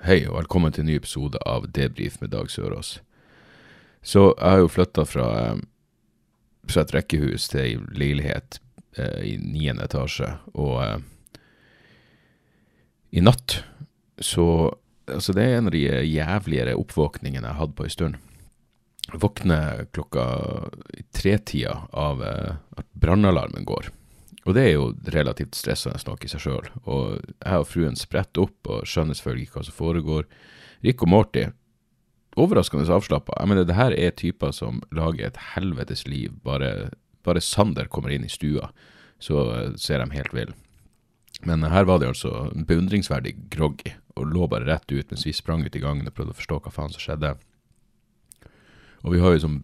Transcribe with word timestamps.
Hei 0.00 0.22
og 0.24 0.38
velkommen 0.38 0.72
til 0.72 0.80
en 0.80 0.86
ny 0.88 0.94
episode 0.96 1.36
av 1.44 1.66
Debrif 1.76 2.14
med 2.22 2.30
Dag 2.32 2.46
Sørås. 2.48 3.02
Så 4.00 4.30
jeg 4.30 4.48
har 4.48 4.62
jo 4.62 4.70
flytta 4.72 5.02
fra, 5.04 5.26
eh, 5.42 5.58
fra 6.72 6.84
et 6.86 6.94
rekkehus 6.96 7.50
til 7.52 7.60
ei 7.60 7.74
leilighet 8.00 8.60
eh, 8.96 9.20
i 9.28 9.34
niende 9.36 9.84
etasje, 9.84 10.30
og 10.54 10.80
eh, 10.86 11.04
i 13.12 13.20
natt 13.20 13.60
så 14.20 14.78
Altså, 15.10 15.32
det 15.34 15.42
er 15.42 15.56
en 15.58 15.66
av 15.66 15.72
de 15.74 15.80
jævligere 16.06 16.76
oppvåkningene 16.78 17.48
jeg 17.48 17.58
hatt 17.58 17.72
på 17.74 17.82
en 17.82 17.90
stund. 17.90 18.18
Jeg 19.10 19.18
våkner 19.20 19.88
klokka 19.90 20.24
i 20.94 21.02
tretida 21.10 21.88
av 21.90 22.22
eh, 22.22 22.52
at 22.78 22.86
brannalarmen 22.94 23.66
går. 23.66 23.90
Og 24.48 24.56
det 24.56 24.62
er 24.64 24.72
jo 24.72 24.86
relativt 25.12 25.58
stressende 25.58 26.00
nok 26.06 26.24
i 26.24 26.30
seg 26.32 26.44
sjøl. 26.44 26.68
Og 26.88 27.18
jeg 27.18 27.60
og 27.60 27.68
fruen 27.68 27.98
spretter 27.98 28.46
opp 28.46 28.70
og 28.72 28.86
skjønner 28.88 29.18
selvfølgelig 29.18 29.48
ikke 29.48 29.58
hva 29.58 29.66
som 29.66 29.76
foregår. 29.76 30.30
Rick 30.86 31.04
og 31.04 31.12
Morty, 31.12 31.44
overraskende 32.40 32.88
avslappa. 32.88 33.36
Jeg 33.36 33.50
mener, 33.50 33.68
det 33.68 33.76
her 33.76 33.92
er 33.92 34.16
typer 34.16 34.54
som 34.56 34.80
lager 34.96 35.28
et 35.28 35.42
helvetes 35.54 36.06
liv. 36.08 36.32
Bare, 36.46 36.90
bare 37.26 37.44
Sander 37.44 37.90
kommer 37.92 38.14
inn 38.14 38.24
i 38.24 38.32
stua, 38.32 38.70
så 39.20 39.44
eh, 39.52 39.76
ser 39.76 40.00
de 40.00 40.16
helt 40.16 40.32
vill. 40.36 40.54
Men 41.44 41.64
her 41.72 41.86
var 41.88 42.00
de 42.00 42.08
altså 42.08 42.48
beundringsverdig 42.68 43.36
groggy, 43.52 43.94
og 44.16 44.28
lå 44.28 44.48
bare 44.50 44.68
rett 44.68 44.92
ut 44.92 45.12
mens 45.12 45.24
vi 45.24 45.32
sprang 45.36 45.64
ut 45.64 45.76
i 45.76 45.80
gangen 45.80 46.08
og 46.08 46.16
prøvde 46.16 46.34
å 46.34 46.40
forstå 46.40 46.58
hva 46.64 46.72
faen 46.74 46.92
som 46.92 47.04
skjedde. 47.04 47.34
Og 49.04 49.14
vi 49.14 49.22
har 49.22 49.36
jo 49.36 49.44
som 49.44 49.60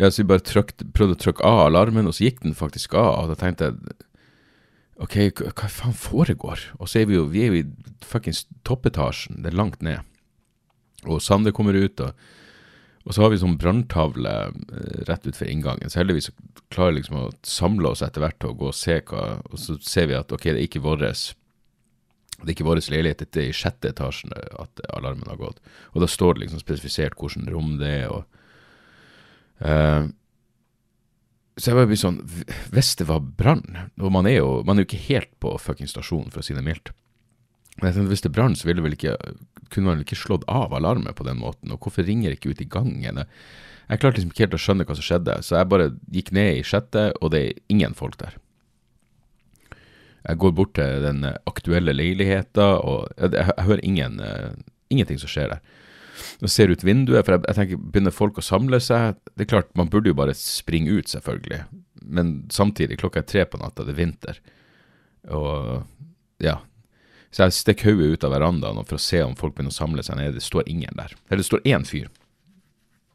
ja, 0.00 0.08
så 0.10 0.22
vi 0.22 0.30
bare 0.30 0.44
trykt, 0.46 0.84
prøvde 0.96 1.16
å 1.18 1.20
trykke 1.20 1.44
av 1.46 1.66
alarmen, 1.66 2.08
og 2.08 2.16
så 2.16 2.26
gikk 2.26 2.42
den 2.44 2.56
faktisk 2.58 2.94
av. 2.98 3.24
Og 3.24 3.32
da 3.32 3.38
tenkte 3.38 3.70
jeg 3.70 3.96
OK, 5.02 5.16
hva, 5.40 5.68
faen 5.72 5.96
foregår? 5.96 6.68
Og 6.78 6.90
så 6.90 7.02
er 7.02 7.10
vi 7.10 7.18
jo 7.18 7.26
vi 7.30 7.42
er 7.44 7.52
jo 7.52 7.60
i 7.62 8.06
fuckings 8.06 8.44
toppetasjen, 8.68 9.42
det 9.42 9.52
er 9.52 9.58
langt 9.58 9.82
ned. 9.84 10.04
Og 11.08 11.22
Sander 11.24 11.54
kommer 11.54 11.74
ut, 11.74 12.00
og, 12.04 12.14
og 13.02 13.14
så 13.14 13.24
har 13.24 13.32
vi 13.32 13.40
sånn 13.42 13.58
branntavle 13.58 14.34
eh, 14.52 14.98
rett 15.08 15.26
utfor 15.26 15.50
inngangen. 15.50 15.90
Så 15.90 16.02
heldigvis 16.02 16.30
klarer 16.72 16.94
vi 16.94 17.00
liksom 17.00 17.18
å 17.18 17.30
samle 17.46 17.92
oss 17.92 18.04
etter 18.04 18.22
hvert 18.22 18.46
og 18.46 18.60
gå 18.60 18.68
og 18.70 18.76
se 18.78 19.00
hva 19.10 19.24
Og 19.50 19.58
så 19.60 19.76
ser 19.82 20.06
vi 20.10 20.18
at 20.18 20.32
OK, 20.32 20.46
det 20.52 20.60
er 20.60 20.68
ikke 20.68 20.84
våres 20.84 21.32
det 22.42 22.48
er 22.48 22.54
ikke 22.56 22.66
vår 22.66 22.80
leilighet, 22.90 23.20
dette 23.22 23.38
er 23.38 23.50
i 23.52 23.54
sjette 23.54 23.92
etasjen 23.92 24.32
at 24.34 24.80
alarmen 24.96 25.28
har 25.30 25.38
gått. 25.38 25.60
Og 25.94 26.02
da 26.02 26.08
står 26.10 26.34
det 26.34 26.46
liksom 26.46 26.62
spesifisert 26.62 27.14
hvilket 27.14 27.50
rom 27.54 27.76
det 27.78 27.90
er, 28.00 28.08
og 28.10 28.41
Eh, 29.62 30.10
så 31.60 31.70
jeg 31.70 31.76
bare 31.76 31.88
blir 31.90 32.00
sånn 32.00 32.16
Hvis 32.72 32.94
det 32.98 33.04
var 33.06 33.20
brann 33.22 33.76
Og 34.00 34.08
man 34.10 34.26
er 34.26 34.38
jo 34.38 34.62
man 34.66 34.78
er 34.78 34.82
jo 34.82 34.88
ikke 34.88 35.04
helt 35.04 35.30
på 35.42 35.52
fucking 35.60 35.90
stasjonen, 35.90 36.32
for 36.32 36.40
å 36.40 36.46
si 36.46 36.56
det 36.56 36.64
mildt. 36.66 36.90
Men 37.78 37.88
jeg 37.88 37.96
tenkte, 37.96 38.12
hvis 38.12 38.24
det 38.24 38.32
brann, 38.34 38.56
så 38.58 38.68
ville 38.68 38.84
vel 38.84 38.96
ikke 38.96 39.16
kunne 39.72 39.88
man 39.88 39.96
vel 39.96 40.04
ikke 40.04 40.18
slått 40.20 40.42
av 40.50 40.74
alarmen 40.76 41.14
på 41.16 41.24
den 41.24 41.38
måten. 41.40 41.72
Og 41.72 41.80
hvorfor 41.80 42.04
ringer 42.04 42.28
det 42.28 42.40
ikke 42.40 42.52
ut 42.52 42.60
i 42.60 42.68
gangen? 42.68 43.20
Jeg, 43.22 44.00
klarte 44.00 44.18
liksom 44.18 44.32
ikke 44.34 44.44
helt 44.44 44.56
å 44.58 44.60
skjønne 44.60 44.84
hva 44.88 44.96
som 44.98 45.06
skjedde, 45.06 45.38
så 45.46 45.56
jeg 45.56 45.70
bare 45.72 45.86
gikk 46.12 46.32
ned 46.36 46.58
i 46.58 46.66
sjette, 46.68 47.06
og 47.20 47.32
det 47.32 47.40
er 47.40 47.62
ingen 47.72 47.96
folk 47.96 48.18
der. 48.20 48.36
Jeg 50.28 50.40
går 50.44 50.52
bort 50.58 50.74
til 50.76 51.06
den 51.06 51.24
aktuelle 51.48 51.96
leiligheten, 51.96 52.84
og 52.84 53.08
jeg, 53.16 53.32
jeg, 53.32 53.48
jeg 53.48 53.68
hører 53.70 53.86
ingen, 53.88 54.20
uh, 54.20 54.52
ingenting 54.92 55.22
som 55.22 55.32
skjer 55.32 55.54
der 55.54 55.64
og 56.42 56.50
ser 56.52 56.72
ut 56.72 56.84
vinduet, 56.86 57.24
for 57.24 57.36
jeg, 57.36 57.44
jeg, 57.48 57.58
tenker, 57.58 57.84
begynner 57.94 58.14
folk 58.14 58.40
å 58.40 58.44
samle 58.44 58.80
seg? 58.82 59.18
Det 59.32 59.46
er 59.46 59.52
klart, 59.54 59.70
man 59.78 59.90
burde 59.92 60.12
jo 60.12 60.18
bare 60.18 60.36
springe 60.38 60.92
ut, 60.92 61.10
selvfølgelig. 61.12 61.62
Men 62.02 62.34
samtidig, 62.52 63.00
klokka 63.02 63.22
er 63.22 63.30
tre 63.30 63.46
på 63.48 63.60
natta, 63.62 63.86
det 63.86 63.94
er 63.94 64.00
vinter. 64.00 64.42
Og 65.30 65.82
ja. 66.42 66.58
Så 67.32 67.46
jeg 67.46 67.56
stikker 67.56 67.94
hodet 67.94 68.18
ut 68.18 68.26
av 68.28 68.34
verandaen 68.34 68.82
for 68.84 68.98
å 68.98 69.02
se 69.02 69.22
om 69.24 69.36
folk 69.38 69.54
begynner 69.56 69.72
å 69.72 69.78
samle 69.78 70.04
seg 70.04 70.18
nede. 70.18 70.36
Det 70.36 70.44
står 70.44 70.68
ingen 70.68 70.98
der. 70.98 71.14
Eller 71.28 71.40
det 71.40 71.48
står 71.48 71.64
én 71.68 71.86
fyr 71.88 72.10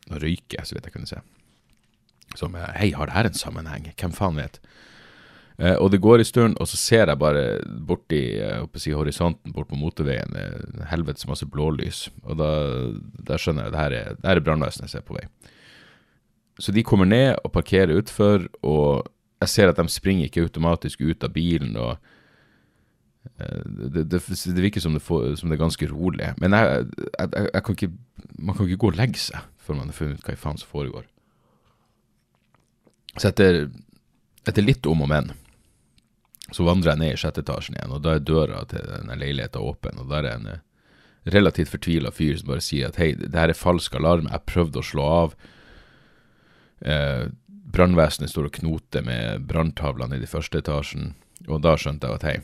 og 0.08 0.22
røyker, 0.24 0.64
så 0.64 0.78
vidt 0.78 0.88
jeg 0.88 0.96
kunne 0.96 1.10
se. 1.10 1.20
Som 2.40 2.56
Hei, 2.58 2.92
har 2.96 3.10
det 3.10 3.16
her 3.16 3.30
en 3.30 3.38
sammenheng? 3.38 3.92
Hvem 4.00 4.16
faen 4.16 4.40
vet? 4.40 4.60
Eh, 5.58 5.74
og 5.82 5.90
det 5.90 6.02
går 6.04 6.22
en 6.22 6.28
stund, 6.28 6.58
og 6.62 6.70
så 6.70 6.78
ser 6.78 7.10
jeg 7.10 7.18
bare 7.18 7.46
borti 7.88 8.22
eh, 8.46 8.66
si, 8.78 8.92
horisonten 8.94 9.56
bort 9.56 9.70
på 9.72 9.80
motorveien 9.80 10.36
eh, 10.38 10.84
helvetes 10.92 11.26
masse 11.30 11.48
blålys. 11.50 12.04
Og 12.28 12.38
da, 12.38 12.50
da 13.26 13.40
skjønner 13.42 13.66
jeg 13.66 13.72
at 13.72 13.74
det 13.74 13.82
her 13.82 13.96
er, 13.98 14.20
det 14.20 14.30
her 14.30 14.42
er 14.42 14.46
brannvesenet 14.46 14.94
som 14.94 15.02
er 15.02 15.08
på 15.08 15.18
vei. 15.18 15.26
Så 16.62 16.74
de 16.74 16.86
kommer 16.86 17.10
ned 17.10 17.40
og 17.42 17.54
parkerer 17.54 17.98
utfor, 17.98 18.46
og 18.66 19.10
jeg 19.42 19.54
ser 19.54 19.72
at 19.72 19.82
de 19.82 19.88
springer 19.94 20.30
ikke 20.30 20.46
automatisk 20.46 21.02
ut 21.06 21.26
av 21.26 21.34
bilen. 21.34 21.74
og 21.78 21.98
det, 23.38 24.06
det, 24.10 24.22
det, 24.22 24.62
virker 24.62 24.82
som 24.82 24.94
det, 24.94 25.04
får, 25.06 25.36
som 25.42 25.50
det, 25.50 25.58
er 25.58 25.62
ganske 25.62 25.90
rolig. 25.90 26.32
Men 26.42 26.54
jeg, 26.54 26.86
jeg, 27.18 27.50
jeg, 27.54 27.64
kan 27.66 27.78
ikke, 27.78 27.92
man 28.38 28.58
kan 28.58 28.70
ikke 28.70 28.82
gå 28.86 28.94
og 28.94 28.98
legge 28.98 29.22
seg 29.22 29.50
før 29.62 29.82
man 29.82 29.92
har 29.92 29.98
funnet 29.98 30.22
ut 30.22 30.30
hva 30.30 30.38
i 30.38 30.42
faen 30.42 30.62
som 30.62 30.70
foregår. 30.72 31.06
Så 33.18 33.30
etter, 33.30 33.68
etter 34.48 34.66
litt 34.66 34.86
om 34.90 35.06
og 35.06 35.12
men 35.12 35.34
så 36.56 36.64
vandrer 36.64 36.94
jeg 36.94 37.02
ned 37.02 37.14
i 37.14 37.20
sjette 37.20 37.44
etasjen 37.44 37.76
igjen, 37.76 37.94
og 37.96 38.04
da 38.06 38.16
er 38.16 38.24
døra 38.24 38.64
til 38.72 38.86
denne 38.88 39.18
leiligheten 39.20 39.64
åpen. 39.64 40.00
Og 40.00 40.10
da 40.12 40.22
er 40.22 40.30
en 40.32 40.48
eh, 40.54 40.64
relativt 41.36 41.74
fortvila 41.74 42.12
fyr 42.16 42.38
som 42.40 42.52
bare 42.54 42.64
sier 42.64 42.92
at 42.92 43.00
hei, 43.02 43.12
det 43.20 43.36
her 43.36 43.52
er 43.52 43.58
falsk 43.58 43.98
alarm, 44.00 44.30
jeg 44.32 44.48
prøvde 44.48 44.82
å 44.82 44.88
slå 44.88 45.08
av. 45.18 45.36
Eh, 46.88 47.28
Brannvesenet 47.68 48.32
står 48.32 48.48
og 48.48 48.60
knoter 48.62 49.04
med 49.04 49.48
branntavlene 49.50 50.18
i 50.18 50.24
de 50.24 50.30
første 50.30 50.62
etasjen, 50.62 51.12
og 51.48 51.62
da 51.66 51.76
skjønte 51.80 52.08
jeg 52.08 52.22
at 52.22 52.28
hei. 52.30 52.38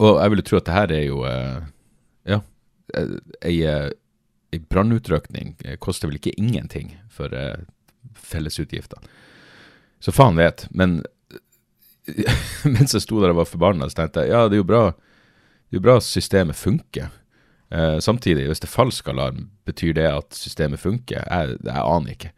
Og 0.00 0.20
jeg 0.20 0.32
ville 0.32 0.44
tro 0.46 0.60
at 0.60 0.68
det 0.68 0.76
her 0.76 0.94
er 0.96 1.04
jo 1.04 1.22
eh, 1.28 1.68
ja, 2.32 2.40
ei, 2.96 3.56
ei 3.60 4.60
brannutrykning 4.72 5.56
koster 5.84 6.08
vel 6.08 6.18
ikke 6.20 6.36
ingenting 6.40 6.94
for 7.12 7.32
eh, 7.36 7.60
fellesutgiftene. 8.16 9.04
Så 10.00 10.12
faen 10.14 10.36
vet, 10.38 10.66
men 10.70 11.00
mens 12.74 12.94
jeg 12.94 13.04
sto 13.04 13.20
der 13.22 13.34
og 13.34 13.42
var 13.42 13.50
forbanna, 13.50 13.88
så 13.90 14.00
tenkte 14.00 14.24
jeg 14.24 14.34
ja, 14.34 14.46
det 14.48 14.58
er 14.58 14.62
jo 14.62 14.68
bra, 14.68 14.82
det 14.92 15.76
er 15.76 15.80
jo 15.80 15.86
bra 15.86 15.96
systemet 16.04 16.58
funker. 16.58 17.10
Eh, 17.74 17.98
samtidig, 18.04 18.46
hvis 18.46 18.62
det 18.62 18.68
er 18.68 18.76
falsk 18.76 19.08
alarm, 19.10 19.48
betyr 19.66 19.96
det 19.98 20.06
at 20.10 20.38
systemet 20.38 20.82
funker? 20.82 21.24
Jeg, 21.24 21.58
jeg 21.66 21.82
aner 21.82 22.14
ikke. 22.14 22.30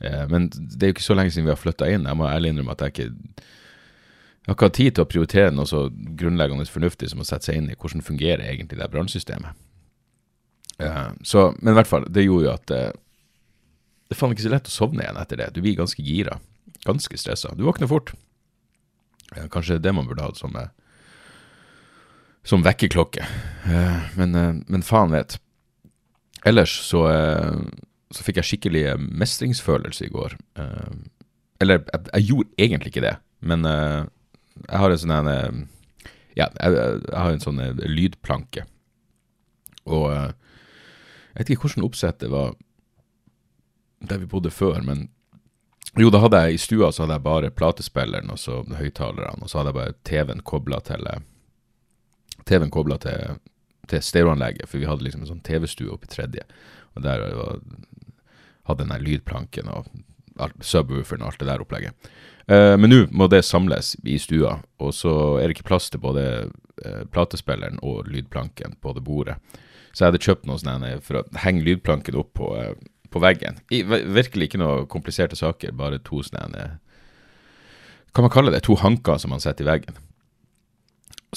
Eh, 0.00 0.24
men 0.30 0.50
det 0.50 0.82
er 0.82 0.92
jo 0.92 0.96
ikke 0.98 1.06
så 1.06 1.18
lenge 1.18 1.34
siden 1.34 1.46
vi 1.46 1.54
har 1.54 1.60
flytta 1.60 1.90
inn. 1.90 2.08
Jeg 2.10 2.18
må 2.18 2.26
ærlig 2.30 2.52
innrømme 2.52 2.74
at 2.74 2.84
jeg 2.86 2.96
ikke 2.96 3.08
jeg 4.48 4.54
har 4.54 4.64
ikke 4.64 4.76
tid 4.78 4.94
til 4.96 5.04
å 5.04 5.08
prioritere 5.12 5.52
noe 5.52 5.68
så 5.68 5.80
grunnleggende 5.92 6.64
fornuftig 6.72 7.10
som 7.10 7.20
å 7.20 7.24
sette 7.28 7.50
seg 7.50 7.58
inn 7.58 7.66
i 7.68 7.74
hvordan 7.76 8.00
fungerer 8.00 8.46
egentlig 8.46 8.78
det 8.80 8.86
brannsystemet. 8.94 9.58
Eh, 10.80 11.10
så, 11.20 11.50
men 11.58 11.74
i 11.74 11.76
hvert 11.76 11.90
fall, 11.90 12.06
det 12.08 12.24
gjorde 12.24 12.46
jo 12.46 12.54
at 12.54 12.72
uh, 12.72 12.86
det 14.08 14.16
er 14.16 14.20
faen 14.22 14.32
ikke 14.32 14.46
så 14.46 14.52
lett 14.54 14.70
å 14.70 14.72
sovne 14.72 15.04
igjen 15.04 15.20
etter 15.20 15.42
det. 15.42 15.50
Du 15.52 15.60
blir 15.60 15.76
ganske 15.76 16.00
gira. 16.00 16.38
Ganske 16.86 17.20
stressa. 17.20 17.52
Du 17.58 17.66
våkner 17.66 17.90
fort. 17.90 18.14
Ja, 19.36 19.48
kanskje 19.48 19.78
det 19.78 19.92
man 19.92 20.06
burde 20.08 20.24
hatt 20.24 20.38
som, 20.40 20.56
eh, 20.56 20.68
som 22.42 22.64
vekkerklokke. 22.64 23.26
Eh, 23.64 24.00
men, 24.16 24.34
eh, 24.34 24.54
men, 24.66 24.82
faen 24.82 25.10
vet. 25.10 25.38
Ellers 26.46 26.70
så, 26.86 27.02
så 28.14 28.24
fikk 28.24 28.38
jeg 28.38 28.46
skikkelig 28.46 28.82
mestringsfølelse 28.96 30.06
i 30.06 30.12
går. 30.12 30.36
Eller 31.60 31.80
jeg, 31.80 32.04
jeg, 32.12 32.26
gjorde 32.28 32.62
egentlig 32.62 32.92
ikke 32.92 33.02
det, 33.02 33.16
men 33.40 33.66
jeg 33.66 34.78
har 34.78 34.94
en 34.94 35.02
sånn 35.02 35.30
Ja, 36.38 36.46
jeg, 36.46 36.76
jeg, 36.78 37.00
har 37.10 37.32
en 37.32 37.42
sånn 37.42 37.58
lydplanke. 37.90 38.64
Og 39.90 40.14
jeg 40.14 41.40
vet 41.40 41.50
ikke 41.50 41.66
hvordan 41.66 41.88
oppsettet 41.90 42.30
var 42.30 42.54
der 43.98 44.22
vi 44.22 44.30
bodde 44.30 44.54
før, 44.54 44.78
men 44.86 45.08
jo, 45.96 46.10
da 46.12 46.20
hadde 46.22 46.40
jeg 46.44 46.54
i 46.54 46.62
stua 46.62 46.90
så 46.92 47.04
hadde 47.04 47.16
jeg 47.16 47.26
bare 47.26 47.52
platespilleren 47.54 48.32
og 48.32 48.40
så 48.40 48.60
høyttalerne, 48.78 49.42
og 49.42 49.50
så 49.50 49.60
hadde 49.60 49.72
jeg 49.72 49.78
bare 49.78 49.96
TV-en 50.08 50.44
kobla 50.46 50.80
til 50.84 51.06
eh, 51.10 51.22
TV-en 52.48 52.74
kobla 52.74 52.98
til, 53.02 53.38
til 53.88 54.04
stereoanlegget, 54.04 54.68
for 54.68 54.80
vi 54.80 54.88
hadde 54.88 55.06
liksom 55.06 55.24
en 55.24 55.32
sånn 55.32 55.46
TV-stue 55.46 55.92
oppe 55.94 56.08
i 56.08 56.12
tredje, 56.12 56.44
og 56.96 57.04
der 57.06 57.24
var, 57.38 57.62
hadde 58.68 58.84
den 58.84 58.94
der 58.94 59.04
lydplanken 59.04 59.72
og 59.72 59.88
subwooferen 60.62 61.24
og 61.24 61.32
alt 61.32 61.40
det 61.40 61.48
der 61.48 61.64
opplegget. 61.64 62.10
Eh, 62.48 62.74
men 62.80 62.92
nå 62.92 63.00
må 63.10 63.28
det 63.28 63.44
samles 63.44 63.94
i 64.04 64.18
stua, 64.22 64.58
og 64.80 64.94
så 64.96 65.12
er 65.38 65.48
det 65.48 65.58
ikke 65.58 65.70
plass 65.72 65.90
til 65.92 66.02
både 66.04 66.24
eh, 66.84 67.02
platespilleren 67.12 67.80
og 67.84 68.08
lydplanken 68.08 68.78
på 68.82 68.94
det 68.96 69.04
bordet. 69.04 69.36
Så 69.92 70.04
jeg 70.04 70.12
hadde 70.12 70.24
kjøpt 70.24 70.46
noe 70.48 70.60
sånn 70.60 70.86
for 71.04 71.20
å 71.20 71.26
henge 71.42 71.64
lydplanken 71.66 72.16
opp 72.20 72.32
på, 72.38 72.52
eh, 72.60 72.72
på 73.10 73.22
veggen. 73.22 73.60
I, 73.72 73.82
virkelig 73.84 74.50
ikke 74.50 74.60
noe 74.60 74.84
kompliserte 74.90 75.38
saker, 75.38 75.72
bare 75.76 76.00
to 76.04 76.22
sånne 76.24 76.78
Kan 78.14 78.24
man 78.24 78.32
kalle 78.32 78.52
det 78.52 78.64
to 78.66 78.74
hanker 78.80 79.18
som 79.20 79.30
man 79.30 79.42
setter 79.42 79.66
i 79.66 79.68
veggen. 79.68 79.98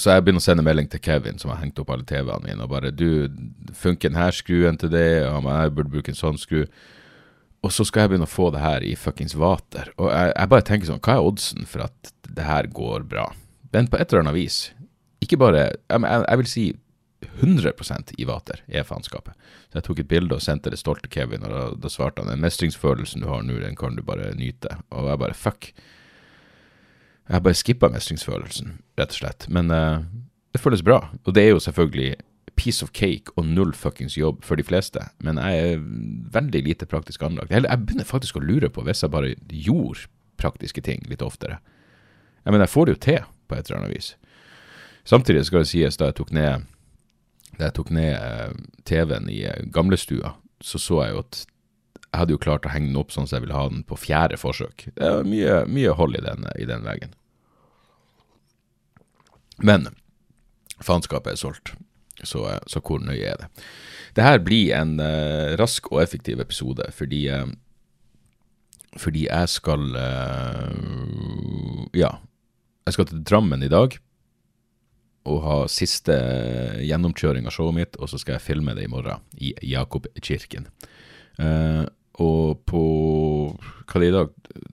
Så 0.00 0.14
jeg 0.14 0.24
begynner 0.24 0.40
å 0.40 0.44
sende 0.44 0.64
melding 0.64 0.88
til 0.88 1.02
Kevin, 1.04 1.38
som 1.38 1.50
har 1.52 1.60
hengt 1.60 1.78
opp 1.82 1.90
alle 1.92 2.06
TV-ene 2.08 2.46
mine, 2.46 2.64
og 2.64 2.70
bare 2.72 2.90
'Du, 2.90 3.28
funker 3.76 4.08
denne 4.08 4.32
skruen 4.32 4.78
til 4.78 4.88
det?' 4.88 5.28
Og 5.28 5.44
jeg 5.44 5.74
burde 5.74 5.92
bruke 5.92 6.08
en 6.08 6.16
sånn 6.16 6.38
skru. 6.40 6.64
Og 7.62 7.70
så 7.70 7.84
skal 7.84 8.00
jeg 8.02 8.08
begynne 8.10 8.26
å 8.26 8.38
få 8.38 8.50
det 8.50 8.60
her 8.60 8.82
i 8.82 8.94
fuckings 8.96 9.36
vater. 9.38 9.92
Og 9.98 10.10
jeg, 10.10 10.32
jeg, 10.34 10.48
bare 10.48 10.66
tenker 10.66 10.86
sånn, 10.86 11.00
hva 11.00 11.14
er 11.14 11.26
oddsen 11.28 11.66
for 11.66 11.84
at 11.84 12.12
det 12.26 12.42
her 12.42 12.66
går 12.66 13.04
bra? 13.06 13.28
Men 13.72 13.86
på 13.86 14.00
et 14.00 14.10
eller 14.10 14.24
annet 14.24 14.34
vis. 14.34 14.72
Ikke 15.22 15.38
bare 15.38 15.70
Jeg, 15.70 16.00
jeg 16.02 16.38
vil 16.38 16.46
si 16.46 16.64
100% 17.40 18.14
i 18.18 18.26
vater 18.28 18.62
er 18.68 18.86
faenskapet. 18.86 19.36
Så 19.70 19.78
jeg 19.78 19.86
tok 19.88 20.02
et 20.02 20.10
bilde 20.10 20.36
og 20.36 20.44
sendte 20.44 20.72
det 20.72 20.80
stolt 20.80 21.04
til 21.04 21.12
Kevin, 21.12 21.46
og 21.46 21.54
da, 21.54 21.62
da 21.84 21.92
svarte 21.92 22.22
han 22.22 22.32
den 22.32 22.42
mestringsfølelsen 22.44 23.24
du 23.24 23.28
har 23.30 23.44
nå, 23.46 23.60
den 23.62 23.78
kan 23.78 23.96
du 23.98 24.04
bare 24.06 24.32
nyte. 24.38 24.76
Og 24.90 25.10
jeg 25.10 25.22
bare 25.22 25.38
fuck. 25.38 25.70
Jeg 27.28 27.36
har 27.36 27.44
bare 27.44 27.58
skippa 27.58 27.90
mestringsfølelsen, 27.92 28.76
rett 29.00 29.14
og 29.14 29.20
slett. 29.22 29.48
Men 29.52 29.70
uh, 29.72 30.04
det 30.52 30.60
føles 30.60 30.84
bra. 30.84 31.04
Og 31.24 31.34
det 31.36 31.46
er 31.46 31.54
jo 31.54 31.62
selvfølgelig 31.62 32.16
piece 32.56 32.84
of 32.84 32.92
cake 32.92 33.32
og 33.36 33.46
null 33.48 33.72
fuckings 33.72 34.18
jobb 34.18 34.42
for 34.44 34.60
de 34.60 34.64
fleste, 34.66 35.00
men 35.24 35.38
jeg 35.40 35.60
er 35.72 35.84
veldig 36.34 36.60
lite 36.66 36.86
praktisk 36.86 37.22
anlagt. 37.24 37.50
Jeg 37.54 37.64
begynner 37.86 38.04
faktisk 38.04 38.36
å 38.36 38.44
lure 38.44 38.68
på 38.68 38.84
hvis 38.84 39.02
jeg 39.02 39.12
bare 39.12 39.34
gjorde 39.48 40.04
praktiske 40.40 40.82
ting 40.84 41.00
litt 41.08 41.24
oftere. 41.24 41.60
Jeg 42.44 42.52
mener, 42.52 42.66
jeg 42.66 42.74
får 42.74 42.86
det 42.86 42.94
jo 42.94 43.02
til 43.06 43.24
på 43.48 43.56
et 43.56 43.70
eller 43.70 43.80
annet 43.80 43.94
vis. 43.96 44.12
Samtidig 45.08 45.46
skal 45.46 45.64
det 45.64 45.70
sies, 45.70 45.98
da 45.98 46.10
jeg 46.10 46.18
tok 46.20 46.32
ned, 46.34 46.66
da 47.62 47.70
jeg 47.70 47.78
tok 47.78 47.92
ned 47.94 48.12
eh, 48.18 48.52
TV-en 48.88 49.30
i 49.30 49.44
eh, 49.46 49.64
gamlestua, 49.72 50.34
så 50.62 50.80
så 50.82 51.02
jeg 51.04 51.14
jo 51.14 51.22
at 51.22 51.42
jeg 52.12 52.20
hadde 52.20 52.34
jo 52.34 52.42
klart 52.44 52.66
å 52.68 52.72
henge 52.74 52.90
den 52.90 52.98
opp 53.00 53.12
sånn 53.14 53.24
som 53.28 53.38
jeg 53.38 53.46
ville 53.46 53.56
ha 53.56 53.68
den 53.70 53.84
på 53.88 53.96
fjerde 53.96 54.36
forsøk. 54.36 54.90
Det 54.98 55.06
er 55.06 55.24
mye, 55.24 55.62
mye 55.64 55.94
hold 55.96 56.18
i 56.18 56.24
den, 56.26 56.44
i 56.60 56.66
den 56.68 56.84
veggen. 56.84 57.14
Men 59.62 59.88
faenskapet 60.82 61.32
er 61.32 61.40
solgt. 61.40 61.72
Så, 62.20 62.44
eh, 62.50 62.60
så, 62.68 62.82
hvor 62.84 63.00
nøye 63.00 63.32
er 63.32 63.40
det? 63.40 63.48
Det 64.18 64.26
her 64.26 64.42
blir 64.44 64.74
en 64.76 64.98
uh, 65.00 65.56
rask 65.56 65.88
og 65.88 66.02
effektiv 66.02 66.42
episode, 66.42 66.84
fordi 66.92 67.22
uh, 67.32 67.46
Fordi 69.00 69.24
jeg 69.24 69.48
skal 69.48 69.96
uh, 69.96 70.68
Ja. 71.96 72.18
Jeg 72.84 72.92
skal 72.92 73.06
til 73.08 73.24
Drammen 73.24 73.62
i 73.62 73.72
dag 73.72 73.96
og 75.28 75.40
ha 75.44 75.56
siste 75.70 76.14
gjennomkjøring 76.82 77.46
av 77.46 77.54
showet 77.54 77.76
mitt, 77.76 77.98
og 77.98 78.10
så 78.10 78.20
skal 78.20 78.36
jeg 78.36 78.46
filme 78.46 78.74
det 78.78 78.86
i 78.86 78.92
morgen, 78.92 79.22
i 79.38 79.54
Jakobkirken. 79.72 80.68
og 82.22 82.64
på 82.68 82.82
Hva 83.86 84.00
er 84.00 84.08
i 84.08 84.14
dag? 84.14 84.28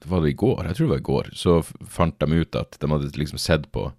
Var 0.05 0.21
det 0.21 0.31
i 0.31 0.39
går? 0.39 0.65
Jeg 0.65 0.75
tror 0.75 0.85
det 0.85 0.91
var 0.91 1.03
i 1.03 1.09
går. 1.09 1.29
Så 1.33 1.61
fant 1.87 2.19
de 2.19 2.41
ut 2.41 2.55
at 2.55 2.77
de 2.79 2.89
hadde 2.91 3.17
liksom 3.17 3.39
sett 3.39 3.69
på 3.71 3.91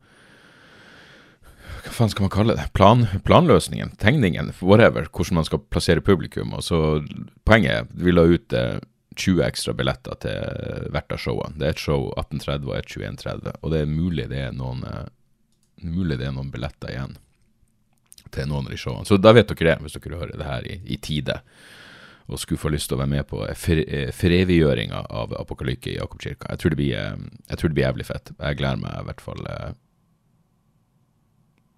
hva 1.80 1.94
faen 1.96 2.10
skal 2.12 2.26
man 2.26 2.32
kalle 2.32 2.56
det, 2.58 2.66
Plan, 2.76 3.06
planløsningen, 3.24 3.94
tegningen, 4.00 4.52
whatever, 4.60 5.06
hvordan 5.08 5.40
man 5.40 5.46
skal 5.48 5.62
plassere 5.72 6.04
publikum. 6.04 6.52
Og 6.56 6.64
så 6.66 7.00
Poenget 7.48 7.72
er 7.72 7.86
vi 8.04 8.12
la 8.12 8.26
ut 8.28 8.52
eh, 8.56 8.80
20 9.16 9.42
ekstra 9.44 9.74
billetter 9.76 10.18
til 10.22 10.90
hvert 10.92 11.14
av 11.14 11.20
showene. 11.20 11.56
Det 11.58 11.66
er 11.66 11.74
et 11.74 11.82
show 11.82 12.10
1830 12.14 12.68
og 12.68 12.76
et 12.76 12.90
2130, 12.90 13.56
og 13.60 13.72
det 13.72 13.80
er 13.80 13.90
mulig 13.90 14.28
det 14.30 14.44
er 14.46 14.54
noen, 14.56 14.84
eh, 14.86 15.08
mulig 15.82 16.18
det 16.20 16.28
er 16.28 16.36
noen 16.36 16.52
billetter 16.52 16.92
igjen 16.92 17.18
til 18.30 18.48
noen 18.50 18.68
av 18.68 18.72
de 18.72 18.78
showene. 18.78 19.08
Så 19.08 19.18
da 19.18 19.32
vet 19.34 19.50
dere 19.50 19.74
det, 19.74 19.84
hvis 19.84 19.96
dere 19.96 20.20
hører 20.20 20.38
det 20.38 20.48
her 20.48 20.66
i, 20.68 20.80
i 20.86 20.98
tide 21.02 21.40
og 22.30 22.38
skulle 22.38 22.62
få 22.62 22.70
lyst 22.70 22.86
til 22.90 22.94
å 22.94 23.00
være 23.00 23.10
med 23.10 23.26
på 23.26 23.42
foreviggjøringa 24.14 25.00
av 25.10 25.32
Apokalykke 25.40 25.90
i 25.90 25.96
Jakobkirka. 25.96 26.52
Jeg 26.52 26.62
tror, 26.62 26.76
blir, 26.78 26.92
eh, 26.94 27.22
jeg 27.50 27.58
tror 27.58 27.72
det 27.72 27.78
blir 27.78 27.86
jævlig 27.88 28.06
fett. 28.06 28.30
Jeg 28.38 28.58
gleder 28.60 28.82
meg 28.84 28.98
i 29.00 29.06
hvert 29.08 29.24
fall 29.24 29.48
eh, 29.50 29.72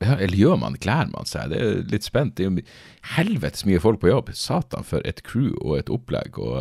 ja, 0.03 0.17
eller 0.19 0.37
gjør 0.37 0.59
man, 0.59 0.77
gleder 0.83 1.13
man 1.15 1.29
seg? 1.31 1.53
Det 1.53 1.61
er 1.63 1.81
litt 1.93 2.05
spent. 2.05 2.37
Det 2.37 2.49
er 2.49 2.77
helvetes 3.15 3.65
mye 3.69 3.81
folk 3.81 4.03
på 4.03 4.11
jobb. 4.11 4.33
Satan 4.37 4.85
for 4.85 5.05
et 5.09 5.23
crew 5.25 5.55
og 5.63 5.79
et 5.79 5.93
opplegg. 5.95 6.37
Og 6.43 6.59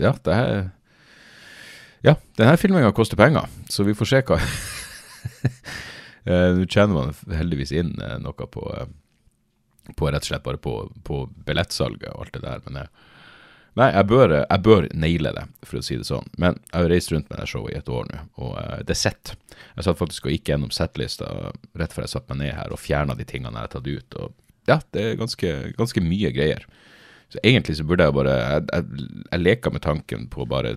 ja, 0.00 0.14
det 0.24 0.40
her 0.40 0.56
Ja, 2.04 2.14
denne 2.38 2.54
filminga 2.60 2.92
koster 2.94 3.18
penger, 3.18 3.48
så 3.72 3.82
vi 3.82 3.94
får 3.96 4.06
se 4.06 4.18
hva 4.28 4.36
Nå 6.26 6.64
tjener 6.66 6.94
man 6.94 7.12
heldigvis 7.38 7.70
inn 7.76 7.92
uh, 8.02 8.16
noe 8.18 8.48
på, 8.50 8.64
på 9.94 10.08
rett 10.10 10.24
og 10.24 10.30
slett 10.30 10.46
bare 10.46 10.58
på, 10.58 10.74
på 11.06 11.20
billettsalget 11.46 12.10
og 12.12 12.24
alt 12.24 12.34
det 12.34 12.42
der, 12.46 12.64
men 12.66 12.82
jeg 12.82 13.12
Nei, 13.76 13.90
jeg 13.92 14.08
bør, 14.08 14.32
jeg 14.38 14.64
bør, 14.64 14.86
naile 14.96 15.30
det, 15.36 15.42
for 15.68 15.78
å 15.78 15.84
si 15.84 15.98
det 16.00 16.06
sånn. 16.08 16.24
Men 16.40 16.54
jeg 16.70 16.78
har 16.78 16.86
reist 16.88 17.10
rundt 17.12 17.26
med 17.28 17.42
det 17.42 17.48
showet 17.50 17.74
i 17.74 17.76
et 17.76 17.90
år 17.92 18.06
nå, 18.08 18.22
og 18.40 18.54
uh, 18.56 18.78
det 18.88 18.94
er 18.94 19.00
sett. 19.02 19.34
Jeg 19.74 19.84
satt 19.84 19.98
faktisk 19.98 20.28
og 20.28 20.32
gikk 20.32 20.48
gjennom 20.48 20.72
settlista 20.72 21.28
rett 21.76 21.92
før 21.92 22.06
jeg 22.06 22.14
satte 22.14 22.32
meg 22.32 22.40
ned 22.40 22.54
her 22.56 22.72
og 22.72 22.80
fjerna 22.80 23.16
de 23.18 23.26
tingene 23.28 23.52
jeg 23.52 23.68
har 23.68 23.74
tatt 23.74 23.90
ut. 23.90 24.16
Og 24.22 24.70
ja, 24.70 24.78
det 24.96 25.02
er 25.02 25.20
ganske, 25.20 25.52
ganske 25.76 26.04
mye 26.04 26.32
greier. 26.32 26.64
Så 27.28 27.42
egentlig 27.42 27.76
så 27.76 27.84
burde 27.84 28.06
jeg 28.06 28.16
bare 28.16 28.36
Jeg, 28.38 28.64
jeg, 28.72 29.10
jeg 29.26 29.42
leker 29.42 29.74
med 29.74 29.84
tanken 29.84 30.24
på 30.32 30.46
å 30.46 30.48
bare, 30.48 30.76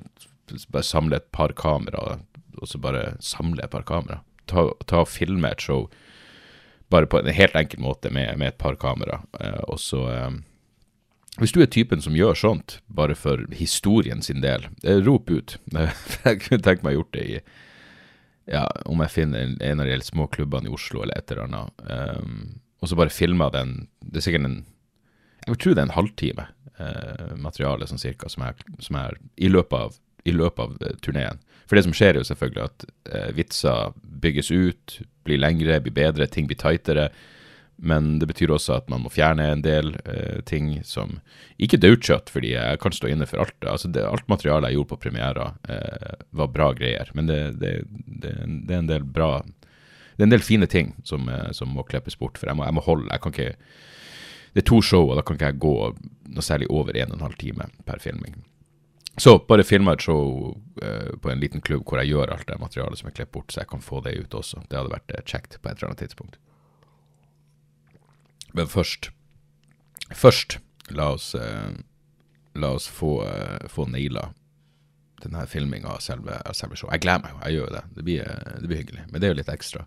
bare 0.73 0.83
samle 0.83 1.21
et 1.21 1.31
par 1.31 1.55
kamera, 1.55 2.19
og 2.59 2.67
så 2.67 2.83
bare 2.83 3.13
samle 3.23 3.63
et 3.63 3.71
par 3.71 3.87
kamera. 3.87 4.19
Ta, 4.49 4.69
ta 4.89 5.03
og 5.03 5.11
filme 5.11 5.51
et 5.51 5.61
show 5.61 5.87
bare 6.89 7.05
på 7.05 7.19
en 7.19 7.29
helt 7.33 7.55
enkel 7.55 7.83
måte 7.85 8.09
med, 8.09 8.37
med 8.41 8.53
et 8.53 8.61
par 8.61 8.75
kamera, 8.81 9.21
Eh, 9.39 9.61
og 9.69 9.79
så 9.79 10.05
eh, 10.09 10.31
hvis 11.39 11.53
du 11.55 11.61
er 11.61 11.69
typen 11.71 12.01
som 12.01 12.17
gjør 12.17 12.35
sånt, 12.35 12.79
bare 12.87 13.15
for 13.15 13.45
historien 13.55 14.21
sin 14.25 14.41
del, 14.41 14.67
eh, 14.83 14.99
rop 15.05 15.29
ut. 15.29 15.57
jeg 16.25 16.41
kunne 16.41 16.63
tenkt 16.65 16.83
meg 16.83 16.97
å 16.97 16.99
gjort 16.99 17.13
det 17.15 17.25
i 17.25 17.39
ja, 18.49 18.65
om 18.89 18.99
jeg 19.05 19.13
finner 19.13 19.55
en, 19.61 19.79
av 19.79 19.85
de 19.85 19.99
små 20.01 20.25
klubbene 20.33 20.67
i 20.67 20.73
Oslo 20.73 21.03
eller 21.03 21.19
et 21.19 21.31
eller 21.31 21.45
annet, 21.45 21.83
um, 21.85 22.55
og 22.81 22.89
så 22.89 22.97
bare 22.97 23.13
filma 23.13 23.51
den. 23.53 23.75
Det 24.01 24.17
er 24.17 24.25
sikkert 24.25 24.47
en 24.47 24.55
Jeg 25.45 25.51
vil 25.53 25.59
tro 25.61 25.73
det 25.73 25.83
er 25.83 25.87
en 25.87 25.93
halvtime 25.93 26.45
uh, 26.79 27.35
materiale 27.37 27.85
sånn 27.87 28.01
cirka, 28.01 28.29
som 28.29 28.47
jeg, 28.47 28.65
som 28.81 28.97
i 29.37 29.51
løpet 29.53 29.77
av, 29.77 29.99
i 30.25 30.35
løpet 30.35 30.65
av 30.65 30.77
uh, 30.81 30.95
turneen. 31.05 31.39
For 31.69 31.77
det 31.77 31.85
som 31.85 31.93
skjer, 31.93 32.15
er 32.15 32.23
jo 32.23 32.29
selvfølgelig 32.31 32.63
at 32.65 32.85
eh, 33.13 33.27
vitser 33.37 33.91
bygges 34.23 34.47
ut, 34.49 34.95
blir 35.27 35.37
lengre, 35.37 35.75
blir 35.85 35.93
bedre, 35.93 36.25
ting 36.25 36.47
blir 36.49 36.57
tightere. 36.57 37.11
Men 37.81 38.17
det 38.19 38.27
betyr 38.27 38.51
også 38.51 38.73
at 38.75 38.89
man 38.91 39.05
må 39.05 39.11
fjerne 39.13 39.45
en 39.53 39.61
del 39.63 39.93
eh, 40.03 40.41
ting 40.49 40.71
som 40.83 41.19
Ikke 41.61 41.79
daukjøtt, 41.79 42.31
fordi 42.33 42.51
jeg 42.51 42.79
kan 42.83 42.95
stå 42.95 43.11
inne 43.11 43.27
for 43.29 43.45
alt. 43.45 43.55
Altså 43.63 43.87
det, 43.87 44.03
alt 44.03 44.27
materialet 44.31 44.71
jeg 44.71 44.79
gjorde 44.79 44.91
på 44.91 44.99
premiera, 45.05 45.53
eh, 45.69 46.25
var 46.35 46.51
bra 46.51 46.71
greier. 46.75 47.11
Men 47.13 47.29
det, 47.29 47.39
det, 47.61 47.73
det, 47.85 48.33
er 48.73 48.81
en 48.81 48.91
del 48.91 49.05
bra 49.05 49.43
Det 49.45 50.25
er 50.25 50.27
en 50.27 50.35
del 50.35 50.43
fine 50.43 50.67
ting 50.67 50.95
som, 51.07 51.29
eh, 51.29 51.51
som 51.55 51.71
må 51.71 51.85
klippes 51.87 52.19
bort. 52.19 52.41
For 52.41 52.51
jeg 52.51 52.59
må, 52.59 52.65
jeg 52.67 52.75
må, 52.75 52.83
holde 52.83 53.07
Jeg 53.13 53.23
kan 53.23 53.37
ikke 53.37 53.55
Det 54.55 54.63
er 54.65 54.71
to 54.73 54.81
show, 54.81 55.07
og 55.07 55.15
da 55.15 55.23
kan 55.23 55.37
ikke 55.37 55.53
jeg 55.53 55.63
gå 55.63 55.75
noe 56.33 56.43
særlig 56.43 56.67
over 56.69 56.97
en 56.97 57.13
og 57.13 57.19
en 57.19 57.27
halv 57.29 57.37
time 57.39 57.69
per 57.85 58.01
filming. 58.01 58.41
Så 59.17 59.37
bare 59.47 59.63
filma 59.67 59.93
et 59.93 60.03
show 60.03 60.53
uh, 60.83 61.15
på 61.21 61.31
en 61.31 61.39
liten 61.41 61.61
klubb 61.61 61.83
hvor 61.87 61.99
jeg 61.99 62.13
gjør 62.13 62.31
alt 62.33 62.47
det 62.47 62.59
materialet 62.61 63.01
som 63.01 63.09
er 63.09 63.15
klippet 63.15 63.33
bort, 63.35 63.51
så 63.51 63.63
jeg 63.63 63.71
kan 63.71 63.83
få 63.83 64.01
det 64.05 64.15
ut 64.15 64.35
også. 64.35 64.61
Det 64.69 64.79
hadde 64.79 64.93
vært 64.93 65.15
uh, 65.15 65.23
kjekt 65.25 65.57
på 65.59 65.69
et 65.69 65.79
eller 65.79 65.91
annet 65.91 66.03
tidspunkt. 66.05 66.39
Men 68.53 68.69
først 68.69 69.11
Først, 70.09 70.55
la 70.89 71.11
oss, 71.13 71.35
uh, 71.37 71.69
la 72.57 72.71
oss 72.73 72.87
få, 72.89 73.19
uh, 73.21 73.67
få 73.69 73.85
naila 73.85 74.31
denne 75.21 75.43
filminga 75.51 75.91
av 75.93 75.99
selve, 76.01 76.39
selve 76.57 76.79
showet. 76.79 76.95
Jeg 76.95 77.03
gleder 77.03 77.21
meg 77.27 77.35
jo, 77.35 77.41
jeg 77.43 77.53
gjør 77.53 77.67
jo 77.67 77.75
det. 77.75 77.83
Det 77.93 78.05
blir, 78.07 78.33
det 78.49 78.71
blir, 78.71 78.81
hyggelig. 78.81 79.05
Men 79.11 79.21
det 79.21 79.27
er 79.27 79.35
jo 79.35 79.39
litt 79.41 79.53
ekstra. 79.53 79.85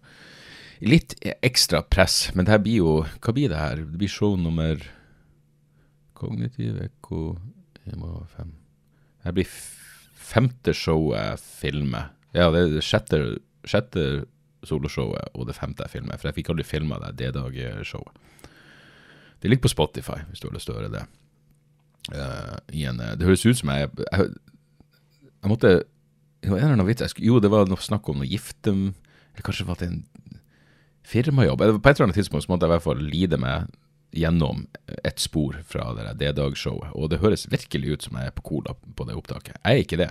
Litt 0.83 1.17
ekstra 1.43 1.83
press, 1.83 2.17
men 2.37 2.47
det 2.47 2.55
her 2.55 2.63
blir 2.63 2.79
jo 2.83 2.95
Hva 3.19 3.35
blir 3.35 3.51
det 3.51 3.59
her? 3.59 3.83
Det 3.83 3.99
blir 3.99 4.11
show 4.11 4.39
nummer 4.39 4.83
Kognitiv 6.19 6.79
Ekko 6.83 7.37
1,5 7.87 8.62
Det 9.23 9.35
blir 9.37 9.49
femte 10.33 10.75
showet 10.77 11.19
jeg 11.21 11.41
filmer. 11.61 12.13
Ja, 12.33 12.51
det 12.55 12.63
er 12.63 12.77
det 12.77 12.85
sjette, 12.87 13.21
sjette 13.69 14.05
soloshowet 14.67 15.35
og 15.35 15.49
det 15.49 15.57
femte 15.59 15.85
jeg 15.87 15.99
filmer. 15.99 16.19
For 16.19 16.31
jeg 16.31 16.41
fikk 16.41 16.53
aldri 16.53 16.67
filma 16.67 17.01
det 17.03 17.15
D-dag-showet. 17.21 18.31
Det 19.43 19.51
ligger 19.51 19.67
på 19.67 19.73
Spotify, 19.73 20.21
hvis 20.29 20.41
du 20.43 20.47
har 20.49 20.55
lyst 20.55 20.69
til 20.71 20.77
å 20.77 20.81
høre 20.81 20.93
det. 20.93 21.03
Uh, 22.11 22.57
en, 22.83 23.01
eh, 23.03 23.15
det 23.19 23.27
høres 23.29 23.45
ut 23.47 23.61
som 23.61 23.71
jeg 23.71 23.87
Jeg, 23.95 24.25
jeg 25.39 25.51
måtte 25.53 25.71
det 26.43 26.51
var 26.51 26.59
en 26.59 26.73
eller 26.75 26.89
vits, 26.89 27.15
Jo, 27.23 27.39
det 27.39 27.51
var 27.53 27.69
noe 27.71 27.79
snakk 27.79 28.09
om 28.11 28.19
noe 28.19 28.27
gifte 28.27 28.73
Eller 28.73 29.45
kanskje 29.47 29.67
var 29.69 29.79
det 29.79 29.87
en 29.87 30.01
firmajobb? 31.07 31.63
På 31.79 31.89
et 31.89 31.95
eller 31.95 32.09
annet 32.09 32.19
tidspunkt 32.19 32.47
så 32.47 32.53
måtte 32.53 32.67
jeg 32.67 32.73
i 32.73 32.75
hvert 32.75 32.87
fall 32.87 33.05
lide 33.07 33.39
meg 33.39 33.71
gjennom 34.13 34.67
et 35.05 35.21
spor 35.21 35.57
fra 35.67 35.93
det 35.97 36.13
D-dag-showet. 36.21 36.93
Og 36.95 37.11
det 37.11 37.23
høres 37.23 37.49
virkelig 37.53 37.97
ut 37.97 38.07
som 38.07 38.19
jeg 38.19 38.29
er 38.31 38.37
på 38.37 38.45
Cola 38.47 38.75
på 38.77 39.07
det 39.09 39.17
opptaket. 39.17 39.57
Jeg 39.63 39.73
er 39.73 39.85
ikke 39.85 40.01
det. 40.01 40.11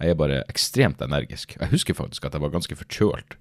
Jeg 0.00 0.14
er 0.14 0.20
bare 0.20 0.42
ekstremt 0.48 1.02
energisk. 1.04 1.56
Jeg 1.58 1.72
husker 1.74 1.98
faktisk 1.98 2.24
at 2.26 2.36
jeg 2.36 2.44
var 2.44 2.54
ganske 2.54 2.76
forkjølt, 2.78 3.36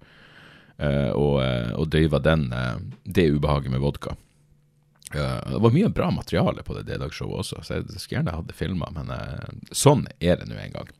uh, 0.81 1.11
og, 1.13 1.37
uh, 1.39 1.71
og 1.79 1.87
døyva 1.93 2.19
den, 2.23 2.49
uh, 2.51 2.81
det 3.05 3.29
ubehaget 3.31 3.71
med 3.71 3.83
vodka. 3.83 4.17
det 5.09 5.57
var 5.63 5.73
mye 5.73 5.89
bra 5.89 6.11
materiale 6.13 6.61
på 6.61 6.75
det 6.75 6.83
D-dag-showet 6.85 7.39
også, 7.41 7.63
så 7.65 7.79
jeg 7.79 7.85
skulle 7.95 8.19
gjerne 8.19 8.35
hatt 8.35 8.49
det 8.51 8.53
filma, 8.53 8.91
men 8.93 9.07
sånn 9.73 10.03
er 10.21 10.37
det 10.37 10.45
nå 10.45 10.59
en 10.61 10.75
gang. 10.75 10.91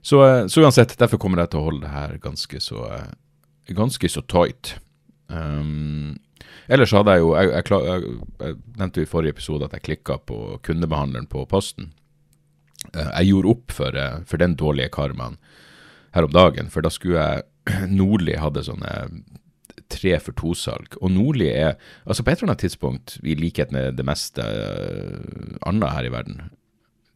Så, 0.00 0.16
så, 0.48 0.62
uansett, 0.62 0.94
derfor 0.98 1.20
kommer 1.20 1.42
jeg 1.42 1.52
til 1.52 1.60
å 1.60 1.66
holde 1.66 1.84
det 1.84 1.92
her 1.92 2.14
ganske 2.24 2.60
så, 2.64 2.86
ganske 3.68 4.08
så 4.08 4.24
tight. 4.32 4.72
Um, 5.28 6.16
ellers 6.68 6.94
hadde 6.96 7.16
jeg 7.16 7.24
jo 7.24 7.32
jeg, 7.36 7.50
jeg, 7.52 7.82
jeg, 7.88 8.14
jeg, 8.42 8.56
nevnte 8.78 9.02
jo 9.02 9.08
i 9.08 9.10
forrige 9.10 9.36
episode 9.36 9.66
at 9.66 9.76
jeg 9.76 9.86
klikka 9.88 10.18
på 10.28 10.38
kundebehandleren 10.66 11.28
på 11.30 11.44
Posten. 11.50 11.92
Uh, 12.92 13.10
jeg 13.20 13.32
gjorde 13.32 13.54
opp 13.54 13.76
for, 13.76 13.98
uh, 13.98 14.22
for, 14.28 14.42
den 14.42 14.56
dårlige 14.58 14.92
karmaen 14.94 15.38
her 16.16 16.26
om 16.26 16.34
dagen, 16.34 16.68
for 16.72 16.84
da 16.84 16.90
skulle 16.92 17.22
jeg 17.22 17.88
Nordli 17.98 18.36
hadde 18.40 18.66
sånne 18.66 18.94
tre 19.92 20.16
for 20.24 20.34
to-salg. 20.36 20.96
Og 21.00 21.12
Nordli 21.12 21.50
er 21.52 21.76
altså 22.06 22.24
på 22.24 22.32
et 22.32 22.40
eller 22.40 22.52
annet 22.52 22.64
tidspunkt, 22.64 23.18
i 23.22 23.36
likhet 23.38 23.72
med 23.74 23.98
det 24.00 24.06
meste 24.08 24.42
uh, 24.42 25.56
annet 25.68 25.94
her 25.94 26.08
i 26.08 26.12
verden, 26.14 26.42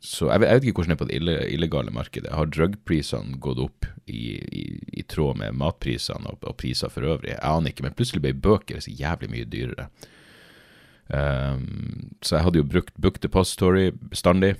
så 0.02 0.28
jeg 0.28 0.42
vet, 0.42 0.50
jeg 0.50 0.58
vet, 0.58 0.66
ikke 0.68 0.82
hvordan 0.82 0.92
det 0.92 0.96
er 0.96 1.00
på 1.00 1.08
det 1.08 1.36
illegale 1.54 1.92
markedet. 1.94 2.34
Har 2.36 2.50
drugprisene 2.52 3.38
gått 3.42 3.62
opp 3.64 3.86
i, 4.06 4.36
i, 4.38 4.64
i, 4.92 5.04
tråd 5.08 5.40
med 5.40 5.56
matprisene 5.56 6.28
og, 6.30 6.42
og, 6.44 6.56
priser 6.60 6.92
for 6.92 7.08
øvrig? 7.08 7.32
Jeg 7.32 7.42
aner 7.42 7.72
ikke, 7.72 7.86
men 7.86 7.96
plutselig 7.96 8.22
ble 8.26 8.34
bøker 8.36 8.82
så 8.84 8.92
jævlig 8.92 9.32
mye 9.32 9.48
dyrere. 9.50 9.88
Um, 11.06 12.10
så 12.20 12.36
jeg 12.36 12.46
hadde 12.46 12.60
jo 12.60 12.68
brukt 12.68 12.96
Book 13.00 13.20
Depository 13.22 13.88
bestandig, 14.10 14.56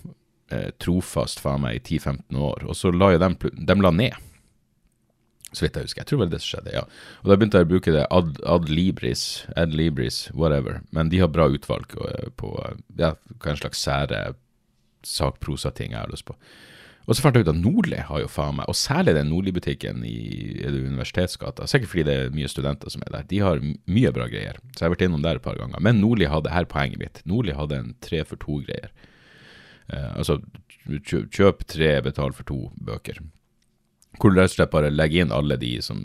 eh, 0.55 0.71
trofast 0.83 1.43
faen 1.43 1.65
meg 1.65 1.81
i 1.81 1.99
10-15 1.99 2.39
år, 2.49 2.65
og 2.71 2.79
så 2.79 2.93
la 2.95 3.13
jo 3.15 3.21
dem, 3.23 3.37
dem 3.69 3.85
la 3.85 3.93
ned. 3.95 4.17
Så 5.53 5.65
vidt 5.65 5.79
jeg 5.79 5.89
husker. 5.89 6.03
Jeg 6.03 6.11
tror 6.11 6.21
vel 6.25 6.33
det 6.33 6.41
som 6.43 6.57
skjedde, 6.57 6.75
ja. 6.75 6.83
Og 7.23 7.31
da 7.31 7.37
begynte 7.39 7.61
jeg 7.61 7.69
å 7.69 7.71
bruke 7.71 7.93
det 7.95 8.07
ad, 8.13 8.41
ad 8.45 8.67
libris, 8.69 9.47
ad 9.57 9.77
libris, 9.77 10.27
whatever. 10.35 10.83
Men 10.97 11.13
de 11.13 11.23
har 11.23 11.31
bra 11.33 11.47
utvalg 11.53 11.95
eh, 12.09 12.33
på 12.41 12.51
ja, 12.99 13.15
hva 13.15 13.53
en 13.53 13.63
slags 13.63 13.85
sære 13.87 14.25
sakprosating 15.05 15.93
jeg 15.93 16.01
har 16.01 16.13
lyst 16.13 16.29
på. 16.29 16.37
Og 17.07 17.15
så 17.15 17.23
fant 17.23 17.37
jeg 17.39 17.47
ut 17.47 17.53
at 17.53 17.59
Nordli 17.59 17.99
har 18.03 18.23
jo 18.23 18.31
faen 18.31 18.57
meg, 18.59 18.67
og 18.67 18.75
særlig 18.79 19.15
den 19.15 19.29
Nordli-butikken 19.31 20.03
i, 20.07 20.17
Universitetsgata, 20.67 21.69
sikkert 21.71 21.93
fordi 21.93 22.05
det 22.09 22.17
er 22.19 22.33
mye 22.35 22.51
studenter 22.51 22.91
som 22.91 23.05
er 23.07 23.13
der, 23.15 23.29
de 23.31 23.43
har 23.45 23.63
mye 23.63 24.11
bra 24.15 24.27
greier. 24.31 24.59
Så 24.73 24.83
jeg 24.83 24.89
har 24.89 24.95
vært 24.97 25.05
innom 25.07 25.23
der 25.23 25.39
et 25.39 25.45
par 25.45 25.59
ganger. 25.61 25.79
Men 25.87 26.01
Nordli 26.03 26.27
hadde 26.31 26.51
her 26.51 26.67
poenget 26.71 26.99
mitt. 27.03 27.21
Nordli 27.23 27.55
hadde 27.55 27.79
en 27.79 27.93
tre 28.03 28.25
for 28.27 28.43
to-greier. 28.43 28.91
Uh, 29.87 30.19
altså 30.19 30.41
kjøp, 30.89 31.31
kjøp 31.31 31.63
tre, 31.71 31.93
betal 32.03 32.35
for 32.35 32.49
to 32.49 32.59
bøker. 32.83 33.23
Hvor 34.19 34.35
du 34.35 34.41
rett 34.41 34.51
og 34.51 34.57
slett 34.57 34.75
bare 34.75 34.91
legger 34.91 35.23
inn 35.23 35.35
alle 35.35 35.61
de 35.63 35.77
som 35.85 36.03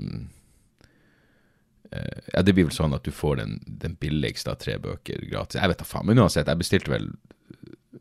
uh, 1.95 2.17
Ja, 2.29 2.45
det 2.45 2.53
blir 2.53 2.69
vel 2.69 2.77
sånn 2.77 2.93
at 2.93 3.07
du 3.07 3.09
får 3.15 3.41
den, 3.41 3.57
den 3.81 3.97
billigste 3.97 4.53
av 4.53 4.61
tre 4.61 4.77
bøker 4.77 5.25
gratis. 5.31 5.57
Jeg 5.57 5.73
vet 5.73 5.81
da 5.81 5.89
faen, 5.95 6.05
men 6.11 6.21
uansett, 6.21 6.45
jeg 6.45 6.61
bestilte 6.61 6.93
vel 6.93 7.09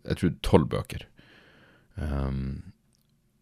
jeg 0.05 0.19
tror 0.21 0.35
tolv 0.47 0.69
bøker. 0.73 1.07
Um, 1.97 2.73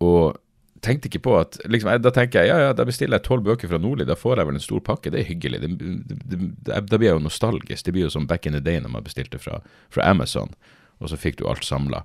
og 0.05 0.39
tenkte 0.83 1.11
ikke 1.11 1.23
på 1.27 1.35
at 1.39 1.59
liksom, 1.67 1.91
Da 2.03 2.11
tenker 2.15 2.43
jeg 2.43 2.51
ja, 2.51 2.59
ja, 2.69 2.75
da 2.75 2.85
bestiller 2.87 3.19
jeg 3.19 3.27
tolv 3.27 3.45
bøker 3.47 3.71
fra 3.71 3.81
Nordli, 3.83 4.07
da 4.07 4.17
får 4.19 4.41
jeg 4.41 4.49
vel 4.49 4.59
en 4.59 4.65
stor 4.65 4.83
pakke. 4.85 5.13
Det 5.15 5.23
er 5.23 5.29
hyggelig. 5.31 5.61
Det, 5.63 5.71
det, 5.79 6.39
det, 6.67 6.83
da 6.91 6.99
blir 6.99 7.11
jeg 7.11 7.19
jo 7.19 7.25
nostalgisk. 7.27 7.85
Det 7.85 7.95
blir 7.97 8.07
jo 8.07 8.15
som 8.15 8.29
back 8.31 8.47
in 8.47 8.57
the 8.57 8.63
day 8.63 8.81
når 8.83 8.95
man 8.95 9.07
bestilte 9.07 9.41
fra, 9.43 9.61
fra 9.95 10.07
Amazon, 10.11 10.55
og 10.99 11.11
så 11.11 11.19
fikk 11.21 11.41
du 11.41 11.49
alt 11.51 11.67
samla. 11.67 12.05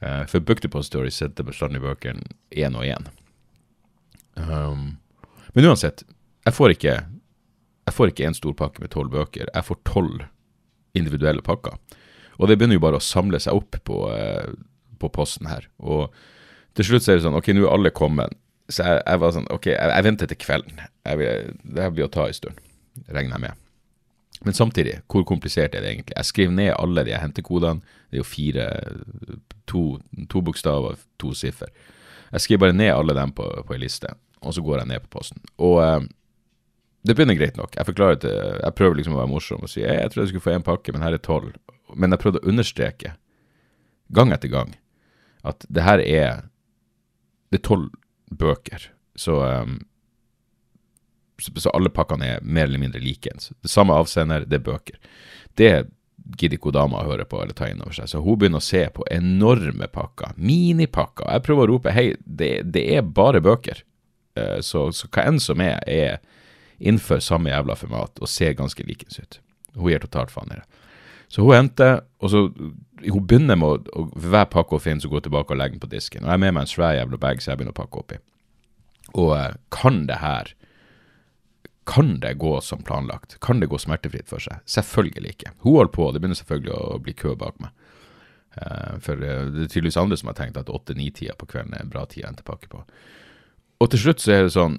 Uh, 0.00 0.24
for 0.28 0.40
Book 0.40 0.62
Depository 0.64 1.12
setter 1.12 1.44
bestandig 1.44 1.82
bøkene 1.84 2.24
én 2.56 2.76
og 2.76 2.86
én. 2.88 3.08
Um, 4.40 5.00
men 5.52 5.66
uansett, 5.66 6.04
jeg 6.46 6.56
får 6.56 6.76
ikke 6.76 7.00
jeg 7.90 7.96
får 7.96 8.12
ikke 8.12 8.26
en 8.28 8.36
stor 8.36 8.54
pakke 8.54 8.82
med 8.84 8.92
tolv 8.92 9.10
bøker. 9.10 9.48
Jeg 9.50 9.66
får 9.66 9.78
tolv 9.88 10.22
individuelle 10.94 11.42
pakker. 11.42 11.74
Og 12.40 12.48
det 12.48 12.56
begynner 12.56 12.78
jo 12.78 12.84
bare 12.84 13.00
å 13.00 13.04
samle 13.04 13.40
seg 13.42 13.56
opp 13.56 13.76
på, 13.84 14.02
eh, 14.14 14.52
på 15.00 15.10
posten 15.12 15.48
her. 15.50 15.66
Og 15.78 16.08
til 16.78 16.88
slutt 16.88 17.04
så 17.04 17.12
er 17.12 17.20
det 17.20 17.26
sånn, 17.26 17.36
ok, 17.36 17.52
nå 17.52 17.66
er 17.66 17.74
alle 17.74 17.92
kommet. 17.92 18.36
Så 18.70 18.86
jeg, 18.86 19.02
jeg, 19.04 19.20
var 19.20 19.34
sånn, 19.36 19.48
ok, 19.52 19.72
jeg, 19.74 19.92
jeg 19.92 20.06
venter 20.06 20.30
til 20.30 20.40
kvelden. 20.40 20.84
Jeg, 21.04 21.56
det 21.76 21.90
blir 21.96 22.06
å 22.06 22.12
ta 22.12 22.28
en 22.30 22.36
stund, 22.36 22.62
regner 23.10 23.36
jeg 23.36 23.44
med. 23.48 23.66
Men 24.46 24.56
samtidig, 24.56 25.00
hvor 25.12 25.26
komplisert 25.28 25.74
er 25.76 25.84
det 25.84 25.90
egentlig? 25.90 26.16
Jeg 26.16 26.28
skriver 26.30 26.54
ned 26.56 26.70
alle 26.78 27.04
de 27.04 27.12
hentekodene. 27.12 27.98
Det 28.08 28.16
er 28.16 28.22
jo 28.22 28.28
fire, 28.28 28.68
to, 29.68 29.82
to 30.32 30.40
bokstaver, 30.46 30.96
to 31.20 31.34
siffer. 31.36 31.68
Jeg 32.30 32.46
skriver 32.46 32.64
bare 32.64 32.78
ned 32.78 32.94
alle 32.94 33.16
dem 33.18 33.34
på, 33.36 33.44
på 33.66 33.76
ei 33.76 33.82
liste, 33.82 34.14
og 34.40 34.56
så 34.56 34.64
går 34.64 34.80
jeg 34.80 34.90
ned 34.94 35.04
på 35.04 35.12
posten. 35.18 35.42
Og 35.60 35.76
eh, 35.84 36.08
det 37.04 37.16
begynner 37.18 37.36
greit 37.36 37.58
nok. 37.60 37.76
Jeg 37.76 37.88
forklarer 37.90 38.22
til, 38.22 38.38
jeg 38.62 38.76
prøver 38.78 38.96
liksom 38.96 39.18
å 39.18 39.20
være 39.20 39.32
morsom 39.34 39.66
og 39.66 39.72
si 39.72 39.82
jeg, 39.82 39.92
jeg 39.98 40.12
tror 40.12 40.22
jeg 40.22 40.32
skulle 40.32 40.46
få 40.46 40.56
én 40.56 40.64
pakke, 40.64 40.94
men 40.94 41.04
her 41.04 41.16
er 41.16 41.22
tolv 41.24 41.52
men 41.96 42.14
jeg 42.14 42.22
prøvde 42.22 42.42
å 42.42 42.50
understreke 42.50 43.14
gang 44.14 44.32
etter 44.34 44.50
gang 44.52 44.74
at 45.46 45.64
det 45.68 45.84
her 45.86 46.02
er 46.04 46.48
Det 47.50 47.58
er 47.58 47.66
tolv 47.66 47.88
bøker, 48.30 48.84
så, 49.18 49.40
um, 49.42 49.80
så, 51.42 51.50
så 51.58 51.72
alle 51.74 51.90
pakkene 51.90 52.28
er 52.36 52.44
mer 52.46 52.68
eller 52.68 52.78
mindre 52.78 53.00
likens. 53.02 53.50
Det 53.58 53.70
samme 53.72 53.96
avsender, 53.98 54.44
det 54.46 54.60
er 54.60 54.68
bøker. 54.68 55.00
Det 55.58 55.72
gidder 56.38 56.54
ikke 56.60 56.70
dama 56.76 57.00
å 57.00 57.08
høre 57.08 57.26
på 57.26 57.40
eller 57.42 57.56
ta 57.58 57.66
inn 57.66 57.82
over 57.82 57.96
seg, 57.96 58.06
så 58.06 58.22
hun 58.22 58.38
begynner 58.38 58.62
å 58.62 58.68
se 58.68 58.84
på 58.94 59.02
enorme 59.10 59.88
pakker, 59.90 60.38
minipakker. 60.38 61.26
Jeg 61.26 61.42
prøver 61.48 61.66
å 61.66 61.72
rope 61.72 61.96
hei, 61.96 62.12
det, 62.22 62.52
det 62.70 62.84
er 62.94 63.02
bare 63.18 63.42
bøker. 63.42 63.82
Uh, 64.38 64.60
så, 64.62 64.86
så 64.94 65.10
hva 65.10 65.26
enn 65.26 65.42
som 65.42 65.58
er, 65.64 65.82
er 65.90 66.20
innenfor 66.78 67.18
samme 67.24 67.50
jævla 67.50 67.74
format 67.82 68.22
og 68.22 68.30
ser 68.30 68.54
ganske 68.62 68.86
likens 68.86 69.18
ut. 69.18 69.40
Hun 69.74 69.90
gir 69.90 70.06
totalt 70.06 70.30
faen 70.30 70.54
i 70.54 70.60
det. 70.60 70.79
Så 71.30 71.44
hun 71.46 71.54
henter, 71.54 72.00
og 72.18 72.32
så 72.32 72.46
hun 72.50 73.26
begynner 73.26 73.58
med 73.58 73.88
å, 73.94 74.06
hver 74.18 74.48
pakke 74.50 74.76
hun 74.76 74.82
finner, 74.82 75.04
så 75.04 75.10
går 75.12 75.24
tilbake 75.26 75.54
og 75.54 75.60
legger 75.60 75.76
den 75.76 75.84
på 75.84 75.92
disken. 75.92 76.24
Og 76.24 76.32
jeg 76.32 76.38
er 76.38 76.42
med 76.42 76.56
meg 76.56 76.66
en 76.66 76.72
svær 76.72 76.96
jævla 76.96 77.20
bag 77.22 77.42
så 77.42 77.52
jeg 77.52 77.60
begynner 77.60 77.76
å 77.76 77.80
pakke 77.80 78.02
oppi. 78.02 78.18
Og 79.14 79.30
uh, 79.34 79.52
kan 79.74 80.04
det 80.06 80.20
her 80.22 80.54
Kan 81.90 82.20
det 82.20 82.36
gå 82.38 82.60
som 82.62 82.84
planlagt? 82.86 83.40
Kan 83.40 83.58
det 83.58 83.66
gå 83.66 83.78
smertefritt 83.80 84.28
for 84.30 84.38
seg? 84.38 84.60
Selvfølgelig 84.68 85.30
ikke. 85.32 85.54
Hun 85.64 85.78
holder 85.78 85.92
på, 85.94 86.10
det 86.12 86.20
begynner 86.20 86.38
selvfølgelig 86.38 86.74
å 86.76 86.98
bli 87.02 87.14
kø 87.18 87.32
bak 87.38 87.56
meg. 87.62 87.72
Uh, 88.54 88.98
for 89.02 89.18
uh, 89.18 89.48
det 89.50 89.64
er 89.64 89.72
tydeligvis 89.72 89.98
andre 89.98 90.18
som 90.20 90.30
har 90.30 90.36
tenkt 90.38 90.60
at 90.60 90.70
åtte-ni-tida 90.70 91.34
på 91.40 91.48
kvelden 91.50 91.74
er 91.74 91.86
en 91.86 91.90
bra 91.90 92.04
tid 92.06 92.26
å 92.26 92.28
hente 92.28 92.46
pakke 92.46 92.70
på. 92.70 92.84
Og 93.80 93.90
til 93.90 94.04
slutt 94.04 94.22
så 94.22 94.36
er 94.36 94.46
det 94.46 94.54
sånn 94.54 94.78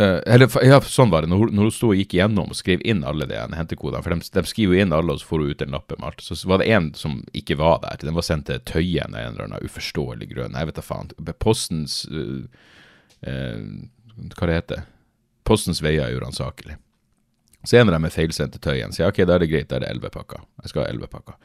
Uh, 0.00 0.20
eller, 0.28 0.50
ja, 0.60 0.76
sånn 0.84 1.08
var 1.08 1.24
det. 1.24 1.30
Når, 1.32 1.54
når 1.56 1.70
hun 1.70 1.72
sto 1.72 1.88
og 1.88 1.96
gikk 1.96 2.18
igjennom 2.18 2.50
og 2.52 2.58
skrev 2.58 2.82
inn 2.84 3.00
alle 3.08 3.24
de 3.30 3.38
hentekodene, 3.56 4.02
for 4.04 4.12
de, 4.12 4.28
de, 4.34 4.42
skriver 4.44 4.76
jo 4.76 4.84
inn 4.84 4.92
alle, 4.92 5.14
og 5.14 5.22
så 5.22 5.30
får 5.30 5.40
hun 5.40 5.54
ut 5.54 5.64
en 5.64 5.76
lapp 5.76 5.94
med 5.94 6.04
alt, 6.10 6.24
så 6.26 6.36
var 6.50 6.60
det 6.60 6.68
en 6.76 6.90
som 6.98 7.14
ikke 7.32 7.56
var 7.56 7.80
der. 7.84 8.02
Den 8.02 8.18
var 8.18 8.26
sendt 8.26 8.50
til 8.50 8.60
Tøyen 8.68 9.16
av 9.16 9.22
en 9.22 9.30
eller 9.32 9.46
annen 9.46 9.64
uforståelig 9.64 10.28
grunn. 10.34 10.58
Jeg 10.60 10.68
vet 10.68 10.76
da 10.76 10.84
faen. 10.84 11.14
Postens 11.40 12.02
uh, 12.12 12.44
uh, 13.24 13.64
Hva 14.36 14.50
det 14.50 14.60
heter 14.60 14.84
Postens 15.46 15.80
veier 15.80 16.10
er 16.10 16.18
uransakelig. 16.18 16.76
Så 17.64 17.78
en 17.78 17.88
av 17.88 17.96
dem 17.96 18.06
er 18.06 18.14
feilsendt 18.14 18.56
til 18.58 18.66
Tøyen. 18.66 18.92
Sier 18.92 19.08
ok, 19.08 19.24
da 19.24 19.38
er 19.38 19.46
det 19.46 19.50
greit, 19.50 19.70
da 19.70 19.78
er 19.78 19.86
det 19.86 19.92
elleve 19.94 20.12
pakker. 20.12 20.44
Jeg 20.60 20.74
skal 20.74 20.84
ha 20.84 20.90
elleve 20.90 21.08
pakker. 21.10 21.38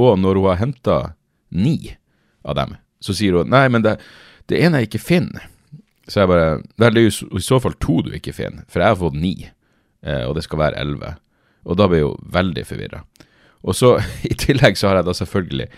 Og 0.00 0.14
når 0.16 0.40
hun 0.40 0.48
har 0.48 0.62
henta 0.62 0.98
ni 1.52 1.76
av 2.46 2.56
dem, 2.56 2.78
så 3.02 3.14
sier 3.18 3.36
hun 3.36 3.52
nei, 3.52 3.66
men 3.68 3.84
det, 3.84 3.98
det 4.48 4.62
ene 4.64 4.80
jeg 4.80 4.94
ikke 4.94 5.06
finner 5.10 5.50
så 6.12 6.22
jeg 6.22 6.28
bare 6.28 6.60
Det 6.76 6.88
er 6.88 7.00
jo 7.00 7.10
i 7.38 7.44
så 7.44 7.58
fall 7.62 7.76
to 7.80 8.02
du 8.04 8.12
ikke 8.16 8.34
finner, 8.36 8.66
for 8.68 8.84
jeg 8.84 8.92
har 8.92 9.00
fått 9.00 9.16
ni, 9.16 9.34
eh, 10.04 10.24
og 10.28 10.36
det 10.36 10.44
skal 10.44 10.60
være 10.60 10.80
elleve. 10.82 11.14
Og 11.64 11.78
da 11.78 11.88
blir 11.88 12.02
jeg 12.02 12.08
jo 12.08 12.14
veldig 12.34 12.64
forvirra. 12.68 13.02
Og 13.62 13.76
så, 13.78 13.96
i 14.30 14.34
tillegg, 14.36 14.76
så 14.76 14.90
har 14.90 15.00
jeg 15.00 15.08
da 15.08 15.16
selvfølgelig 15.16 15.68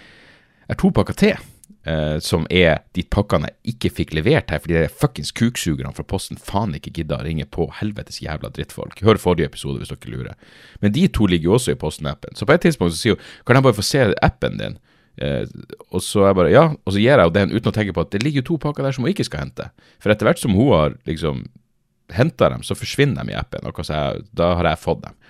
er 0.73 0.81
to 0.81 0.91
pakker 0.97 1.21
til. 1.21 1.50
Eh, 1.85 2.17
som 2.25 2.47
er 2.49 2.79
de 2.97 3.03
pakkene 3.12 3.50
jeg 3.50 3.75
ikke 3.75 3.91
fikk 3.99 4.14
levert 4.17 4.49
her, 4.53 4.61
fordi 4.64 4.79
de 4.79 4.88
fuckings 4.88 5.35
kuksugerne 5.37 5.93
fra 5.93 6.07
Posten 6.09 6.41
faen 6.41 6.73
ikke 6.79 6.95
gidda 6.97 7.19
å 7.19 7.26
ringe 7.26 7.45
på 7.45 7.67
helvetes 7.76 8.23
jævla 8.25 8.49
drittfolk. 8.57 9.03
Hør 9.05 9.21
forrige 9.21 9.50
episode 9.50 9.83
hvis 9.83 9.93
dere 9.93 10.14
lurer. 10.14 10.38
Men 10.81 10.95
de 10.97 11.05
to 11.12 11.29
ligger 11.29 11.50
jo 11.50 11.59
også 11.59 11.75
i 11.75 11.81
Posten-appen. 11.81 12.38
Så 12.41 12.49
på 12.49 12.57
et 12.57 12.64
tidspunkt 12.64 12.97
så 12.97 13.03
sier 13.03 13.19
hun 13.19 13.45
kan 13.45 13.61
jeg 13.61 13.67
bare 13.69 13.76
få 13.76 13.85
se 13.85 14.07
appen 14.25 14.57
din? 14.62 14.79
Eh, 15.23 15.44
og 15.90 16.02
så 16.02 16.26
jeg 16.26 16.38
bare, 16.38 16.52
ja, 16.54 16.64
og 16.75 16.94
så 16.94 16.99
gir 16.99 17.14
jeg 17.14 17.28
jo 17.28 17.35
den 17.35 17.54
uten 17.54 17.71
å 17.71 17.75
tenke 17.75 17.94
på 17.94 18.02
at 18.02 18.14
det 18.14 18.25
ligger 18.25 18.47
to 18.47 18.59
pakker 18.61 18.87
der 18.87 18.97
som 18.97 19.06
hun 19.06 19.12
ikke 19.12 19.26
skal 19.28 19.47
hente. 19.47 19.68
For 20.02 20.14
etter 20.14 20.28
hvert 20.28 20.42
som 20.42 20.56
hun 20.56 20.73
har 20.75 20.97
liksom 21.09 21.44
henta 22.14 22.50
dem, 22.52 22.64
så 22.66 22.76
forsvinner 22.76 23.25
de 23.25 23.35
i 23.35 23.38
appen. 23.38 23.66
Og 23.68 23.85
jeg, 23.87 24.25
da 24.37 24.54
har 24.59 24.73
jeg 24.73 24.83
fått 24.83 25.04
dem. 25.06 25.21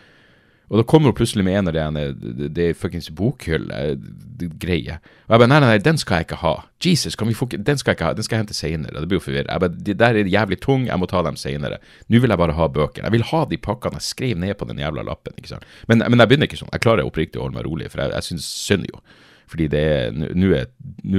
Og 0.73 0.81
da 0.81 0.85
kommer 0.89 1.13
hun 1.13 1.17
plutselig 1.19 1.45
med 1.45 1.59
en 1.59 1.69
av 1.69 1.75
de 1.77 2.49
det, 2.49 2.65
er 2.71 2.77
fuckings 2.79 3.11
bokhylle-greie. 3.15 4.97
Og 4.97 5.35
jeg 5.35 5.43
bare 5.43 5.49
nei, 5.51 5.59
nei, 5.61 5.69
nei, 5.75 5.83
den 5.85 6.01
skal 6.01 6.23
jeg 6.23 6.29
ikke 6.29 6.39
ha. 6.41 6.55
Jesus, 6.83 7.19
kan 7.21 7.29
vi 7.29 7.37
få 7.37 7.47
den 7.53 7.79
skal 7.79 7.93
jeg 7.93 7.99
ikke 7.99 8.09
ha, 8.09 8.17
den 8.17 8.27
skal 8.27 8.39
jeg 8.39 8.47
hente 8.47 8.57
seinere. 8.57 8.97
Det 8.97 9.11
blir 9.11 9.21
jo 9.21 9.27
forvirret. 9.27 9.51
Jeg 9.53 9.63
bare, 9.63 9.85
de 9.89 9.97
der 10.01 10.19
er 10.19 10.31
jævlig 10.33 10.59
tung, 10.65 10.87
jeg 10.89 11.01
må 11.01 11.09
ta 11.11 11.21
dem 11.27 11.37
seinere. 11.41 11.83
Nå 12.09 12.23
vil 12.25 12.33
jeg 12.33 12.41
bare 12.41 12.57
ha 12.57 12.69
bøkene. 12.79 13.07
Jeg 13.07 13.17
vil 13.19 13.29
ha 13.29 13.43
de 13.51 13.61
pakkene 13.69 14.01
jeg 14.01 14.09
skrev 14.09 14.41
ned 14.41 14.57
på 14.59 14.69
den 14.71 14.81
jævla 14.81 15.05
lappen. 15.05 15.37
ikke 15.37 15.53
sant? 15.53 15.69
Men, 15.91 16.03
men 16.09 16.25
jeg 16.25 16.33
begynner 16.33 16.49
ikke 16.49 16.63
sånn. 16.65 16.73
Jeg 16.73 16.87
klarer 16.87 17.05
oppriktig 17.05 17.43
å 17.43 17.45
holde 17.45 17.61
meg 17.61 17.69
rolig, 17.69 17.93
for 17.93 18.03
jeg, 18.03 18.17
jeg 18.17 18.29
syns 18.31 18.49
synd 18.65 18.89
jo. 18.89 19.05
Fordi 19.51 19.69
det 19.73 19.81
er 19.81 20.15
Nå 20.15 20.53
er, 20.57 20.69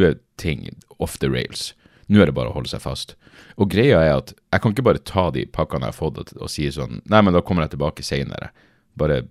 er, 0.02 0.20
ting 0.42 0.68
off 1.00 1.18
the 1.22 1.30
rails. 1.32 1.74
Nå 2.08 2.22
er 2.22 2.30
det 2.30 2.36
bare 2.38 2.52
å 2.52 2.56
holde 2.58 2.70
seg 2.70 2.84
fast. 2.84 3.16
Og 3.60 3.70
greia 3.72 4.02
er 4.04 4.14
at 4.18 4.34
jeg 4.36 4.62
kan 4.62 4.76
ikke 4.76 4.86
bare 4.86 5.04
ta 5.04 5.30
de 5.34 5.46
pakkene 5.50 5.88
jeg 5.88 5.96
har 5.96 5.98
fått 5.98 6.20
og, 6.22 6.34
og 6.40 6.52
si 6.52 6.68
sånn 6.72 7.02
Nei, 7.12 7.22
men 7.26 7.36
da 7.36 7.44
kommer 7.46 7.66
jeg 7.66 7.76
tilbake 7.76 8.06
seinere. 8.06 8.52
Bare 9.00 9.24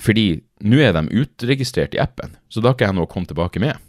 Fordi 0.00 0.42
nå 0.64 0.80
er 0.82 0.94
de 0.96 1.22
utregistrert 1.22 1.96
i 1.96 2.02
appen, 2.02 2.36
så 2.48 2.60
da 2.60 2.70
har 2.70 2.78
ikke 2.78 2.88
jeg 2.88 2.98
noe 2.98 3.08
å 3.08 3.10
komme 3.10 3.30
tilbake 3.30 3.62
med. 3.62 3.80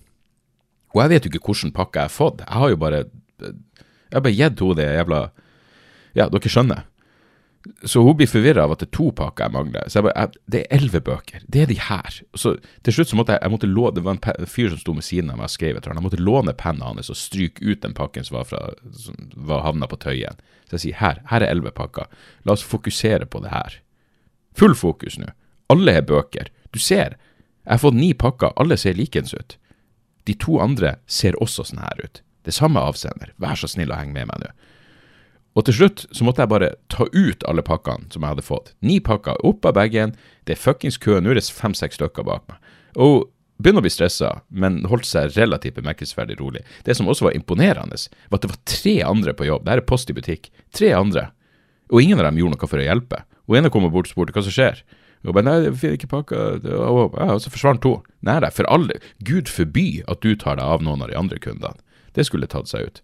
Og 0.95 1.01
jeg 1.03 1.11
vet 1.11 1.25
jo 1.25 1.31
ikke 1.33 1.51
hvilken 1.51 1.75
pakke 1.75 1.99
jeg 2.01 2.09
har 2.09 2.15
fått. 2.15 2.43
Jeg 2.45 2.61
har 2.61 2.71
jo 2.71 2.79
bare 2.79 3.05
Jeg 3.43 4.15
har 4.15 4.23
bare 4.23 4.35
gitt 4.35 4.61
henne 4.61 4.79
det 4.79 4.91
jævla 4.95 5.21
Ja, 6.15 6.29
dere 6.31 6.51
skjønner. 6.51 6.85
Så 7.83 8.01
hun 8.05 8.17
blir 8.17 8.29
forvirra 8.29 8.65
av 8.65 8.75
at 8.75 8.81
det 8.83 8.89
er 8.89 8.97
to 8.97 9.07
pakker 9.15 9.47
jeg 9.47 9.53
mangler. 9.55 9.87
Så 9.89 9.99
jeg 9.99 10.05
bare, 10.07 10.25
jeg, 10.25 10.41
Det 10.51 10.59
er 10.61 10.75
elleve 10.77 11.01
bøker. 11.01 11.45
Det 11.49 11.61
er 11.63 11.69
de 11.71 11.77
her. 11.81 12.19
Så 12.37 12.55
til 12.85 12.93
slutt 12.93 13.11
så 13.11 13.17
måtte 13.19 13.35
jeg, 13.35 13.41
jeg 13.41 13.53
måtte 13.53 13.69
låne, 13.69 13.95
Det 13.95 14.03
var 14.05 14.17
en 14.17 14.47
fyr 14.47 14.69
som 14.69 14.81
sto 14.81 14.93
med 14.93 15.07
siden 15.07 15.31
av 15.33 15.39
meg 15.39 15.49
og 15.49 15.55
skrev 15.55 15.77
etter 15.77 15.89
han. 15.89 15.97
Jeg 15.97 16.07
måtte 16.07 16.21
låne 16.21 16.53
pennen 16.53 16.85
hans 16.85 17.09
og 17.09 17.17
stryke 17.17 17.65
ut 17.65 17.81
den 17.81 17.97
pakken 17.97 18.23
som 18.23 18.37
var, 18.37 18.45
fra, 18.49 18.61
som 18.93 19.15
var 19.35 19.65
havna 19.65 19.89
på 19.89 19.97
Tøyen. 19.97 20.37
Så 20.69 20.77
jeg 20.77 20.83
sier 20.85 20.99
her, 21.01 21.21
her 21.31 21.41
er 21.41 21.51
elleve 21.51 21.73
pakker. 21.73 22.05
La 22.45 22.53
oss 22.53 22.65
fokusere 22.65 23.25
på 23.25 23.41
det 23.41 23.53
her. 23.53 23.79
Full 24.55 24.75
fokus 24.75 25.17
nå. 25.17 25.31
Alle 25.69 25.97
er 25.97 26.05
bøker. 26.05 26.51
Du 26.71 26.79
ser, 26.79 27.17
jeg 27.65 27.73
har 27.73 27.81
fått 27.81 27.97
ni 27.97 28.13
pakker. 28.13 28.53
Alle 28.61 28.77
ser 28.77 28.93
likens 28.93 29.33
ut. 29.33 29.57
De 30.25 30.33
to 30.37 30.59
andre 30.61 30.97
ser 31.07 31.37
også 31.41 31.65
sånn 31.65 31.81
her 31.81 32.01
ut. 32.01 32.21
Det 32.45 32.53
samme 32.53 32.81
avsender. 32.81 33.33
Vær 33.41 33.57
så 33.57 33.69
snill 33.69 33.93
å 33.93 33.97
henge 33.97 34.13
med 34.13 34.29
meg 34.29 34.43
nå. 34.43 34.53
Og 35.55 35.63
til 35.67 35.77
slutt 35.77 36.03
så 36.11 36.25
måtte 36.27 36.43
jeg 36.43 36.51
bare 36.51 36.73
ta 36.91 37.07
ut 37.13 37.45
alle 37.47 37.63
pakkene 37.63 38.09
som 38.11 38.23
jeg 38.23 38.35
hadde 38.35 38.45
fått. 38.45 38.73
Ni 38.83 38.99
pakker 38.99 39.39
opp 39.47 39.65
av 39.67 39.77
bagen. 39.77 40.15
Det 40.43 40.57
er 40.57 40.61
fuckings 40.61 40.99
kø. 40.99 41.21
Nå 41.21 41.31
er 41.31 41.39
det 41.39 41.45
fem-seks 41.47 41.95
stykker 41.99 42.27
bak 42.27 42.43
meg. 42.51 42.73
Og 42.99 43.29
begynner 43.63 43.79
å 43.79 43.85
bli 43.85 43.93
stressa, 43.93 44.33
men 44.51 44.81
holdt 44.91 45.07
seg 45.07 45.31
relativt 45.37 45.77
bemerkelsesverdig 45.79 46.35
rolig. 46.41 46.65
Det 46.83 46.97
som 46.97 47.07
også 47.07 47.29
var 47.29 47.37
imponerende, 47.37 47.95
var 48.27 48.39
at 48.41 48.43
det 48.43 48.51
var 48.51 48.61
tre 48.67 48.95
andre 49.07 49.35
på 49.37 49.47
jobb. 49.47 49.63
Dette 49.63 49.85
er 49.85 49.87
Post 49.87 50.11
i 50.11 50.17
butikk. 50.17 50.51
Tre 50.75 50.91
andre. 50.97 51.29
Og 51.93 52.03
ingen 52.03 52.19
av 52.19 52.27
dem 52.27 52.41
gjorde 52.41 52.57
noe 52.57 52.69
for 52.69 52.83
å 52.83 52.87
hjelpe. 52.89 53.23
Og 53.47 53.59
ene 53.59 53.71
kom 53.71 53.87
bort 53.87 54.09
og 54.09 54.11
spurte 54.11 54.35
hva 54.35 54.43
som 54.43 54.55
skjer. 54.55 54.83
Og 55.25 55.33
bare, 55.33 55.47
nei, 55.47 55.55
jeg 55.63 55.77
finner 55.81 55.95
ikke 55.97 56.11
pakka 56.11 56.39
Og 56.85 57.15
så 57.41 57.49
forsvant 57.49 57.81
to. 57.81 57.95
Nei, 58.27 58.37
for 58.53 58.67
alle 58.69 58.99
Gud 59.25 59.49
forby 59.49 60.03
at 60.11 60.21
du 60.21 60.35
tar 60.37 60.59
deg 60.59 60.65
av 60.65 60.83
noen 60.85 61.01
av 61.01 61.09
de 61.09 61.17
andre 61.17 61.39
kundene. 61.41 61.79
Det 62.13 62.27
skulle 62.27 62.49
tatt 62.51 62.69
seg 62.69 62.89
ut. 62.89 63.01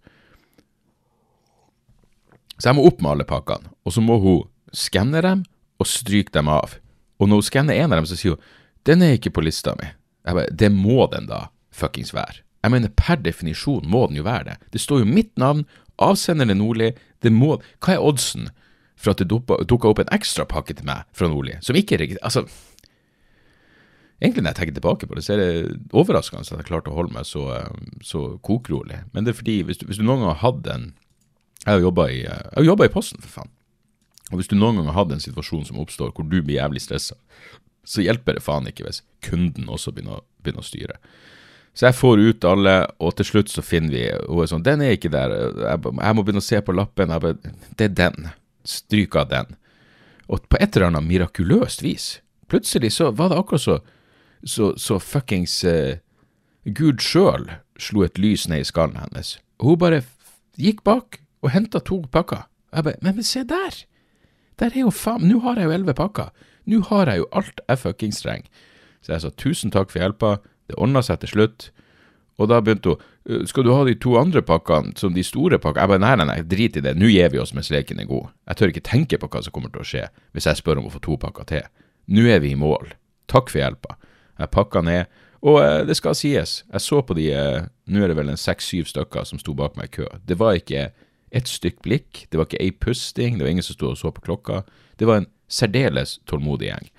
Så 2.62 2.70
jeg 2.70 2.78
må 2.78 2.86
opp 2.86 3.02
med 3.02 3.16
alle 3.16 3.26
pakkene, 3.26 3.72
og 3.82 3.96
så 3.96 4.04
må 4.06 4.20
hun 4.22 4.44
skanne 4.78 5.24
dem 5.26 5.42
og 5.82 5.90
stryke 5.90 6.34
dem 6.36 6.52
av. 6.52 6.78
Og 7.18 7.30
når 7.30 7.42
hun 7.42 7.48
skanner 7.48 7.80
en 7.82 7.90
av 7.90 7.98
dem, 7.98 8.10
så 8.10 8.18
sier 8.20 8.38
hun 8.38 8.50
den 8.90 9.04
er 9.06 9.18
ikke 9.18 9.34
på 9.34 9.44
lista 9.46 9.74
mi. 9.78 9.90
Jeg 10.26 10.38
bare, 10.38 10.54
det 10.58 10.70
må 10.74 11.06
den 11.12 11.28
da 11.30 11.48
fuckings 11.74 12.14
være. 12.14 12.42
Jeg 12.62 12.74
mener, 12.74 12.94
per 12.98 13.18
definisjon 13.22 13.86
må 13.90 14.08
den 14.10 14.18
jo 14.18 14.26
være 14.26 14.52
det. 14.52 14.56
Det 14.74 14.82
står 14.82 15.02
jo 15.02 15.10
mitt 15.10 15.32
navn, 15.42 15.64
avsender 16.02 16.50
er 16.50 16.58
Nordli, 16.58 16.92
det 17.22 17.34
må 17.34 17.60
Hva 17.82 17.96
er 17.96 18.06
oddsen 18.06 18.50
for 18.98 19.14
at 19.14 19.22
det 19.22 19.30
dukka 19.30 19.90
opp 19.90 20.02
en 20.02 20.14
ekstra 20.14 20.46
pakke 20.50 20.76
til 20.78 20.86
meg 20.86 21.06
fra 21.18 21.30
Nordli, 21.30 21.58
som 21.66 21.78
ikke 21.78 21.98
er 21.98 22.18
Altså, 22.22 22.46
egentlig 24.22 24.44
når 24.44 24.54
jeg 24.54 24.60
tenker 24.60 24.78
tilbake 24.78 25.10
på 25.10 25.18
det, 25.18 25.26
så 25.26 25.34
er 25.34 25.42
det 25.42 25.80
overraskende 25.94 26.46
at 26.46 26.62
jeg 26.62 26.70
klarte 26.70 26.94
å 26.94 26.98
holde 26.98 27.14
meg 27.14 27.26
så, 27.26 27.48
så 28.02 28.38
kokrolig. 28.46 29.02
Men 29.14 29.26
det 29.26 29.34
er 29.34 29.42
fordi, 29.42 29.62
hvis 29.66 29.82
du, 29.82 29.88
hvis 29.90 29.98
du 29.98 30.06
noen 30.06 30.22
gang 30.22 30.34
har 30.36 30.44
hatt 30.46 30.70
en 30.70 30.92
jeg 31.66 31.74
har 31.74 31.82
jobba 31.84 32.08
i, 32.10 32.22
i, 32.26 32.94
Posten, 32.94 33.22
for 33.22 33.42
faen. 33.42 33.52
Og 34.32 34.40
hvis 34.40 34.50
du 34.50 34.56
noen 34.56 34.80
gang 34.80 34.88
har 34.90 35.02
hatt 35.02 35.12
en 35.14 35.24
situasjon 35.24 35.68
som 35.68 35.82
oppstår 35.82 36.14
hvor 36.16 36.26
du 36.26 36.40
blir 36.40 36.58
jævlig 36.58 36.82
stressa, 36.82 37.18
så 37.84 38.04
hjelper 38.06 38.38
det 38.38 38.46
faen 38.46 38.70
ikke 38.70 38.86
hvis 38.88 39.02
kunden 39.26 39.70
også 39.70 39.94
begynner, 39.94 40.24
begynner, 40.42 40.64
å 40.64 40.70
styre. 40.70 40.98
Så 41.76 41.88
jeg 41.88 41.98
får 41.98 42.22
ut 42.22 42.48
alle, 42.48 42.76
og 43.00 43.16
til 43.18 43.28
slutt 43.28 43.52
så 43.52 43.64
finner 43.64 43.94
vi 43.94 44.04
Hun 44.28 44.42
er 44.44 44.50
sånn 44.52 44.64
'Den 44.64 44.82
er 44.82 44.98
ikke 44.98 45.12
der. 45.12 45.32
Jeg, 45.32 45.80
jeg 45.80 46.16
må 46.16 46.24
begynne 46.24 46.44
å 46.44 46.50
se 46.50 46.60
på 46.62 46.76
lappen.' 46.76 47.10
Jeg 47.10 47.22
bare 47.22 47.38
'Det 47.78 47.86
er 47.86 47.96
den. 47.96 48.30
Stryk 48.66 49.16
av 49.16 49.30
den.' 49.30 49.56
Og 50.28 50.48
på 50.50 50.58
et 50.60 50.76
eller 50.76 50.88
annet 50.88 51.08
mirakuløst 51.08 51.84
vis, 51.84 52.22
plutselig 52.48 52.92
så 52.92 53.12
var 53.12 53.30
det 53.30 53.38
akkurat 53.38 53.62
så 53.62 53.80
så, 54.44 54.74
så 54.78 55.00
fuckings 55.00 55.64
uh, 55.64 55.98
Gud 56.66 57.02
sjøl 57.02 57.50
slo 57.82 58.06
et 58.06 58.20
lys 58.22 58.48
ned 58.50 58.64
i 58.64 58.68
skallen 58.68 59.00
hennes. 59.02 59.38
Hun 59.62 59.80
bare 59.82 60.04
gikk 60.62 60.84
bak, 60.86 61.21
og 61.42 61.54
henta 61.54 61.82
to 61.84 62.02
pakker. 62.12 62.48
Jeg 62.72 62.86
bare, 62.88 63.02
men, 63.02 63.16
men 63.20 63.28
se 63.28 63.44
der! 63.48 63.84
Der 64.62 64.76
er 64.76 64.84
jo 64.84 64.92
faen 64.94 65.26
Nå 65.26 65.40
har 65.42 65.58
jeg 65.58 65.70
jo 65.70 65.76
elleve 65.76 65.98
pakker. 65.98 66.30
Nå 66.70 66.84
har 66.92 67.10
jeg 67.10 67.24
jo 67.24 67.30
alt 67.34 67.62
jeg 67.68 67.80
fuckings 67.82 68.22
trenger. 68.22 68.50
Så 69.02 69.16
jeg 69.16 69.24
sa 69.24 69.32
tusen 69.34 69.74
takk 69.74 69.90
for 69.90 70.04
hjelpa, 70.04 70.36
det 70.70 70.78
ordna 70.78 71.02
seg 71.02 71.24
til 71.24 71.32
slutt. 71.34 71.72
Og 72.38 72.50
da 72.50 72.62
begynte 72.62 72.94
hun 72.94 73.02
«Øh, 73.30 73.48
skal 73.50 73.66
du 73.66 73.74
ha 73.74 73.84
de 73.86 73.96
to 74.02 74.16
andre 74.18 74.42
pakkene 74.42 74.94
som 74.98 75.14
de 75.14 75.24
store 75.26 75.60
pakkene? 75.62 75.84
Jeg 75.84 75.92
bare 75.92 76.02
nei, 76.02 76.14
nei, 76.18 76.28
nei, 76.30 76.38
drit 76.46 76.78
i 76.78 76.84
det, 76.86 76.96
nå 76.98 77.10
gir 77.10 77.34
vi 77.34 77.42
oss 77.42 77.54
mens 77.54 77.70
leken 77.74 78.02
er 78.02 78.10
god. 78.10 78.32
Jeg 78.50 78.58
tør 78.58 78.74
ikke 78.74 78.86
tenke 78.88 79.20
på 79.22 79.30
hva 79.30 79.44
som 79.46 79.54
kommer 79.54 79.74
til 79.74 79.84
å 79.84 79.90
skje 79.92 80.06
hvis 80.34 80.48
jeg 80.50 80.62
spør 80.62 80.82
om 80.82 80.90
å 80.90 80.94
få 80.94 81.02
to 81.06 81.18
pakker 81.22 81.50
til. 81.50 81.68
Nå 82.14 82.26
er 82.30 82.42
vi 82.42 82.54
i 82.54 82.58
mål. 82.58 82.94
Takk 83.30 83.52
for 83.52 83.62
hjelpa. 83.62 83.98
Jeg 84.42 84.54
pakka 84.54 84.82
ned. 84.86 85.22
Og 85.42 85.62
eh, 85.62 85.84
det 85.90 85.98
skal 85.98 86.18
sies, 86.18 86.62
jeg 86.70 86.86
så 86.86 87.02
på 87.06 87.18
de, 87.18 87.30
eh, 87.34 87.70
nå 87.90 88.02
er 88.02 88.12
det 88.12 88.18
vel 88.18 88.30
en 88.34 88.42
seks-syv 88.42 88.90
stykker 88.90 89.26
som 89.26 89.42
sto 89.42 89.56
bak 89.58 89.78
meg 89.78 89.90
i 89.90 89.96
kø. 90.02 90.10
Det 90.26 90.38
var 90.38 90.58
ikke 90.58 90.92
et 91.32 91.48
stykk 91.48 91.80
blikk, 91.86 92.26
det 92.30 92.40
var 92.40 92.50
ikke 92.50 92.62
ei 92.64 92.72
pusting, 92.76 93.38
det 93.38 93.46
var 93.46 93.54
ingen 93.54 93.66
som 93.66 93.78
sto 93.78 93.92
og 93.92 94.00
så 94.00 94.12
på 94.12 94.24
klokka. 94.26 94.62
Det 95.00 95.08
var 95.08 95.22
en 95.22 95.30
særdeles 95.52 96.18
tålmodig 96.30 96.70
gjeng. 96.70 96.90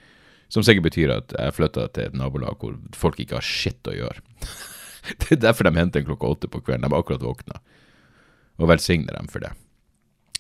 Som 0.53 0.64
sikkert 0.64 0.88
betyr 0.90 1.14
at 1.14 1.33
jeg 1.37 1.57
flytta 1.57 1.87
til 1.92 2.11
et 2.11 2.16
nabolag 2.16 2.61
hvor 2.61 2.77
folk 2.97 3.21
ikke 3.21 3.38
har 3.38 3.47
shit 3.47 3.88
å 3.88 3.97
gjøre. 3.97 4.25
det 5.21 5.37
er 5.37 5.45
derfor 5.47 5.68
de 5.68 5.77
henter 5.77 6.03
en 6.03 6.09
klokka 6.09 6.33
åtte 6.35 6.53
på 6.53 6.61
kvelden. 6.64 6.85
De 6.85 6.92
har 6.92 7.05
akkurat 7.05 7.25
våkna. 7.25 7.61
Og 8.61 8.68
velsigner 8.68 9.16
dem 9.16 9.29
for 9.33 9.45
det. 9.45 9.53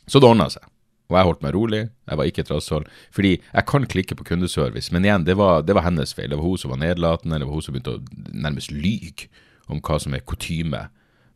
Så 0.06 0.20
det 0.20 0.28
ordna 0.28 0.48
seg. 0.52 0.64
Og 1.12 1.18
jeg 1.18 1.28
holdt 1.28 1.42
meg 1.44 1.52
rolig, 1.52 1.80
jeg 2.08 2.18
var 2.18 2.28
ikke 2.28 2.42
et 2.44 2.50
rasshold. 2.52 2.88
Fordi 3.12 3.32
jeg 3.36 3.68
kan 3.68 3.86
klikke 3.94 4.16
på 4.16 4.24
kundeservice, 4.30 4.92
men 4.94 5.04
igjen, 5.04 5.26
det 5.28 5.36
var, 5.36 5.60
det 5.66 5.76
var 5.76 5.84
hennes 5.84 6.14
feil. 6.16 6.30
Det 6.32 6.38
var 6.40 6.46
hun 6.46 6.60
som 6.60 6.72
var 6.72 6.80
nedlatende, 6.80 7.40
det 7.42 7.48
var 7.48 7.58
hun 7.58 7.64
som 7.66 7.76
begynte 7.76 7.96
å 7.98 8.30
nærmest 8.32 8.72
lyge 8.72 9.28
om 9.68 9.82
hva 9.84 9.98
som 10.00 10.16
er 10.16 10.24
kutyme 10.24 10.86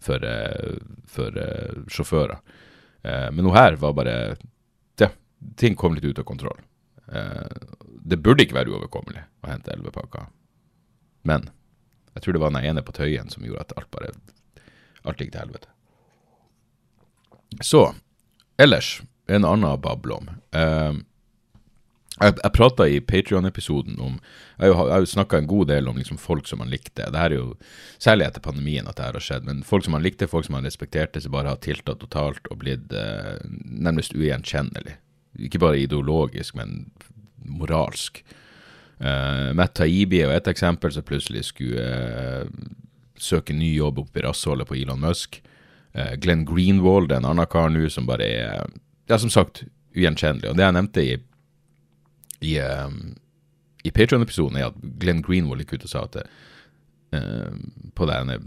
for, 0.00 0.24
eh, 0.24 0.76
for 1.06 1.36
uh, 1.38 1.82
sjåfører. 1.88 2.38
Uh, 3.06 3.28
men 3.32 3.44
noe 3.46 3.56
her 3.56 3.78
var 3.80 3.94
bare 3.96 4.16
ja, 5.00 5.10
Ting 5.56 5.76
kom 5.78 5.94
litt 5.94 6.04
ut 6.04 6.18
av 6.18 6.26
kontroll. 6.28 6.58
Det 8.02 8.16
burde 8.18 8.42
ikke 8.42 8.56
være 8.56 8.72
uoverkommelig 8.72 9.20
å 9.44 9.50
hente 9.50 9.70
elleve 9.70 9.92
pakker. 9.94 10.24
Men 11.28 11.44
jeg 12.16 12.24
tror 12.24 12.34
det 12.34 12.40
var 12.42 12.54
den 12.54 12.66
ene 12.66 12.82
på 12.82 12.94
Tøyen 12.96 13.30
som 13.30 13.44
gjorde 13.46 13.62
at 13.68 13.74
alt 13.78 13.90
bare 13.94 14.10
alt 15.06 15.20
gikk 15.22 15.30
til 15.34 15.44
helvete. 15.44 15.70
Så 17.62 17.82
ellers 18.58 18.96
en 19.30 19.46
annen 19.46 19.80
bable 19.82 20.18
om. 20.18 20.32
Uh, 20.50 20.98
jeg, 22.16 22.36
jeg 22.40 22.52
prata 22.56 22.86
i 22.88 23.00
Patrion-episoden 23.04 23.98
om 24.00 24.14
Jeg 24.56 24.72
har 24.72 25.02
jo 25.02 25.08
snakka 25.10 25.36
en 25.38 25.48
god 25.50 25.68
del 25.68 25.88
om 25.90 25.98
liksom 26.00 26.16
folk 26.16 26.46
som 26.48 26.62
man 26.62 26.70
likte. 26.72 27.04
Det 27.12 27.20
her 27.20 27.34
er 27.34 27.36
jo 27.36 27.50
særlig 28.00 28.24
etter 28.24 28.40
pandemien 28.40 28.88
at 28.88 28.96
det 28.96 29.04
her 29.04 29.18
har 29.18 29.24
skjedd. 29.26 29.44
Men 29.44 29.60
folk 29.68 29.84
som 29.84 29.92
man 29.92 30.04
likte, 30.04 30.28
folk 30.30 30.46
som 30.46 30.56
man 30.56 30.64
respekterte, 30.64 31.20
som 31.20 31.34
bare 31.34 31.52
har 31.52 31.60
tilta 31.60 31.92
totalt 32.00 32.48
og 32.48 32.62
blitt 32.62 32.94
eh, 32.96 33.36
nærmest 33.68 34.16
ugjenkjennelig. 34.16 34.96
Ikke 35.44 35.60
bare 35.60 35.82
ideologisk, 35.82 36.56
men 36.56 36.86
moralsk. 37.44 38.22
Uh, 38.96 39.52
Matt 39.52 39.74
Taibi 39.76 40.22
er 40.24 40.32
et 40.32 40.48
eksempel 40.48 40.88
som 40.94 41.04
plutselig 41.04 41.50
skulle 41.50 41.84
uh, 41.84 42.48
søke 43.20 43.52
ny 43.52 43.74
jobb 43.74 44.00
oppe 44.06 44.22
i 44.22 44.24
rassholdet 44.24 44.70
på 44.70 44.78
Elon 44.80 45.02
Musk. 45.04 45.42
Uh, 45.92 46.16
Glenn 46.16 46.46
Greenwald 46.48 47.12
er 47.12 47.20
en 47.20 47.28
annen 47.28 47.52
kar 47.52 47.68
nå 47.72 47.90
som 47.92 48.08
bare 48.08 48.24
er, 48.24 48.76
ja, 49.10 49.20
som 49.20 49.32
sagt, 49.32 49.66
ugjenkjennelig. 49.92 50.48
Og 50.48 50.56
det 50.56 50.64
jeg 50.64 50.78
nevnte 50.78 51.04
i 51.04 51.18
i, 52.46 52.56
um, 52.62 53.16
i 53.86 53.92
Patrion-episoden, 53.94 54.58
er 54.58 54.70
at 54.70 54.78
Glenn 55.00 55.24
Greenwald 55.26 55.64
gikk 55.64 55.76
ut 55.76 55.86
og 55.88 55.92
sa 55.92 56.04
at 56.06 56.18
uh, 56.22 57.58
på 57.98 58.08
denne 58.10 58.38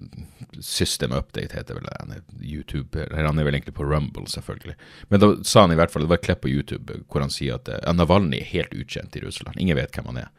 System 0.63 1.13
Update 1.15 1.57
heter 1.57 1.77
vel 1.77 1.87
det, 1.87 2.21
YouTube 2.41 2.99
eller 2.99 3.29
Han 3.29 3.39
er 3.39 3.47
vel 3.47 3.57
egentlig 3.57 3.77
på 3.77 3.87
Rumble, 3.87 4.27
selvfølgelig. 4.29 4.75
Men 5.09 5.23
da 5.23 5.31
sa 5.47 5.65
han 5.65 5.75
i 5.75 5.79
hvert 5.79 5.93
fall, 5.93 6.05
det 6.05 6.13
var 6.13 6.21
et 6.21 6.27
klipp 6.27 6.43
på 6.45 6.51
YouTube 6.51 6.99
hvor 7.07 7.25
han 7.25 7.33
sier 7.33 7.59
at 7.59 7.71
uh, 7.71 7.93
Navalny 7.95 8.41
er 8.41 8.51
helt 8.53 8.75
ukjent 8.75 9.15
i 9.15 9.23
Russland. 9.25 9.59
Ingen 9.59 9.79
vet 9.79 9.95
hvem 9.95 10.11
han 10.13 10.23
er. 10.25 10.29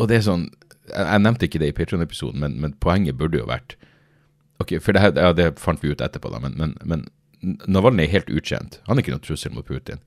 Og 0.00 0.08
det 0.10 0.20
er 0.20 0.28
sånn 0.28 0.50
Jeg, 0.88 1.04
jeg 1.04 1.22
nevnte 1.22 1.46
ikke 1.46 1.60
det 1.62 1.70
i 1.70 1.74
Patrion-episoden, 1.76 2.40
men, 2.42 2.54
men, 2.58 2.72
poenget 2.82 3.18
burde 3.18 3.38
jo 3.38 3.46
vært 3.46 3.76
Ok, 4.62 4.76
for 4.82 4.94
det, 4.94 5.12
ja, 5.18 5.32
det 5.34 5.52
fant 5.58 5.82
vi 5.82 5.90
ut 5.90 6.02
etterpå, 6.02 6.30
da, 6.30 6.38
men, 6.42 6.54
men, 6.58 6.74
men 6.86 7.06
Navalny 7.66 8.04
er 8.04 8.12
helt 8.12 8.28
ukjent. 8.30 8.76
Han 8.86 8.94
er 8.94 9.02
ikke 9.02 9.14
noen 9.16 9.24
trussel 9.24 9.54
mot 9.54 9.66
Putin. 9.66 9.98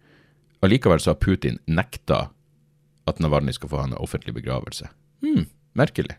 Allikevel 0.64 1.00
så 1.00 1.14
har 1.14 1.22
Putin 1.22 1.60
nekta 1.66 2.30
at 3.06 3.20
Navalny 3.22 3.54
skal 3.54 3.70
få 3.70 3.82
ha 3.82 3.88
en 3.90 3.98
offentlig 4.02 4.34
begravelse. 4.34 4.90
Hmm, 5.22 5.46
merkelig. 5.78 6.18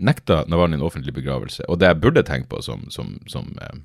Nekta 0.00 0.44
Navalny 0.48 0.78
en 0.78 0.86
offentlig 0.86 1.14
begravelse. 1.14 1.66
Og 1.68 1.78
det 1.78 1.90
jeg 1.90 2.00
burde 2.02 2.24
tenke 2.26 2.50
på 2.50 2.62
som, 2.64 2.86
som, 2.90 3.18
som, 3.30 3.52
eh, 3.62 3.80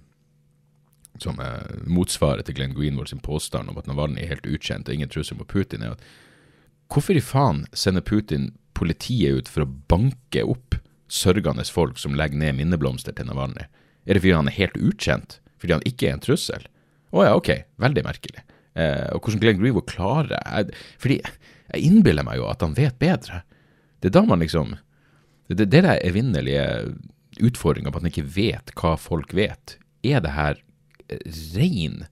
som 1.22 1.40
eh, 1.44 1.82
motsvaret 1.86 2.48
til 2.48 2.58
Glenn 2.58 2.76
Greenwald 2.78 3.12
sin 3.12 3.24
påstand 3.24 3.70
om 3.70 3.78
at 3.78 3.90
Navalny 3.90 4.24
er 4.24 4.34
helt 4.34 4.48
ukjent 4.48 4.90
og 4.90 4.96
ingen 4.96 5.12
trussel 5.12 5.38
mot 5.38 5.50
Putin, 5.52 5.84
er 5.84 5.98
at 5.98 6.06
hvorfor 6.92 7.18
i 7.18 7.24
faen 7.24 7.66
sender 7.74 8.06
Putin 8.06 8.54
politiet 8.76 9.42
ut 9.42 9.52
for 9.52 9.66
å 9.66 9.74
banke 9.92 10.44
opp 10.44 10.80
sørgende 11.12 11.66
folk 11.70 12.00
som 12.02 12.16
legger 12.18 12.40
ned 12.42 12.58
minneblomster 12.58 13.14
til 13.16 13.30
Navalny? 13.30 13.68
Er 14.06 14.16
det 14.16 14.24
fordi 14.24 14.38
han 14.38 14.50
er 14.50 14.60
helt 14.60 14.78
ukjent? 14.78 15.40
Fordi 15.62 15.78
han 15.78 15.86
ikke 15.88 16.10
er 16.10 16.18
en 16.18 16.26
trussel? 16.26 16.66
Å 17.16 17.24
ja, 17.26 17.36
ok, 17.38 17.52
veldig 17.82 18.04
merkelig. 18.06 18.44
Eh, 18.76 19.08
og 19.16 19.24
hvordan 19.24 19.42
Glenn 19.42 19.60
Greenwood 19.62 19.88
klarer 19.88 20.36
jeg, 20.36 20.74
Fordi 21.00 21.20
jeg 21.24 21.84
innbiller 21.88 22.26
meg 22.28 22.42
jo 22.42 22.50
at 22.52 22.64
han 22.64 22.76
vet 22.76 22.98
bedre. 23.00 23.44
Det 24.04 24.12
er 24.12 24.18
da 24.18 24.26
man 24.28 24.44
liksom 24.44 24.76
Det 25.48 25.62
er 25.62 25.72
den 25.72 25.88
evinnelige 26.02 26.96
utfordringa 27.40 27.92
på 27.92 28.00
at 28.00 28.04
man 28.06 28.12
ikke 28.12 28.30
vet 28.36 28.72
hva 28.80 28.96
folk 28.98 29.34
vet. 29.36 29.78
Er 30.04 30.24
det 30.24 30.34
her 30.34 30.60
ren 31.56 32.06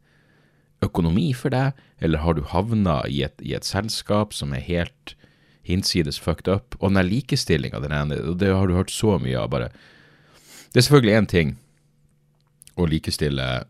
økonomi 0.83 1.31
for 1.33 1.53
deg, 1.53 1.73
eller 2.03 2.21
har 2.21 2.35
du 2.35 2.43
havna 2.43 3.01
i 3.07 3.23
i 3.41 3.53
et 3.55 3.65
selskap 3.65 4.33
som 4.33 4.53
er 4.53 4.61
helt 4.67 5.15
hinsides 5.63 6.19
fucked 6.19 6.47
up? 6.47 6.75
Og 6.79 6.91
den 6.91 6.99
der 6.99 7.09
likestillinga, 7.09 7.79
det 7.79 8.53
har 8.53 8.67
du 8.67 8.75
hørt 8.75 8.91
så 8.91 9.17
mye 9.17 9.39
av, 9.39 9.49
bare 9.49 9.71
Det 10.73 10.81
er 10.81 10.87
selvfølgelig 10.87 11.17
én 11.17 11.29
ting 11.29 11.57
å 12.77 12.85
likestille 12.85 13.65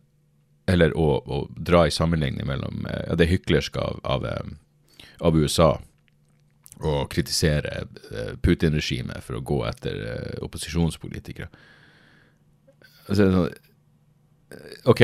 eller 0.65 0.93
å, 0.97 1.08
å, 1.26 1.39
dra 1.56 1.88
i 1.88 1.91
sammenligning 1.91 2.47
mellom 2.47 2.86
ja, 2.88 3.17
det 3.19 3.28
hyklerske 3.32 3.80
av, 3.80 3.99
av, 4.04 4.26
eh, 4.26 5.10
av, 5.19 5.38
USA 5.38 5.73
og 6.84 7.12
kritisere 7.12 7.84
eh, 7.84 8.34
Putin-regimet 8.41 9.23
for 9.26 9.39
å 9.39 9.43
gå 9.43 9.60
etter 9.67 9.99
eh, 10.13 10.39
opposisjonspolitikere. 10.45 11.49
Altså, 13.10 13.28
sånn, 13.28 13.52
OK, 14.88 15.04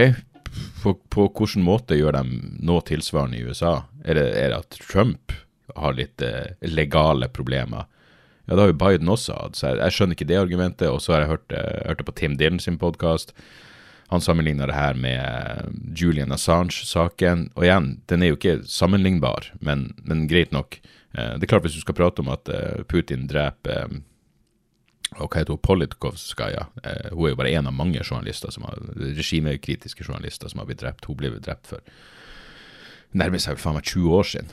på, 0.83 0.93
på 1.09 1.27
hvilken 1.27 1.63
måte 1.65 1.97
gjør 1.97 2.19
de 2.19 2.41
noe 2.65 2.83
tilsvarende 2.87 3.39
i 3.39 3.45
USA? 3.45 3.83
Er 4.03 4.19
det, 4.19 4.27
er 4.39 4.51
det 4.51 4.59
at 4.63 4.81
Trump 4.81 5.33
har 5.75 5.95
litt 5.97 6.23
eh, 6.25 6.55
legale 6.65 7.29
problemer? 7.31 7.87
Ja, 8.45 8.55
det 8.55 8.63
har 8.63 8.71
jo 8.71 8.79
Biden 8.81 9.11
også 9.13 9.35
hatt, 9.37 9.59
så 9.59 9.69
jeg, 9.69 9.81
jeg, 9.83 9.95
skjønner 9.95 10.17
ikke 10.17 10.29
det 10.31 10.39
argumentet. 10.39 10.87
Og 10.89 11.03
så 11.03 11.13
har 11.13 11.23
jeg 11.23 11.33
hørt, 11.35 11.51
eh, 11.53 11.81
hørt 11.85 12.01
det 12.01 12.07
på 12.07 12.15
Tim 12.17 12.37
Dillon 12.39 12.61
sin 12.63 12.79
podkast. 12.81 13.35
Han 14.09 14.21
sammenligna 14.21 14.65
det 14.65 14.77
her 14.77 14.97
med 14.97 15.75
Julian 15.95 16.33
Assange-saken. 16.33 17.51
Og 17.55 17.65
igjen, 17.67 17.89
den 18.09 18.23
er 18.23 18.31
jo 18.31 18.39
ikke 18.39 18.61
sammenlignbar, 18.65 19.51
men, 19.61 19.91
men 20.01 20.27
greit 20.29 20.53
nok. 20.55 20.79
Eh, 21.13 21.35
det 21.37 21.45
er 21.45 21.51
klart 21.51 21.65
Hvis 21.65 21.77
du 21.77 21.83
skal 21.83 21.97
prate 21.97 22.23
om 22.23 22.31
at 22.33 22.49
eh, 22.49 22.81
Putin 22.89 23.27
dreper 23.29 23.85
eh, 23.85 23.99
og 25.17 25.25
hva 25.25 25.39
heter 25.41 25.55
hun, 25.55 25.61
Politkovskaja. 25.65 26.67
hun 27.11 27.25
er 27.25 27.31
jo 27.31 27.37
bare 27.39 27.49
én 27.57 27.65
av 27.65 27.73
mange 27.73 28.03
journalister 28.03 28.53
som 28.53 28.67
har, 28.67 28.77
regimekritiske 29.17 30.05
journalister 30.05 30.51
som 30.51 30.61
har 30.61 30.67
blitt 30.69 30.83
drept. 30.83 31.07
Hun 31.09 31.17
ble 31.17 31.31
drept 31.41 31.71
for 31.71 31.81
nærmer 33.17 33.41
seg 33.41 33.57
faen 33.57 33.79
meg 33.79 33.89
20 33.89 34.13
år 34.19 34.27
siden. 34.29 34.51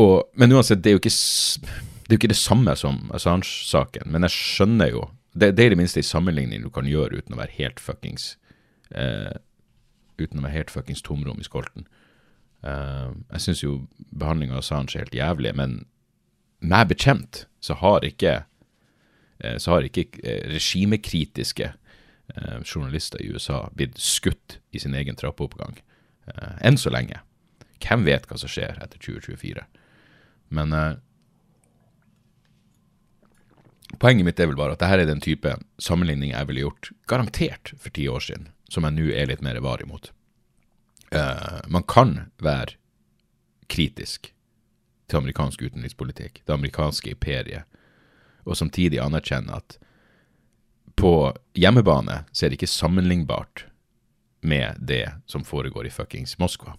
Og, 0.00 0.28
men 0.36 0.52
uansett, 0.52 0.82
det 0.84 0.90
er 0.90 0.96
jo 0.96 1.00
ikke, 1.00 1.14
det, 1.14 2.08
er 2.08 2.16
jo 2.16 2.20
ikke 2.20 2.32
det 2.34 2.40
samme 2.40 2.74
som 2.76 2.98
Assange-saken. 3.14 4.10
Men 4.12 4.26
jeg 4.26 4.34
skjønner 4.34 4.92
jo 4.92 5.06
det, 5.34 5.56
det, 5.56 5.64
er 5.64 5.74
det 5.74 5.78
minste 5.80 6.00
en 6.00 6.06
sammenligning 6.06 6.62
du 6.62 6.70
kan 6.70 6.86
gjøre 6.86 7.18
uten 7.18 7.34
å 7.34 7.40
være 7.40 7.56
helt 7.58 7.82
fuckings 7.82 8.36
eh, 8.94 9.34
Uten 10.14 10.38
å 10.38 10.44
være 10.44 10.54
helt 10.54 10.70
fuckings 10.70 11.02
tomrom 11.02 11.40
i 11.42 11.46
skolten. 11.46 11.88
Uh, 12.62 13.12
jeg 13.34 13.42
syns 13.42 13.62
jo 13.64 13.72
behandlinga 14.14 14.54
av 14.54 14.62
Assange 14.62 14.94
er 14.94 15.02
helt 15.02 15.16
jævlig, 15.18 15.50
men 15.58 15.72
meg 16.62 16.86
bekjent 16.92 17.40
så 17.58 17.74
har 17.80 18.06
ikke 18.06 18.36
uh, 19.42 19.56
så 19.58 19.74
har 19.74 19.88
ikke 19.88 20.06
uh, 20.22 20.44
regimekritiske 20.54 21.72
journalister 22.64 23.20
i 23.20 23.26
USA 23.34 23.58
blitt 23.76 23.98
skutt 24.00 24.54
i 24.72 24.80
sin 24.80 24.94
egen 24.96 25.18
trappeoppgang. 25.18 25.74
enn 26.64 26.78
så 26.80 26.88
lenge. 26.88 27.18
Hvem 27.84 28.06
vet 28.06 28.24
hva 28.24 28.38
som 28.40 28.48
skjer 28.48 28.78
etter 28.80 28.96
2024? 28.96 29.66
Men 30.56 30.72
Poenget 33.98 34.26
mitt 34.26 34.40
er 34.40 34.48
vel 34.50 34.58
bare 34.58 34.74
at 34.74 34.82
dette 34.82 35.04
er 35.04 35.08
den 35.08 35.22
type 35.22 35.50
sammenligning 35.82 36.32
jeg 36.32 36.48
ville 36.48 36.64
gjort 36.66 36.90
garantert 37.10 37.74
for 37.78 37.94
ti 37.94 38.06
år 38.10 38.24
siden, 38.26 38.48
som 38.72 38.86
jeg 38.86 38.96
nå 38.96 39.10
er 39.12 39.28
litt 39.30 39.44
mer 39.44 39.60
var 39.64 39.82
imot. 39.84 40.10
Uh, 41.14 41.60
man 41.70 41.84
kan 41.86 42.16
være 42.42 42.78
kritisk 43.70 44.32
til 45.08 45.20
amerikansk 45.20 45.62
utenrikspolitikk, 45.62 46.42
det 46.42 46.54
amerikanske 46.56 47.12
imperiet, 47.12 47.68
og 48.44 48.58
samtidig 48.58 49.00
anerkjenne 49.00 49.56
at 49.56 49.78
på 50.98 51.32
hjemmebane 51.58 52.22
så 52.32 52.44
er 52.44 52.52
det 52.52 52.58
ikke 52.60 52.70
sammenlignbart 52.70 53.66
med 54.44 54.80
det 54.80 55.06
som 55.30 55.44
foregår 55.46 55.88
i 55.88 55.92
fuckings 55.92 56.36
Moskva. 56.38 56.76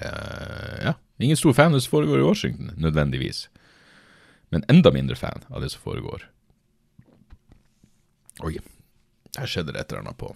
Uh, 0.00 0.78
ja, 0.90 0.94
ingen 1.18 1.38
stor 1.38 1.54
fan 1.56 1.72
av 1.72 1.78
det 1.78 1.84
som 1.86 1.96
foregår 1.96 2.22
i 2.22 2.26
Washington, 2.26 2.72
nødvendigvis 2.76 3.48
men 4.54 4.64
enda 4.70 4.92
mindre 4.94 5.16
fan 5.18 5.42
av 5.50 5.64
det 5.64 5.72
som 5.72 5.82
foregår. 5.82 6.28
Oi, 8.46 8.58
her 9.34 9.50
skjedde 9.50 9.74
det 9.74 9.82
et 9.82 9.92
eller 9.92 10.04
annet 10.04 10.18
på 10.20 10.30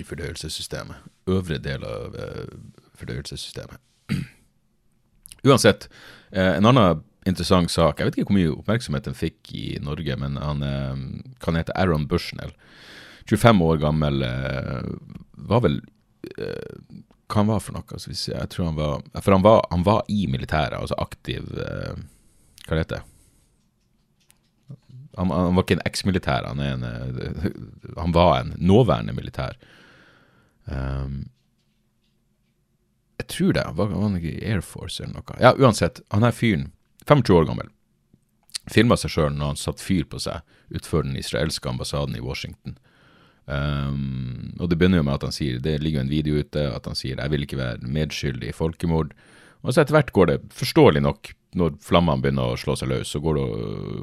i 0.00 0.04
fordøyelsessystemet. 0.06 1.06
Øvre 1.30 1.60
del 1.62 1.84
av 1.86 2.16
uh, 2.18 2.54
fordøyelsessystemet. 2.98 3.78
Uansett, 5.46 5.86
uh, 6.34 6.56
en 6.56 6.66
annen 6.66 7.04
interessant 7.24 7.70
sak 7.72 8.00
Jeg 8.00 8.08
vet 8.08 8.16
ikke 8.18 8.28
hvor 8.32 8.36
mye 8.36 8.52
oppmerksomhet 8.52 9.06
den 9.06 9.16
fikk 9.16 9.52
i 9.54 9.78
Norge, 9.82 10.16
men 10.18 10.34
han 10.42 10.66
uh, 10.66 10.98
kan 11.44 11.58
hete 11.58 11.76
Aaron 11.78 12.08
Bushnell. 12.10 12.54
25 13.30 13.62
år 13.64 13.78
gammel, 13.80 14.20
var 15.48 15.62
vel 15.64 15.78
Hva 16.36 17.38
han 17.38 17.46
var 17.48 17.62
for 17.64 17.72
noe? 17.72 17.86
Altså, 17.96 18.10
jeg 18.12 18.50
tror 18.52 18.66
han 18.68 18.76
var 18.76 19.22
For 19.24 19.32
han 19.32 19.46
var, 19.46 19.62
han 19.70 19.86
var 19.86 20.02
i 20.12 20.26
militæret, 20.28 20.76
altså 20.76 20.98
aktiv 21.00 21.46
hva 22.64 22.76
det 22.76 22.86
heter 22.86 23.04
han, 25.16 25.30
han 25.30 25.54
var 25.54 25.64
ikke 25.64 25.78
en 25.78 25.86
eksmilitær, 25.86 26.48
han, 26.48 26.60
eh, 26.60 27.44
han 27.96 28.14
var 28.14 28.40
en 28.40 28.54
nåværende 28.58 29.14
militær. 29.14 29.56
Um, 30.64 31.28
jeg 33.20 33.28
tror 33.30 33.52
det. 33.54 33.64
Var, 33.76 33.92
han 33.94 34.16
ikke 34.18 34.32
i 34.32 34.48
Air 34.52 34.64
Force 34.64 35.02
eller 35.02 35.20
noe? 35.20 35.36
Ja, 35.40 35.54
uansett. 35.54 36.00
Han 36.14 36.26
er 36.26 36.34
fyren, 36.34 36.72
25 37.06 37.36
år 37.36 37.46
gammel, 37.50 37.70
filma 38.72 38.96
seg 38.98 39.12
sjøl 39.12 39.36
når 39.36 39.52
han 39.52 39.60
satte 39.60 39.84
fyr 39.84 40.06
på 40.08 40.18
seg 40.24 40.42
utenfor 40.72 41.04
den 41.06 41.18
israelske 41.20 41.68
ambassaden 41.68 42.16
i 42.18 42.24
Washington. 42.24 42.78
Um, 43.44 44.54
og 44.56 44.70
det 44.70 44.78
begynner 44.80 45.02
jo 45.02 45.06
med 45.06 45.18
at 45.18 45.26
han 45.28 45.36
sier, 45.36 45.60
det 45.60 45.76
ligger 45.82 46.00
jo 46.00 46.06
en 46.06 46.14
video 46.14 46.40
ute, 46.40 46.62
at 46.72 46.86
han 46.88 46.96
sier 46.96 47.20
'jeg 47.20 47.30
vil 47.30 47.42
ikke 47.44 47.60
være 47.60 47.86
medskyldig 47.86 48.48
i 48.48 48.56
folkemord'. 48.56 49.12
Og 49.62 49.72
så 49.72 49.80
etter 49.80 49.96
hvert 49.96 50.12
går 50.12 50.26
det, 50.26 50.40
forståelig 50.52 51.02
nok, 51.02 51.34
når 51.54 51.78
flammene 51.84 52.22
begynner 52.22 52.52
å 52.52 52.58
slå 52.58 52.74
seg 52.78 52.90
løs, 52.90 53.10
så 53.14 53.20
går 53.22 53.38
det 53.38 53.46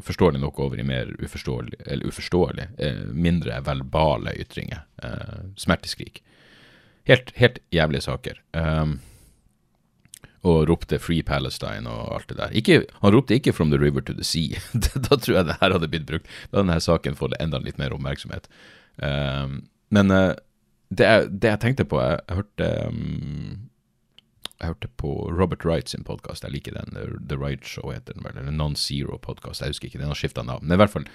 forståelig 0.08 0.42
nok 0.42 0.60
over 0.64 0.80
i 0.80 0.88
mer 0.88 1.12
uforståelig, 1.20 1.82
eller 1.86 2.12
uforståelig, 2.12 2.68
eh, 2.78 3.06
mindre 3.12 3.60
verbale 3.66 4.34
ytringer. 4.40 4.86
Eh, 5.04 5.40
smerteskrik. 5.60 6.22
Helt, 7.10 7.32
helt 7.36 7.60
jævlige 7.74 8.06
saker. 8.06 8.38
Um, 8.54 9.00
og 10.42 10.68
ropte 10.70 10.98
'Free 10.98 11.22
Palestine' 11.22 11.90
og 11.90 12.14
alt 12.16 12.30
det 12.30 12.38
der. 12.38 12.54
Ikke, 12.58 12.86
han 13.02 13.14
ropte 13.14 13.36
ikke 13.36 13.54
'From 13.54 13.70
the 13.70 13.78
river 13.78 14.02
to 14.02 14.14
the 14.14 14.24
sea'. 14.24 14.62
da 15.10 15.16
tror 15.16 15.36
jeg 15.36 15.46
det 15.46 15.58
her 15.62 15.72
hadde 15.72 15.88
blitt 15.88 16.08
brukt. 16.08 16.26
Da 16.52 16.58
hadde 16.58 16.68
denne 16.70 16.82
saken 16.82 17.16
fått 17.16 17.38
enda 17.40 17.60
litt 17.60 17.78
mer 17.78 17.94
oppmerksomhet. 17.94 18.48
Um, 18.98 19.68
men 19.90 20.12
uh, 20.12 20.34
det, 20.90 21.08
det, 21.42 21.50
jeg 21.50 21.60
tenkte 21.60 21.86
på 21.86 22.00
Jeg, 22.02 22.20
jeg 22.28 22.36
hørte 22.36 22.88
um, 22.88 23.71
jeg 24.62 24.69
hørte 24.69 24.89
på 25.02 25.12
Robert 25.34 25.63
Wright 25.65 25.89
sin 25.89 26.04
podkast, 26.06 26.43
jeg 26.45 26.54
liker 26.54 26.76
den, 26.76 26.93
The 27.28 27.38
Wright 27.39 27.65
Show 27.65 27.89
heter 27.89 28.13
den 28.13 28.26
vel, 28.26 28.38
eller 28.38 28.54
Non-Zero 28.54 29.17
Podcast, 29.21 29.63
jeg 29.63 29.74
husker 29.74 29.89
ikke, 29.89 30.02
den 30.02 30.12
har 30.12 30.19
skifta 30.19 30.43
navn. 30.45 30.67
Men 30.67 30.76
i 30.76 30.82
hvert 30.84 30.93
fall, 30.93 31.08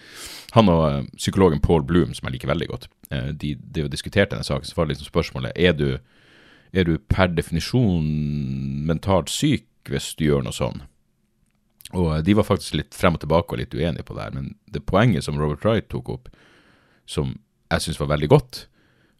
han 0.57 0.71
og 0.73 0.83
uh, 0.83 1.07
psykologen 1.15 1.63
Paul 1.63 1.85
Bloom, 1.87 2.15
som 2.17 2.27
jeg 2.27 2.37
liker 2.37 2.51
veldig 2.51 2.69
godt, 2.73 2.89
uh, 3.13 3.31
de, 3.31 3.55
de 3.55 3.85
har 3.85 3.93
diskutert 3.93 4.33
denne 4.35 4.47
saken, 4.47 4.67
så 4.67 4.79
var 4.79 4.89
det 4.89 4.97
liksom 4.97 5.11
spørsmålet 5.13 5.55
er 5.55 5.77
du, 5.79 5.87
er 6.75 6.89
du 6.89 6.97
per 6.99 7.31
definisjon 7.37 8.09
mentalt 8.89 9.31
syk 9.31 9.69
hvis 9.93 10.11
du 10.19 10.27
gjør 10.27 10.43
noe 10.49 10.57
sånn? 10.57 10.83
Og 11.95 12.17
uh, 12.17 12.23
de 12.27 12.35
var 12.35 12.49
faktisk 12.49 12.81
litt 12.81 12.99
frem 12.99 13.15
og 13.15 13.23
tilbake 13.23 13.55
og 13.55 13.63
litt 13.63 13.77
uenige 13.79 14.09
på 14.09 14.19
det 14.19 14.27
her, 14.27 14.35
men 14.35 14.57
det 14.67 14.83
poenget 14.91 15.29
som 15.29 15.39
Robert 15.39 15.63
Wright 15.63 15.87
tok 15.93 16.11
opp, 16.17 16.33
som 17.07 17.37
jeg 17.71 17.87
syns 17.87 18.03
var 18.03 18.11
veldig 18.17 18.33
godt, 18.35 18.67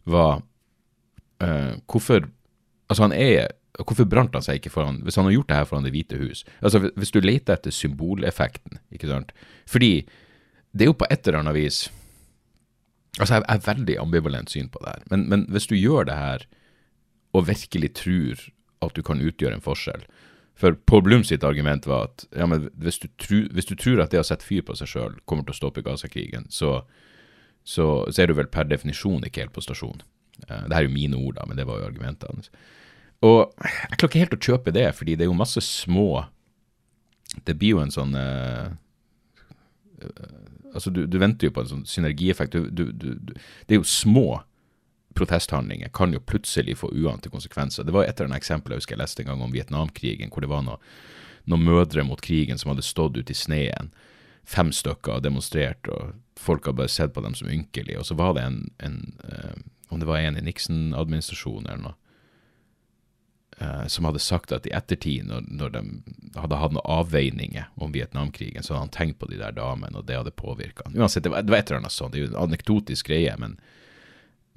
var 0.07 0.43
hvorfor 1.85 2.23
Altså, 2.87 3.03
han 3.03 3.11
er 3.13 3.51
Hvorfor 3.77 4.07
brant 4.09 4.33
han 4.33 4.45
seg 4.45 4.59
ikke 4.59 4.73
foran 4.73 5.01
Hvis 5.05 5.19
han 5.19 5.27
har 5.27 5.35
gjort 5.35 5.51
det 5.51 5.59
her 5.59 5.69
foran 5.69 5.85
Det 5.85 5.93
hvite 5.93 6.19
hus 6.21 6.43
Altså, 6.61 6.81
Hvis 6.95 7.13
du 7.13 7.19
leter 7.21 7.57
etter 7.57 7.73
symboleffekten, 7.73 8.79
ikke 8.93 9.09
sant 9.11 9.33
Fordi 9.69 10.07
det 10.73 10.85
er 10.85 10.91
jo 10.91 10.97
på 10.97 11.07
et 11.09 11.27
eller 11.27 11.43
annet 11.43 11.57
vis 11.57 11.87
Altså, 13.17 13.39
jeg 13.39 13.45
er 13.49 13.65
veldig 13.65 13.97
ambivalent 14.01 14.51
syn 14.53 14.69
på 14.69 14.81
det 14.83 14.93
her, 14.93 15.03
men, 15.09 15.25
men 15.29 15.45
hvis 15.49 15.65
du 15.69 15.75
gjør 15.75 16.05
det 16.05 16.17
her 16.17 16.43
og 17.33 17.47
virkelig 17.47 17.93
tror 17.97 18.43
at 18.85 18.93
du 18.95 19.01
kan 19.05 19.21
utgjøre 19.21 19.57
en 19.57 19.63
forskjell 19.65 20.03
For 20.57 20.77
Paul 20.89 21.03
Blum 21.05 21.23
sitt 21.25 21.45
argument 21.45 21.87
var 21.89 22.11
at 22.11 22.27
ja, 22.37 22.45
hvis 22.47 22.99
du, 23.01 23.07
tru, 23.21 23.39
hvis 23.53 23.69
du 23.69 23.75
tror 23.75 24.03
at 24.03 24.13
det 24.13 24.21
å 24.21 24.27
sette 24.27 24.45
fyr 24.45 24.63
på 24.65 24.77
seg 24.77 24.89
sjøl 24.91 25.17
kommer 25.25 25.45
til 25.45 25.55
å 25.55 25.59
stoppe 25.59 25.83
Gaza-krigen, 25.85 26.47
så, 26.49 26.79
så, 27.63 28.05
så, 28.09 28.21
er 28.21 28.29
du 28.29 28.37
vel 28.37 28.49
per 28.53 28.69
definisjon 28.69 29.25
ikke 29.27 29.45
helt 29.45 29.53
på 29.53 29.65
stasjon. 29.65 30.01
Uh, 30.47 30.65
det 30.65 30.73
her 30.73 30.79
er 30.79 30.87
jo 30.87 30.95
mine 30.95 31.19
ord, 31.19 31.37
da, 31.37 31.45
men 31.45 31.61
det 31.61 31.67
var 31.69 31.81
jo 31.81 31.89
argumentet 31.91 32.29
hans. 32.31 32.49
Og 33.25 33.53
jeg 33.63 33.97
klarer 33.97 34.11
ikke 34.11 34.23
helt 34.25 34.35
å 34.35 34.45
kjøpe 34.49 34.73
det, 34.75 34.89
fordi 34.97 35.15
det 35.17 35.25
er 35.25 35.31
jo 35.31 35.37
masse 35.37 35.61
små 35.65 36.27
Det 37.45 37.55
blir 37.57 37.77
jo 37.77 37.79
en 37.81 37.93
sånn 37.93 38.13
uh, 38.13 38.69
Altså, 40.73 40.91
du, 40.93 41.07
du 41.09 41.17
venter 41.17 41.49
jo 41.49 41.53
på 41.55 41.63
en 41.63 41.69
sånn 41.71 41.87
synergieffekt. 41.89 42.53
Du, 42.53 42.91
du, 42.93 43.15
det 43.65 43.73
er 43.73 43.79
jo 43.79 43.87
små 43.87 44.43
protesthandlinger 45.17 45.89
kan 45.89 46.13
jo 46.13 46.19
plutselig 46.21 46.77
få 46.77 46.91
uante 46.93 47.31
konsekvenser. 47.33 47.83
Det 47.83 47.95
var 47.95 48.05
et 48.05 48.19
eller 48.19 48.29
annet 48.29 48.43
eksempel 48.43 48.75
jeg 48.75 48.83
husker 48.83 48.93
jeg 48.93 49.01
leste 49.01 49.23
en 49.23 49.31
gang 49.31 49.41
om 49.41 49.55
Vietnamkrigen, 49.55 50.29
hvor 50.29 50.45
det 50.45 50.51
var 50.51 50.61
noen, 50.67 50.83
noe 51.49 51.63
mødre 51.63 52.03
mot 52.05 52.21
krigen 52.21 52.59
som 52.61 52.73
hadde 52.73 52.85
stått 52.85 53.17
ute 53.17 53.33
i 53.33 53.37
sneen, 53.37 53.89
fem 54.47 54.69
stykker 54.75 55.17
og 55.17 55.25
demonstrert, 55.25 55.89
og 55.89 56.13
folk 56.37 56.67
hadde 56.67 56.81
bare 56.83 56.93
sett 56.93 57.15
på 57.15 57.23
dem 57.25 57.35
som 57.39 57.49
ynkelige. 57.49 57.97
Og 57.97 58.05
så 58.11 58.17
var 58.19 58.35
det 58.37 58.45
en, 58.45 58.59
en 58.83 58.99
uh, 59.25 59.55
om 59.89 60.03
det 60.03 60.09
var 60.09 60.21
en 60.21 60.37
i 60.37 60.45
Nixon-administrasjonen 60.45 61.71
eller 61.71 61.85
noe, 61.89 62.06
som 63.89 64.05
hadde 64.05 64.19
sagt 64.21 64.51
at 64.53 64.67
i 64.69 64.73
ettertid, 64.77 65.25
når, 65.25 65.47
når, 65.49 65.71
de 65.73 65.79
hadde 66.37 66.59
hatt 66.61 66.75
noen 66.75 66.91
avveininger 66.93 67.71
om 67.81 67.95
Vietnamkrigen, 67.95 68.61
så 68.61 68.75
hadde 68.75 68.83
han 68.83 68.93
tenkt 68.93 69.17
på 69.17 69.29
de 69.31 69.39
der 69.39 69.55
damene, 69.57 69.97
og 69.97 70.05
det 70.05 70.19
hadde 70.19 70.33
påvirka 70.37 70.85
han. 70.85 70.97
Uansett, 70.99 71.25
det 71.25 71.31
var, 71.33 71.41
det 71.41 71.55
var 71.55 71.63
et 71.63 71.71
eller 71.71 71.81
annet 71.81 71.95
sånt. 71.95 72.13
Det 72.13 72.21
er 72.21 72.27
jo 72.27 72.29
en 72.35 72.43
anekdotisk 72.43 73.09
greie, 73.09 73.33
men 73.41 73.57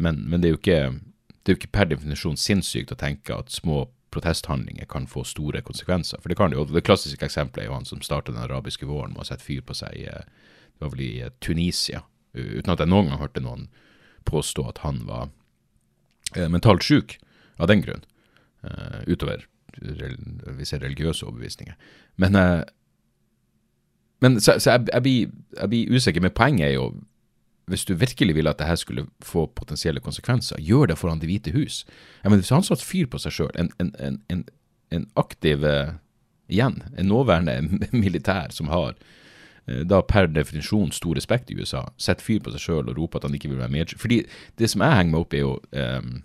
men, 0.01 0.17
men 0.17 0.41
det, 0.41 0.49
er 0.49 0.57
ikke, 0.57 0.83
det, 1.45 1.53
er 1.53 1.55
jo 1.55 1.59
ikke, 1.59 1.75
per 1.77 1.89
definisjon 1.91 2.39
sinnssykt 2.41 2.93
å 2.95 2.97
tenke 2.97 3.37
at 3.37 3.53
små 3.53 3.83
protesthandlinger 4.11 4.89
kan 4.91 5.05
få 5.11 5.27
store 5.29 5.61
konsekvenser. 5.63 6.23
For 6.23 6.33
det 6.33 6.39
kan 6.41 6.55
jo. 6.57 6.65
Det 6.65 6.83
klassiske 6.87 7.27
eksempelet 7.27 7.67
er 7.67 7.69
jo 7.69 7.77
han 7.77 7.89
som 7.89 8.01
startet 8.03 8.35
den 8.35 8.47
arabiske 8.47 8.89
våren 8.89 9.13
med 9.13 9.23
å 9.23 9.29
sette 9.29 9.45
fyr 9.45 9.61
på 9.67 9.77
seg 9.77 9.99
i 10.01 10.07
det 10.09 10.87
var 10.87 10.95
vel 10.95 11.05
i 11.05 11.29
Tunisia. 11.45 12.01
Uten 12.33 12.73
at 12.73 12.81
jeg 12.81 12.89
noen 12.89 13.11
gang 13.11 13.21
hørte 13.21 13.43
noen 13.45 13.67
påstå 14.25 14.65
at 14.71 14.81
han 14.81 15.03
var 15.05 15.29
eh, 16.33 16.49
mentalt 16.49 16.87
syk 16.87 17.19
av 17.61 17.69
den 17.69 17.85
grunn. 17.85 18.07
Uh, 18.61 19.01
utover 19.09 19.47
visse 20.59 20.77
religiøse 20.77 21.25
overbevisninger. 21.27 21.75
Men, 22.21 22.37
uh, 22.37 22.63
men 24.21 24.41
så, 24.41 24.59
så 24.59 24.75
jeg, 24.75 24.87
jeg, 24.93 25.03
blir, 25.03 25.31
jeg, 25.57 25.69
blir, 25.69 25.95
usikker. 25.95 26.21
Men 26.21 26.35
poenget 26.37 26.67
er 26.67 26.75
jo 26.75 26.91
hvis 27.71 27.85
du 27.85 27.95
virkelig 27.95 28.35
vil 28.35 28.51
at 28.51 28.59
dette 28.59 28.77
skulle 28.77 29.07
få 29.23 29.47
potensielle 29.57 30.01
konsekvenser, 30.03 30.59
gjør 30.59 30.91
det 30.91 30.99
foran 30.99 31.21
Det 31.21 31.29
hvite 31.31 31.53
hus. 31.55 31.85
Jeg 32.23 32.31
mener, 32.31 32.43
Hvis 32.43 32.51
han 32.51 32.63
satt 32.63 32.83
fyr 32.83 33.07
på 33.07 33.19
seg 33.19 33.33
sjøl, 33.33 33.51
en, 33.55 33.71
en, 33.79 34.23
en, 34.29 34.45
en, 34.91 35.07
aktiv 35.17 35.65
eh, 35.65 35.93
igjen, 36.49 36.83
en 36.99 37.07
nåværende 37.07 37.79
militær 38.05 38.51
som 38.51 38.69
har 38.69 38.95
eh, 39.69 39.85
da 39.87 40.03
per 40.03 40.27
definisjon 40.27 40.91
stor 40.93 41.15
respekt 41.15 41.51
i 41.51 41.61
USA, 41.61 41.85
setter 41.97 42.25
fyr 42.25 42.43
på 42.43 42.51
seg 42.51 42.61
sjøl 42.65 42.91
og 42.91 42.99
roper 42.99 43.19
at 43.21 43.29
han 43.29 43.39
ikke 43.39 43.53
vil 43.53 43.63
være 43.63 43.71
med 43.71 43.95
Fordi 43.97 44.25
det 44.59 44.71
som 44.71 44.83
jeg 44.83 44.97
henger 44.97 45.13
meg 45.13 45.21
opp 45.21 45.35
i, 45.35 45.37
er 45.37 45.47
jo 45.47 45.55
um, 46.03 46.23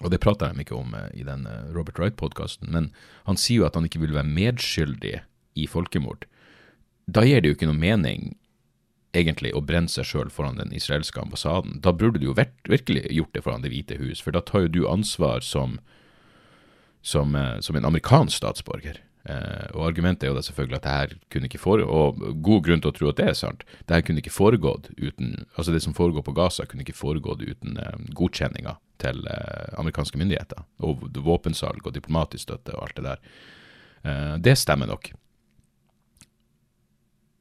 og 0.00 0.10
det 0.10 0.22
prater 0.24 0.52
de 0.52 0.64
ikke 0.64 0.78
om 0.78 0.94
uh, 0.96 1.08
i 1.12 1.26
den 1.26 1.44
uh, 1.46 1.68
Robert 1.74 2.00
Wright-podkasten, 2.00 2.70
men 2.72 2.90
han 3.28 3.36
sier 3.40 3.62
jo 3.62 3.68
at 3.68 3.76
han 3.76 3.86
ikke 3.86 4.00
vil 4.02 4.16
være 4.16 4.30
medskyldig 4.30 5.18
i 5.58 5.66
folkemord. 5.68 6.24
Da 7.06 7.26
gir 7.26 7.42
det 7.42 7.50
jo 7.50 7.58
ikke 7.58 7.68
noe 7.68 7.78
mening 7.78 8.32
egentlig 9.12 9.52
å 9.52 9.62
brenne 9.64 9.92
seg 9.92 10.06
sjøl 10.08 10.30
foran 10.32 10.58
den 10.60 10.72
israelske 10.72 11.20
ambassaden. 11.20 11.80
Da 11.84 11.92
burde 11.92 12.20
du 12.20 12.30
jo 12.30 12.36
virkelig 12.36 13.04
gjort 13.10 13.34
det 13.36 13.42
foran 13.44 13.64
Det 13.64 13.72
hvite 13.72 13.98
hus, 14.00 14.22
for 14.24 14.32
da 14.32 14.40
tar 14.40 14.66
jo 14.66 14.72
du 14.72 14.82
ansvar 14.88 15.44
som, 15.44 15.78
som, 17.02 17.36
eh, 17.36 17.60
som 17.60 17.76
en 17.76 17.84
amerikansk 17.84 18.40
statsborger. 18.40 19.02
Eh, 19.24 19.66
og 19.76 19.86
Argumentet 19.86 20.26
er 20.26 20.32
jo 20.32 20.38
da 20.38 20.42
selvfølgelig 20.42 20.78
at 20.80 20.86
det 20.86 20.94
her 20.96 21.14
kunne 21.30 21.48
ikke 21.50 21.62
foregå, 21.62 21.86
og 21.86 22.42
god 22.42 22.64
grunn 22.66 22.82
til 22.82 22.90
å 22.90 22.96
tro 22.96 23.10
at 23.12 23.20
det 23.20 23.28
er 23.30 23.38
sant, 23.38 23.64
det 23.86 23.94
her 23.94 24.04
kunne 24.06 24.22
ikke 24.22 24.34
foregått 24.34 24.90
uten, 24.98 25.46
altså 25.54 25.74
det 25.74 25.82
som 25.84 25.94
foregår 25.94 26.26
på 26.26 26.34
Gaza, 26.36 26.66
kunne 26.66 26.82
ikke 26.86 26.98
foregått 26.98 27.44
uten 27.46 27.78
eh, 27.78 27.96
godkjenninga 28.18 28.76
til 29.02 29.22
eh, 29.30 29.72
amerikanske 29.78 30.18
myndigheter. 30.18 30.66
Og 30.82 31.06
våpensalg 31.22 31.86
og 31.86 31.94
diplomatisk 31.94 32.48
støtte 32.48 32.74
og 32.76 32.88
alt 32.88 32.98
det 32.98 33.08
der. 33.10 33.26
Det 34.42 34.56
stemmer 34.58 34.88
nok. 34.90 35.12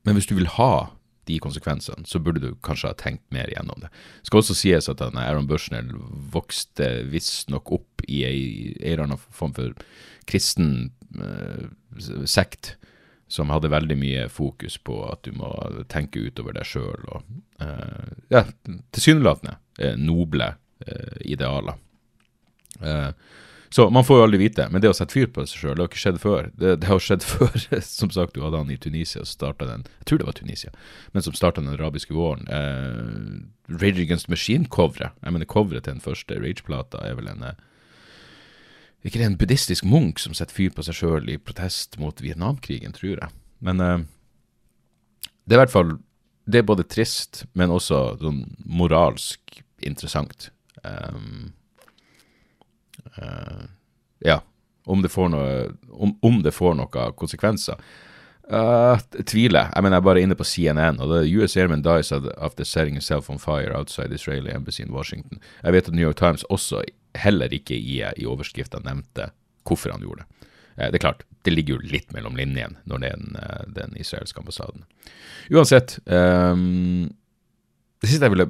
Men 0.06 0.13
hvis 0.13 0.28
du 0.30 0.36
vil 0.38 0.50
ha 0.60 0.91
de 1.26 1.39
konsekvensene, 1.41 2.06
så 2.06 2.20
burde 2.22 2.41
du 2.44 2.54
kanskje 2.65 2.91
ha 2.91 2.98
tenkt 2.98 3.24
mer 3.34 3.50
gjennom 3.50 3.82
det. 3.82 3.89
Det 4.22 4.30
skal 4.30 4.41
også 4.41 4.58
sies 4.58 4.89
at 4.91 5.02
Aaron 5.02 5.50
Bushnell 5.50 5.89
vokste 6.34 6.89
visstnok 7.10 7.72
opp 7.78 8.06
i 8.06 8.22
ei, 8.28 8.41
eller 8.80 9.08
annen 9.08 9.22
form 9.34 9.54
for 9.58 9.74
kristen 10.30 10.91
sekt 12.30 12.76
som 13.32 13.52
hadde 13.54 13.71
veldig 13.71 13.95
mye 13.95 14.24
fokus 14.30 14.76
på 14.84 14.97
at 15.08 15.24
du 15.24 15.32
må 15.39 15.50
tenke 15.91 16.19
utover 16.19 16.58
deg 16.58 16.67
sjøl, 16.67 17.06
og 17.08 17.21
uh, 17.63 18.10
ja, 18.34 18.43
tilsynelatende 18.91 19.54
uh, 19.80 19.93
noble 19.95 20.50
uh, 20.84 21.15
idealer. 21.24 21.80
Uh, 22.84 23.15
så 23.71 23.86
man 23.89 24.04
får 24.04 24.17
jo 24.19 24.24
aldri 24.26 24.39
vite, 24.41 24.65
men 24.67 24.84
det 24.84 24.89
å 24.91 24.95
sette 24.97 25.15
fyr 25.15 25.30
på 25.32 25.45
seg 25.47 25.62
sjøl, 25.62 25.78
det 25.78 25.86
har 25.86 25.89
ikke 25.93 26.02
skjedd 26.02 26.17
før. 26.19 26.50
Det, 26.60 26.74
det 26.82 26.89
har 26.89 27.00
skjedd 27.00 27.24
før, 27.24 27.54
som 27.88 28.12
sagt, 28.12 28.36
du 28.36 28.43
hadde 28.43 28.60
han 28.60 28.74
i 28.74 28.76
Tunisia 28.76 29.24
og 29.24 29.30
starta 29.32 29.69
den 29.69 29.86
Jeg 30.02 30.10
tror 30.10 30.19
det 30.19 30.28
var 30.28 30.36
Tunisia, 30.36 30.74
men 31.15 31.24
som 31.24 31.38
starta 31.38 31.63
den 31.63 31.71
arabiske 31.71 32.12
våren. 32.17 32.43
Eh, 32.52 33.78
Rage 33.80 34.04
Against 34.04 34.28
Machine-coveret, 34.28 35.15
jeg 35.24 35.38
mener 35.38 35.47
coveret 35.47 35.88
til 35.88 35.95
den 35.95 36.04
første 36.04 36.36
Rage-plata, 36.43 37.00
er 37.08 37.15
vel 37.15 37.32
en 37.32 37.47
eh, 39.02 39.10
ikke 39.10 39.22
det 39.22 39.28
en 39.28 39.38
buddhistisk 39.42 39.86
munk 39.90 40.22
som 40.22 40.36
setter 40.38 40.56
fyr 40.56 40.74
på 40.76 40.86
seg 40.86 40.98
sjøl 40.98 41.30
i 41.34 41.40
protest 41.42 41.98
mot 42.02 42.22
Vietnamkrigen, 42.22 42.94
tror 42.98 43.18
jeg. 43.18 43.32
Men 43.62 43.82
uh, 43.82 44.00
det 45.46 45.56
er 45.56 45.60
i 45.60 45.62
hvert 45.66 45.74
fall 45.74 45.92
Det 46.50 46.58
er 46.58 46.66
både 46.66 46.88
trist, 46.90 47.44
men 47.54 47.70
også 47.70 47.98
sånn 48.20 48.40
moralsk 48.66 49.62
interessant. 49.86 50.50
Um, 50.82 51.52
Uh, 53.18 53.64
ja, 54.20 54.42
om 54.86 55.02
det 55.02 55.10
får 55.10 55.30
noe 55.30 55.50
om, 55.90 56.16
om, 56.22 56.40
det 56.44 56.54
får 56.56 56.78
noen 56.80 57.16
konsekvenser. 57.20 57.80
Uh, 58.52 59.00
tviler. 59.28 59.70
Jeg 59.72 59.84
mener, 59.84 59.96
jeg 59.96 60.02
er 60.02 60.08
bare 60.08 60.24
inne 60.26 60.38
på 60.38 60.48
CNN, 60.48 61.00
og 61.00 61.14
er 61.16 61.30
US 61.40 61.56
Airman 61.58 61.84
dies 61.86 62.12
after 62.12 62.68
setting 62.68 62.98
himself 62.98 63.30
on 63.30 63.40
fire 63.40 63.76
outside 63.78 64.14
Israeli 64.16 64.52
embassy 64.52 64.84
in 64.84 64.92
Washington. 64.92 65.40
Jeg 65.64 65.74
vet 65.74 65.88
at 65.88 65.96
New 65.96 66.08
York 66.08 66.20
Times 66.20 66.44
også 66.50 66.84
heller 67.17 67.54
ikke 67.54 67.76
i, 67.76 68.00
i 68.02 68.28
overskrifta 68.30 68.82
nevnte 68.86 69.32
hvorfor 69.67 69.93
han 69.93 70.04
gjorde 70.06 70.24
det. 70.24 70.50
Uh, 70.78 70.88
det 70.88 71.00
er 71.00 71.06
klart, 71.06 71.24
det 71.45 71.56
ligger 71.56 71.78
jo 71.78 71.91
litt 71.93 72.13
mellom 72.15 72.38
linjene 72.39 72.80
når 72.89 73.04
det 73.04 73.12
er 73.12 73.24
den, 73.24 73.39
uh, 73.39 73.63
den 73.82 73.97
israelske 74.00 74.41
ambassaden. 74.41 74.86
Uansett 75.52 75.97
um, 76.06 77.10
Det 78.02 78.10
siste 78.10 78.28
jeg 78.28 78.34
ville 78.34 78.47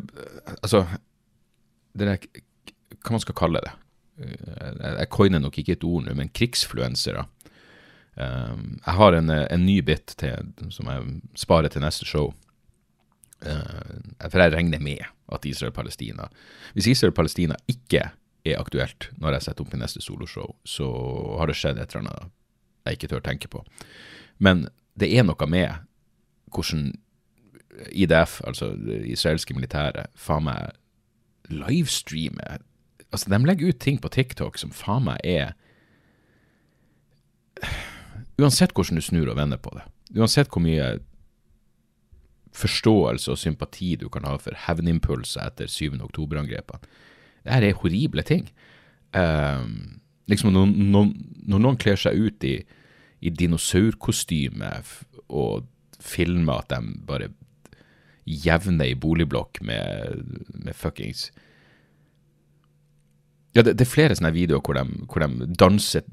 Altså, 0.60 0.84
det 1.98 2.08
der, 2.08 2.42
hva 3.02 3.16
man 3.16 3.24
skal 3.24 3.38
kalle 3.38 3.64
det 3.64 3.72
jeg 4.22 5.10
coiner 5.10 5.42
nok 5.42 5.58
ikke 5.58 5.76
et 5.78 5.86
ord 5.88 6.06
nå, 6.06 6.14
men 6.18 6.32
krigsfluensere. 6.36 7.26
Um, 8.20 8.78
jeg 8.86 8.96
har 8.98 9.18
en, 9.18 9.32
en, 9.32 9.66
ny 9.66 9.80
bit 9.88 10.16
til, 10.20 10.52
som 10.74 10.90
jeg 10.92 11.22
sparer 11.40 11.72
til 11.72 11.84
neste 11.84 12.08
show. 12.08 12.34
Uh, 13.42 13.98
for 14.28 14.44
jeg 14.44 14.54
regner 14.54 14.82
med 14.84 15.02
at 15.34 15.46
Israel-Palestina 15.50 16.28
Hvis 16.76 16.92
Israel-Palestina 16.92 17.56
ikke 17.72 18.12
er 18.48 18.60
aktuelt 18.60 19.10
når 19.22 19.38
jeg 19.38 19.48
setter 19.48 19.66
opp 19.66 19.74
min 19.74 19.84
neste 19.84 20.02
soloshow, 20.04 20.56
så 20.66 20.88
har 21.40 21.50
det 21.50 21.58
skjedd 21.60 21.80
et 21.82 21.94
eller 21.94 22.08
annet 22.10 22.32
jeg 22.86 22.98
ikke 22.98 23.12
tør 23.12 23.24
tenke 23.26 23.50
på. 23.52 23.62
Men 24.42 24.66
det 24.98 25.12
er 25.14 25.26
noe 25.28 25.48
med 25.50 25.86
hvordan 26.52 26.92
IDF, 27.92 28.42
altså 28.48 28.74
det 28.76 29.04
israelske 29.14 29.56
militæret, 29.56 30.12
faen 30.16 30.48
meg 30.50 30.76
livestreamer 31.52 32.62
Altså, 33.12 33.28
de 33.28 33.44
legger 33.44 33.68
ut 33.68 33.80
ting 33.84 33.98
på 34.00 34.08
TikTok 34.08 34.56
som 34.56 34.70
faen 34.72 35.04
meg 35.04 35.18
er 35.28 35.50
Uansett 38.40 38.72
hvordan 38.72 38.96
du 38.96 39.04
snur 39.04 39.28
og 39.28 39.36
vender 39.36 39.60
på 39.60 39.74
det, 39.76 39.84
uansett 40.16 40.48
hvor 40.50 40.64
mye 40.64 40.86
forståelse 42.56 43.32
og 43.32 43.38
sympati 43.38 43.96
du 44.00 44.08
kan 44.10 44.26
ha 44.26 44.38
for 44.42 44.56
hevnimpulser 44.66 45.44
etter 45.44 45.70
7. 45.70 46.00
oktober-angrepene, 46.02 46.88
det 47.44 47.54
her 47.54 47.66
er 47.68 47.80
horrible 47.82 48.24
ting. 48.28 48.48
Um, 49.14 50.02
liksom 50.32 50.54
når, 50.54 50.72
når, 50.72 51.12
når, 51.48 51.64
noen 51.64 51.80
kler 51.82 52.00
seg 52.00 52.16
ut 52.16 52.46
i, 52.48 52.60
i 53.22 53.30
dinosaurkostyme 53.30 54.72
og 55.28 55.68
filmer 56.02 56.62
at 56.62 56.72
de 56.72 56.94
bare 57.08 57.32
jevner 58.26 58.92
i 58.92 58.98
boligblokk 58.98 59.60
med, 59.66 60.22
med 60.54 60.78
fuckings 60.78 61.30
ja, 63.54 63.62
det, 63.62 63.74
det, 63.76 63.84
er 63.84 63.92
flere 63.92 64.16
sånne 64.16 64.32
videoer 64.36 64.64
hvor 64.64 64.78
de, 64.78 65.06
hvor 65.12 65.24
de 65.24 65.48
danser 65.60 66.06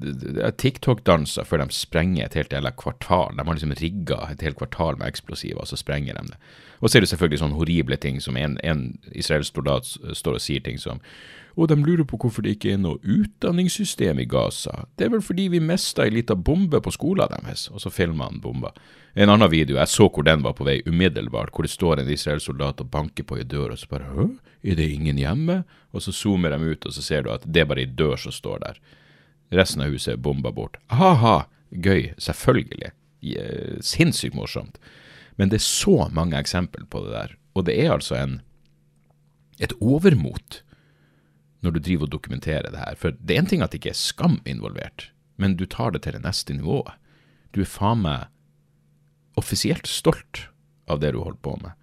TikTok-danser 0.59 1.47
før 1.47 1.63
de 1.63 1.75
sprenger 1.75 2.25
et 2.25 2.35
helt 2.35 2.51
jævla 2.51 2.73
kvartal. 2.75 3.37
De 3.37 3.45
har 3.45 3.55
liksom 3.55 3.75
rigga 3.79 4.19
et 4.27 4.43
helt 4.43 4.59
kvartal 4.59 4.99
med 4.99 5.07
eksplosiver, 5.07 5.61
og 5.63 5.69
så 5.71 5.79
sprenger 5.79 6.19
de 6.19 6.33
det. 6.33 6.39
Og 6.79 6.89
så 6.89 6.99
er 6.99 7.05
det 7.05 7.11
selvfølgelig 7.13 7.39
sånne 7.39 7.59
horrible 7.59 7.99
ting 7.99 8.19
som 8.23 8.37
en, 8.39 8.57
en 8.63 8.83
israelsk 9.11 9.55
soldat 9.55 9.87
står 9.87 10.39
og 10.39 10.43
sier 10.43 10.63
ting 10.63 10.79
som 10.79 10.99
og 11.59 11.67
de 11.67 11.75
lurer 11.75 12.05
på 12.07 12.17
hvorfor 12.21 12.45
det 12.45 12.55
ikke 12.55 12.71
er 12.73 12.77
noe 12.79 13.01
utdanningssystem 13.03 14.21
i 14.23 14.27
Gaza. 14.31 14.85
Det 14.95 15.07
er 15.07 15.11
vel 15.11 15.23
fordi 15.25 15.49
vi 15.51 15.59
mista 15.59 16.05
ei 16.05 16.13
lita 16.13 16.35
bombe 16.35 16.79
på 16.79 16.93
skolen 16.95 17.27
deres, 17.33 17.65
og 17.73 17.83
så 17.83 17.91
filma 17.91 18.29
han 18.29 18.39
bomba. 18.39 18.71
En 19.19 19.31
annen 19.33 19.51
video, 19.51 19.75
jeg 19.75 19.91
så 19.91 20.07
hvor 20.07 20.23
den 20.23 20.45
var 20.45 20.55
på 20.55 20.63
vei 20.67 20.77
umiddelbart, 20.87 21.51
hvor 21.51 21.67
det 21.67 21.73
står 21.73 21.99
en 21.99 22.11
israelsk 22.13 22.45
soldat 22.47 22.79
og 22.79 22.91
banker 22.93 23.27
på 23.27 23.41
ei 23.41 23.43
dør, 23.43 23.73
og 23.73 23.81
så 23.81 23.89
bare 23.91 24.07
Hø, 24.13 24.29
er 24.63 24.79
det 24.79 24.87
ingen 24.93 25.19
hjemme? 25.19 25.63
Og 25.91 26.05
så 26.05 26.13
zoomer 26.15 26.55
de 26.55 26.71
ut, 26.71 26.85
og 26.85 26.95
så 26.95 27.03
ser 27.03 27.25
du 27.25 27.33
at 27.33 27.43
det 27.43 27.65
er 27.65 27.67
bare 27.67 27.83
ei 27.83 27.91
dør 27.91 28.15
som 28.21 28.31
står 28.31 28.63
der. 28.63 28.79
Resten 29.59 29.83
av 29.83 29.91
huset 29.91 30.13
er 30.13 30.23
bomba 30.23 30.53
bort. 30.55 30.77
Ha-ha, 30.93 31.49
gøy, 31.73 32.13
selvfølgelig. 32.21 32.93
Sinnssykt 33.83 34.37
morsomt. 34.37 34.79
Men 35.35 35.49
det 35.51 35.59
er 35.59 35.67
så 35.67 36.07
mange 36.13 36.39
eksempel 36.39 36.85
på 36.87 37.03
det 37.03 37.15
der. 37.15 37.35
Og 37.57 37.65
det 37.67 37.75
er 37.81 37.95
altså 37.97 38.15
en, 38.19 38.39
et 39.59 39.73
overmot 39.81 40.61
når 41.65 41.75
du 41.75 41.79
driver 41.83 42.07
og 42.07 42.13
dokumenterer 42.13 42.71
det 42.71 42.79
her. 42.79 42.95
For 42.99 43.15
det 43.19 43.35
er 43.35 43.43
en 43.43 43.49
ting 43.51 43.63
at 43.63 43.73
det 43.73 43.81
ikke 43.81 43.93
er 43.93 43.99
skam 43.99 44.39
involvert, 44.47 45.09
men 45.39 45.57
du 45.59 45.65
tar 45.65 45.91
det 45.95 46.03
til 46.05 46.15
det 46.15 46.23
neste 46.23 46.55
nivået. 46.55 46.93
Du 47.55 47.61
er 47.63 47.69
faen 47.69 48.03
meg 48.05 48.29
offisielt 49.39 49.87
stolt 49.87 50.47
av 50.89 51.01
det 51.03 51.13
du 51.15 51.21
holder 51.23 51.41
på 51.43 51.55
med. 51.63 51.75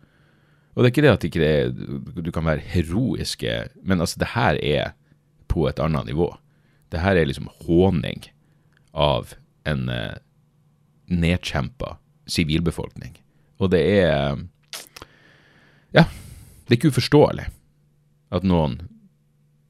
Og 0.76 0.82
det 0.82 0.88
er 0.88 0.92
ikke 0.92 1.04
det 1.06 1.12
at 1.14 1.24
ikke 1.24 1.40
det 1.40 1.50
er, 1.56 1.70
du 2.20 2.32
kan 2.34 2.44
være 2.44 2.64
heroiske, 2.64 3.52
men 3.82 4.00
altså, 4.04 4.20
det 4.20 4.34
her 4.34 4.58
er 4.60 4.92
på 5.48 5.64
et 5.70 5.80
annet 5.80 6.10
nivå. 6.10 6.34
Det 6.92 7.00
her 7.00 7.16
er 7.16 7.28
liksom 7.28 7.48
håning 7.64 8.26
av 8.92 9.32
en 9.66 9.88
eh, 9.92 10.18
nedkjempa 11.08 11.96
sivilbefolkning. 12.28 13.16
Og 13.58 13.72
det 13.72 13.82
er 14.02 14.36
Ja, 15.94 16.04
det 16.66 16.74
er 16.74 16.76
ikke 16.76 16.92
uforståelig 16.92 17.46
at 18.36 18.44
noen 18.44 18.80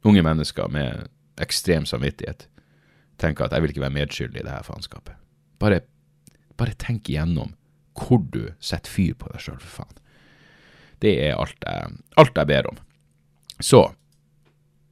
unge 0.07 0.23
mennesker 0.25 0.71
med 0.73 1.09
ekstrem 1.43 1.87
samvittighet 1.89 2.47
tenker 3.21 3.47
at 3.47 3.55
jeg 3.55 3.65
vil 3.65 3.73
ikke 3.73 3.85
være 3.85 3.97
medskyldig 3.97 4.41
i 4.41 4.45
det 4.45 4.53
her 4.53 4.65
faenskapet. 4.67 5.17
Bare, 5.61 5.81
bare 6.61 6.77
tenk 6.81 7.09
igjennom 7.09 7.55
hvor 7.97 8.21
du 8.33 8.51
setter 8.61 8.93
fyr 8.93 9.15
på 9.17 9.31
deg 9.33 9.41
sjøl, 9.41 9.61
for 9.63 9.83
faen. 9.83 10.03
Det 11.01 11.15
er 11.27 11.37
alt 11.37 11.65
jeg, 11.65 11.97
alt 12.21 12.37
jeg 12.37 12.51
ber 12.51 12.69
om. 12.73 12.79
Så 13.61 13.83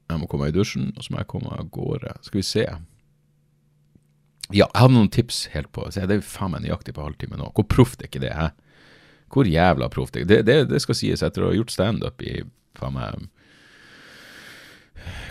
jeg 0.09 0.21
må 0.21 0.29
komme 0.29 0.49
i 0.49 0.57
dusjen, 0.57 0.91
og 0.97 1.05
så 1.05 1.13
må 1.13 1.21
jeg 1.21 1.31
komme 1.33 1.53
av 1.53 1.69
gårde. 1.73 2.13
Skal 2.25 2.41
vi 2.41 2.47
se. 2.49 2.65
Ja, 4.53 4.67
jeg 4.67 4.81
hadde 4.81 4.97
noen 4.97 5.13
tips 5.13 5.47
helt 5.55 5.71
på 5.73 5.87
Det 5.89 6.05
er 6.05 6.25
faen 6.25 6.53
meg 6.53 6.65
nøyaktig 6.65 6.97
på 6.97 7.05
halvtime 7.05 7.41
nå. 7.41 7.51
Hvor 7.57 7.69
proft 7.69 8.03
er 8.03 8.11
ikke 8.11 8.25
det? 8.25 8.33
Hæ? 8.37 8.51
Hvor 9.33 9.49
jævla 9.49 9.89
proft 9.93 10.17
er 10.17 10.27
det? 10.29 10.43
Det, 10.49 10.59
det 10.71 10.81
skal 10.85 10.97
sies 10.99 11.25
etter 11.25 11.45
å 11.45 11.51
ha 11.51 11.57
gjort 11.57 11.73
standup 11.73 12.25
i 12.25 12.43
faen 12.79 12.97
meg 12.97 13.29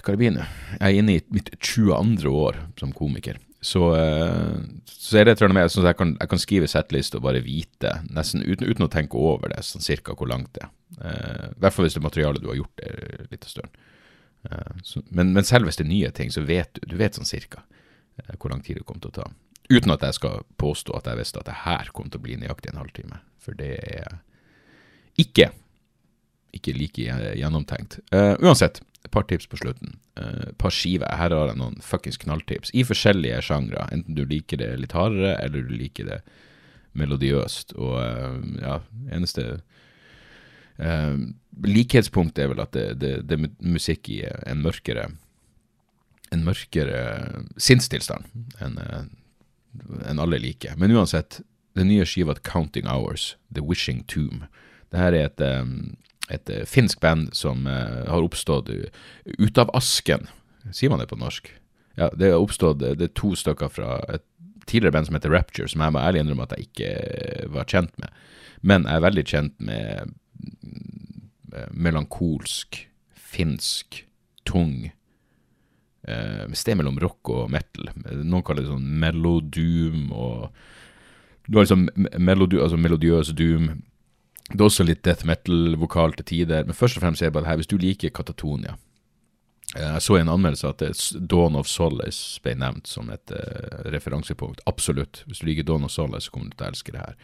Nå? 0.04 0.46
Jeg 0.80 0.84
er 0.84 1.00
inne 1.00 1.16
i 1.16 1.24
mitt 1.32 1.50
22. 1.64 2.28
år 2.28 2.58
som 2.80 2.92
komiker. 2.96 3.40
Så, 3.64 3.96
eh, 3.96 4.60
så 4.86 5.18
er 5.22 5.30
det 5.30 5.38
tror 5.40 5.54
jeg, 5.56 5.72
sånn 5.72 5.86
at 5.86 5.94
jeg 5.94 6.00
kan, 6.02 6.10
jeg 6.20 6.30
kan 6.34 6.42
skrive 6.42 6.68
settliste 6.68 7.20
og 7.20 7.24
bare 7.24 7.40
vite, 7.46 7.94
nesten 8.12 8.44
uten, 8.44 8.68
uten, 8.68 8.84
å 8.84 8.92
tenke 8.92 9.16
over 9.16 9.54
det, 9.54 9.62
sånn 9.64 9.86
cirka 9.86 10.18
hvor 10.20 10.28
langt 10.28 10.52
det 10.58 10.66
er. 10.66 10.74
Eh, 11.00 11.46
I 11.54 11.62
hvert 11.64 11.76
fall 11.78 11.88
hvis 11.88 11.96
det 11.96 12.02
er 12.02 12.10
materialet 12.10 12.44
du 12.44 12.50
har 12.52 12.60
gjort 12.60 12.84
det 12.84 13.30
litt 13.32 13.48
stund. 13.48 13.80
Eh, 14.50 14.76
så, 14.84 15.06
men, 15.08 15.32
men, 15.32 15.48
selv 15.48 15.70
hvis 15.70 15.80
det 15.80 15.88
er 15.88 15.94
nye 15.94 16.12
ting, 16.12 16.36
så 16.36 16.44
vet 16.44 16.76
du, 16.76 16.84
du 16.92 16.98
vet 17.00 17.16
sånn 17.16 17.30
cirka 17.30 17.64
hvor 18.38 18.52
lang 18.52 18.60
tid 18.62 18.78
det 18.78 18.84
kommer 18.86 19.02
til 19.02 19.14
å 19.14 19.22
ta. 19.24 19.32
Uten 19.72 19.96
at 19.96 20.04
jeg 20.06 20.20
skal 20.20 20.44
påstå 20.62 20.94
at 21.00 21.08
jeg 21.08 21.18
visste 21.18 21.40
at 21.40 21.48
det 21.48 21.62
her 21.64 21.88
kom 21.96 22.12
til 22.12 22.20
å 22.20 22.26
bli 22.28 22.36
nøyaktig 22.38 22.74
en 22.74 22.82
halvtime. 22.84 23.24
For 23.42 23.56
det 23.58 23.72
er 23.80 24.20
ikke, 25.24 25.48
ikke 26.54 26.76
like 26.76 27.16
gjennomtenkt. 27.40 27.98
Uh, 28.14 28.36
uansett, 28.44 28.84
et 29.04 29.12
par 29.12 29.26
tips 29.28 29.50
på 29.52 29.60
slutten. 29.60 29.98
Et 30.18 30.24
uh, 30.24 30.54
par 30.58 30.74
skiver. 30.74 31.10
Her 31.10 31.36
har 31.36 31.52
jeg 31.52 31.60
noen 31.60 31.80
fuckings 31.84 32.20
knalltips 32.22 32.72
i 32.74 32.86
forskjellige 32.88 33.42
sjangre. 33.44 33.88
Enten 33.92 34.16
du 34.18 34.24
liker 34.28 34.62
det 34.62 34.72
litt 34.80 34.96
hardere, 34.96 35.36
eller 35.44 35.66
du 35.68 35.74
liker 35.76 36.08
det 36.10 36.22
melodiøst. 37.00 37.76
Og 37.76 37.98
uh, 38.00 38.38
ja, 38.62 38.78
eneste 39.12 39.48
uh, 40.80 41.18
likhetspunkt 41.68 42.40
er 42.40 42.54
vel 42.54 42.64
at 42.64 42.74
det, 42.78 42.88
det, 43.02 43.14
det 43.28 43.40
er 43.40 43.52
musikk 43.76 44.10
i 44.14 44.24
en 44.48 44.64
mørkere 44.64 45.10
en 46.34 46.42
mørkere 46.48 47.02
sinnstilstand 47.62 48.26
enn 48.64 48.80
en 50.10 50.22
alle 50.22 50.40
liker. 50.42 50.76
Men 50.78 50.94
uansett, 50.94 51.42
den 51.78 51.90
nye 51.90 52.06
skiva 52.06 52.36
'Counting 52.36 52.88
Hours', 52.90 53.36
'The 53.52 53.62
Wishing 53.62 54.04
Tomb'. 54.10 54.46
Det 54.92 55.00
her 55.00 55.14
er 55.14 55.26
et 55.26 55.42
um, 55.42 55.96
et 56.32 56.50
uh, 56.50 56.64
finsk 56.70 57.02
band 57.04 57.34
som 57.36 57.68
uh, 57.68 58.06
har 58.08 58.24
oppstått 58.24 58.72
ut 58.72 59.58
av 59.58 59.74
asken. 59.76 60.28
Sier 60.72 60.94
man 60.94 61.02
det 61.04 61.10
på 61.12 61.20
norsk? 61.20 61.50
Ja, 62.00 62.10
det 62.18 62.32
har 62.32 62.42
oppstått 62.42 62.80
Det 62.82 62.96
er 62.98 63.12
to 63.14 63.36
stykker 63.38 63.70
fra 63.70 64.00
et 64.10 64.24
tidligere 64.66 64.96
band 64.96 65.10
som 65.10 65.18
heter 65.18 65.34
Rapture, 65.34 65.68
som 65.70 65.84
jeg 65.84 65.94
må 65.94 66.02
ærlig 66.02 66.24
innrømme 66.24 66.48
at 66.48 66.56
jeg 66.56 66.70
ikke 66.70 67.50
var 67.54 67.68
kjent 67.70 67.94
med. 68.00 68.10
Men 68.64 68.88
jeg 68.88 68.96
er 68.96 69.04
veldig 69.04 69.26
kjent 69.28 69.56
med 69.60 70.14
melankolsk, 71.76 72.80
finsk, 73.14 74.04
tung 74.48 74.88
uh, 76.08 76.46
Sted 76.54 76.78
mellom 76.80 77.00
rock 77.02 77.32
og 77.34 77.52
metal. 77.54 77.92
Noen 78.24 78.46
kaller 78.46 78.66
det 78.66 78.72
sånn 78.72 78.88
melodoom 79.04 80.12
og 80.12 80.64
Du 81.44 81.58
har 81.58 81.66
liksom 81.66 81.90
melodi, 82.24 82.56
altså 82.64 82.80
melodiøs 82.80 83.34
doom 83.36 83.84
det 84.52 84.60
er 84.60 84.66
også 84.66 84.84
litt 84.84 85.04
death 85.08 85.26
metal-vokal 85.26 86.18
til 86.18 86.28
tider, 86.28 86.66
men 86.68 86.76
først 86.76 86.98
og 87.00 87.06
fremst 87.06 87.24
er 87.24 87.30
det 87.30 87.36
bare 87.38 87.46
det 87.46 87.54
her, 87.54 87.62
hvis 87.62 87.72
du 87.72 87.78
liker 87.80 88.12
Katatonia 88.14 88.76
eh, 89.78 89.88
Jeg 89.94 90.02
så 90.04 90.18
i 90.18 90.22
en 90.22 90.32
anmeldelse 90.34 90.68
at 90.74 90.84
Dawn 91.32 91.56
of 91.56 91.70
Solace 91.72 92.42
ble 92.44 92.56
nevnt 92.60 92.88
som 92.92 93.10
et 93.14 93.32
uh, 93.32 93.80
referansepunkt. 93.94 94.62
Absolutt. 94.70 95.24
Hvis 95.28 95.40
du 95.40 95.48
liker 95.48 95.64
Dawn 95.68 95.88
of 95.88 95.94
Solace, 95.96 96.28
så 96.28 96.36
kommer 96.36 96.52
du 96.52 96.58
til 96.58 96.68
å 96.68 96.72
elske 96.74 96.96
det 96.96 97.06
her. 97.06 97.16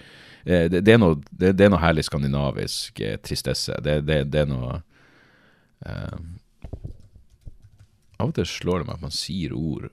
Uh, 0.48 0.66
det, 0.72 0.84
det, 0.88 0.96
er 0.96 1.02
noe, 1.04 1.20
det, 1.30 1.54
det, 1.60 1.68
er 1.68 1.74
noe, 1.74 1.84
herlig 1.84 2.08
skandinavisk 2.08 3.04
tristesse. 3.28 3.76
Det, 3.84 4.00
er 4.00 4.50
noe 4.50 4.80
Av 8.20 8.28
og 8.28 8.36
til 8.36 8.48
slår 8.48 8.82
det 8.82 8.90
meg 8.90 8.98
at 8.98 9.06
man 9.06 9.16
sier 9.16 9.54
ord 9.56 9.92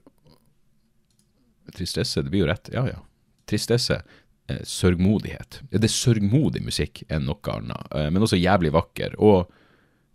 Tristesse, 1.75 2.23
det 2.23 2.31
blir 2.31 2.45
jo 2.45 2.49
rett. 2.49 2.69
Ja, 2.71 2.85
ja. 2.87 3.01
Tristesse 3.47 3.99
eh, 3.99 4.15
sørgmodighet. 4.63 5.61
Det 5.71 5.83
er 5.83 5.91
sørgmodig 5.91 6.63
musikk 6.65 7.03
enn 7.11 7.27
noe 7.27 7.53
annet, 7.53 7.89
eh, 7.95 8.09
men 8.11 8.23
også 8.23 8.39
jævlig 8.39 8.71
vakker. 8.75 9.17
Og 9.19 9.51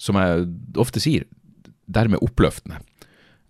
som 0.01 0.18
jeg 0.18 0.49
ofte 0.81 1.03
sier, 1.03 1.29
dermed 1.92 2.23
oppløftende. 2.25 2.81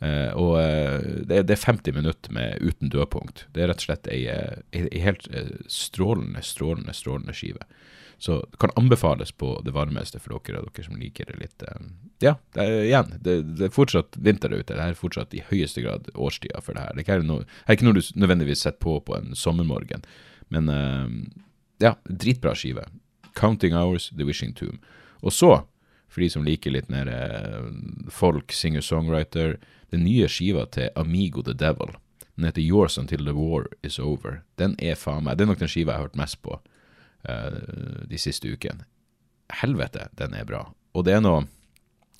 Eh, 0.02 0.32
og 0.34 0.56
eh, 0.58 0.98
det, 1.28 1.44
er 1.46 1.64
50 1.64 1.94
minutter 1.94 2.34
med 2.34 2.58
uten 2.60 2.90
dødpunkt. 2.90 3.46
Det 3.54 3.62
er 3.62 3.70
rett 3.70 3.84
og 3.84 3.86
slett 3.86 4.10
ei, 4.10 4.24
ei, 4.26 4.62
eh, 4.74 5.02
helt 5.04 5.28
eh, 5.30 5.54
strålende, 5.70 6.42
strålende, 6.42 6.94
strålende 6.96 7.36
skive. 7.36 7.62
Så 8.22 8.40
det 8.50 8.58
kan 8.62 8.70
anbefales 8.78 9.32
på 9.34 9.56
det 9.66 9.74
varmeste 9.74 10.20
for 10.22 10.36
dere 10.46 10.60
og 10.60 10.68
dere 10.70 10.86
som 10.86 10.98
liker 10.98 11.26
det 11.26 11.40
litt 11.40 11.64
Ja, 12.22 12.36
det 12.54 12.62
er, 12.62 12.74
igjen, 12.86 13.16
det, 13.18 13.32
det, 13.56 13.64
er 13.66 13.74
fortsatt 13.74 14.14
vinter 14.14 14.52
ute. 14.54 14.76
Det 14.76 14.82
er 14.82 14.98
fortsatt 14.98 15.34
i 15.34 15.42
høyeste 15.48 15.82
grad 15.82 16.10
årstida 16.14 16.62
for 16.62 16.78
det 16.78 16.84
her. 16.84 16.94
Det 16.94 17.02
er 17.02 17.08
ikke 17.08 17.26
noe, 17.26 17.48
er 17.66 17.74
ikke 17.74 17.88
noe 17.88 17.98
du 17.98 18.02
nødvendigvis 18.14 18.62
setter 18.62 18.78
på 18.84 19.00
på 19.06 19.16
en 19.18 19.34
sommermorgen. 19.38 20.06
Men 20.52 20.68
uh, 20.68 21.08
ja, 21.82 21.96
dritbra 22.04 22.54
skive. 22.58 22.86
'Counting 23.34 23.72
Hours', 23.72 24.10
'The 24.12 24.24
Wishing 24.28 24.54
Tomb'. 24.54 24.80
Og 25.22 25.32
så, 25.32 25.62
for 26.08 26.20
de 26.20 26.28
som 26.30 26.44
liker 26.44 26.74
litt 26.74 26.90
mer 26.92 27.08
uh, 27.08 27.70
folk, 28.12 28.52
singer-songwriter, 28.52 29.56
den 29.92 30.04
nye 30.04 30.28
skiva 30.28 30.66
til 30.72 30.90
Amigo 30.96 31.42
the 31.42 31.54
Devil. 31.54 31.96
Den 32.36 32.44
heter 32.44 32.62
'Yours 32.62 32.98
Until 32.98 33.24
The 33.24 33.34
War 33.34 33.66
Is 33.82 33.98
Over'. 33.98 34.40
Den 34.58 34.76
er 34.78 34.94
faen 34.94 35.24
meg 35.24 35.38
Det 35.38 35.44
er 35.44 35.52
nok 35.52 35.60
den 35.60 35.68
skiva 35.68 35.92
jeg 35.92 36.00
har 36.00 36.08
hørt 36.08 36.16
mest 36.16 36.42
på 36.42 36.60
uh, 37.28 38.04
de 38.08 38.18
siste 38.18 38.52
ukene. 38.52 38.84
Helvete, 39.62 40.08
den 40.18 40.34
er 40.34 40.44
bra. 40.44 40.72
Og 40.94 41.04
det 41.04 41.14
er 41.14 41.20
noe 41.20 41.46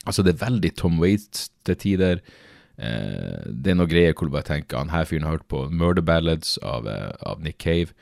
Altså, 0.03 0.23
det 0.23 0.33
er 0.33 0.47
veldig 0.51 0.77
Tom 0.77 0.97
Waits 0.99 1.51
til 1.64 1.77
tider. 1.77 2.18
Uh, 2.75 3.47
det 3.47 3.71
er 3.71 3.77
noe 3.79 3.87
greier 3.87 4.16
hvor 4.16 4.27
du 4.27 4.35
bare 4.35 4.49
tenker 4.49 4.81
han 4.81 4.90
her 4.90 5.07
fyren 5.07 5.23
har 5.23 5.37
hørt 5.37 5.47
på 5.47 5.68
Murder 5.71 6.03
Ballads 6.03 6.57
av, 6.59 6.88
uh, 6.90 7.12
av 7.23 7.38
Nick 7.40 7.61
Cave. 7.62 7.95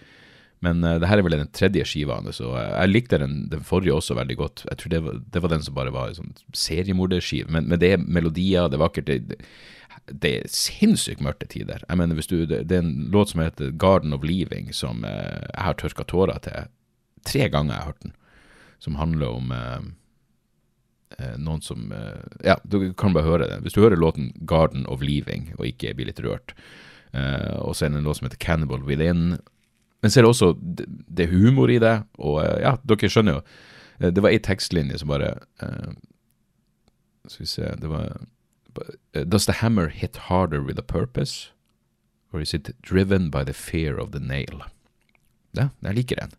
Men 0.64 0.84
uh, 0.84 0.98
det 1.00 1.08
her 1.08 1.20
er 1.20 1.24
vel 1.24 1.38
den 1.38 1.50
tredje 1.56 1.86
skiva 1.88 2.18
hans, 2.18 2.40
og 2.44 2.52
uh, 2.52 2.60
jeg 2.60 2.92
likte 2.92 3.20
den, 3.20 3.42
den, 3.52 3.64
forrige 3.66 3.96
også 3.96 4.16
veldig 4.18 4.36
godt. 4.40 4.64
Jeg 4.68 4.80
tror 4.80 4.92
det 4.92 5.02
var, 5.06 5.20
det 5.32 5.42
var 5.44 5.52
den 5.54 5.64
som 5.66 5.76
bare 5.76 5.92
var 5.94 6.10
en 6.10 6.18
sånn 6.20 6.34
seriemorderskive. 6.56 7.48
Men, 7.52 7.68
men, 7.70 7.80
det 7.80 7.94
er 7.94 8.02
melodier, 8.04 8.68
det 8.68 8.76
er 8.76 8.84
vakkert. 8.84 9.08
Det, 9.08 9.38
det, 10.10 10.32
er 10.32 10.50
sinnssykt 10.52 11.24
mørke 11.24 11.48
tider. 11.50 11.84
Jeg 11.86 12.00
mener, 12.00 12.20
du, 12.20 12.42
det, 12.44 12.64
det, 12.68 12.76
er 12.76 12.84
en 12.84 13.08
låt 13.14 13.32
som 13.32 13.44
heter 13.44 13.72
'Garden 13.72 14.16
of 14.16 14.26
Leaving', 14.26 14.68
som 14.76 15.00
uh, 15.04 15.40
jeg 15.48 15.64
har 15.64 15.80
tørka 15.80 16.04
tårer 16.04 16.44
til. 16.44 16.68
Tre 17.24 17.48
ganger 17.52 17.74
jeg 17.74 17.80
har 17.80 17.92
hørt 17.92 18.04
den. 18.04 18.14
Som 18.80 18.96
handler 18.96 19.28
om 19.36 19.50
noen 21.36 21.60
som 21.60 21.90
Ja, 22.40 22.54
du 22.64 22.94
kan 22.96 23.12
bare 23.12 23.26
høre 23.26 23.48
det. 23.50 23.58
Hvis 23.60 23.74
du 23.76 23.82
hører 23.82 24.00
låten 24.00 24.30
'Garden 24.48 24.86
of 24.88 25.02
Leaving' 25.04 25.50
og 25.58 25.66
ikke 25.66 25.92
blir 25.92 26.08
litt 26.08 26.22
rørt, 26.24 26.54
og 27.60 27.76
så 27.76 27.84
er 27.84 27.92
det 27.92 28.00
en 28.00 28.08
låt 28.08 28.16
som 28.16 28.30
heter 28.30 28.40
'Cannibal 28.40 28.80
Within', 28.88 29.36
men 30.00 30.10
så 30.10 30.20
er 30.20 30.24
det 30.24 30.32
også 30.32 30.54
det 30.60 31.26
er 31.26 31.32
humor 31.34 31.70
i 31.70 31.78
det, 31.82 31.96
og 32.18 32.40
eh, 32.44 32.58
ja, 32.64 32.76
dere 32.88 33.10
skjønner 33.12 33.38
jo. 33.38 33.44
Eh, 34.00 34.10
det 34.16 34.24
var 34.24 34.32
ei 34.32 34.40
tekstlinje 34.42 35.00
som 35.00 35.12
bare 35.12 35.34
uh, 35.62 35.92
Skal 37.28 37.44
vi 37.44 37.48
se 37.50 37.72
Det 37.80 37.90
var 37.90 38.22
Does 39.12 39.46
the 39.46 39.58
hammer 39.60 39.88
hit 39.88 40.16
harder 40.30 40.62
with 40.62 40.78
a 40.78 40.82
purpose? 40.82 41.50
Or 42.32 42.40
is 42.40 42.54
it 42.54 42.70
driven 42.82 43.30
by 43.30 43.44
the 43.44 43.52
fear 43.52 43.98
of 43.98 44.12
the 44.12 44.20
nail? 44.20 44.62
Ja, 45.52 45.68
jeg 45.82 45.94
liker 45.94 46.16
den. 46.16 46.36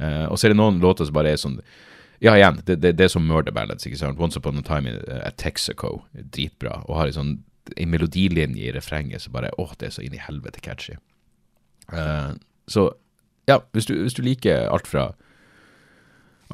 Uh, 0.00 0.26
og 0.32 0.38
så 0.38 0.46
er 0.46 0.54
det 0.54 0.58
noen 0.58 0.80
låter 0.80 1.04
som 1.04 1.14
bare 1.14 1.34
er 1.34 1.40
sånn 1.40 1.60
Ja, 2.24 2.32
igjen, 2.32 2.62
det, 2.64 2.78
det, 2.80 2.94
det 2.96 3.04
er 3.04 3.12
som 3.12 3.26
Murder 3.28 3.52
Ballads, 3.52 3.84
ikke 3.84 3.98
sant. 4.00 4.18
Once 4.18 4.40
Upon 4.40 4.56
a 4.56 4.64
Time 4.64 4.88
in 4.88 4.96
uh, 5.04 5.28
Texaco. 5.36 6.06
Dritbra. 6.16 6.78
Og 6.88 6.96
har 6.96 7.10
en 7.10 7.16
sånn 7.18 7.34
en 7.76 7.90
melodilinje 7.90 8.62
i 8.62 8.72
refrenget 8.72 9.22
som 9.22 9.34
bare 9.34 9.50
Åh, 9.58 9.74
det 9.78 9.88
er 9.88 9.94
så 9.96 10.04
inn 10.06 10.16
i 10.16 10.22
helvete 10.22 10.62
catchy. 10.64 10.96
Uh, 11.92 12.32
så 12.66 12.90
ja, 13.46 13.60
hvis 13.72 13.86
du, 13.86 13.94
hvis 14.02 14.16
du, 14.16 14.24
liker 14.26 14.66
alt 14.68 14.88
fra 14.90 15.12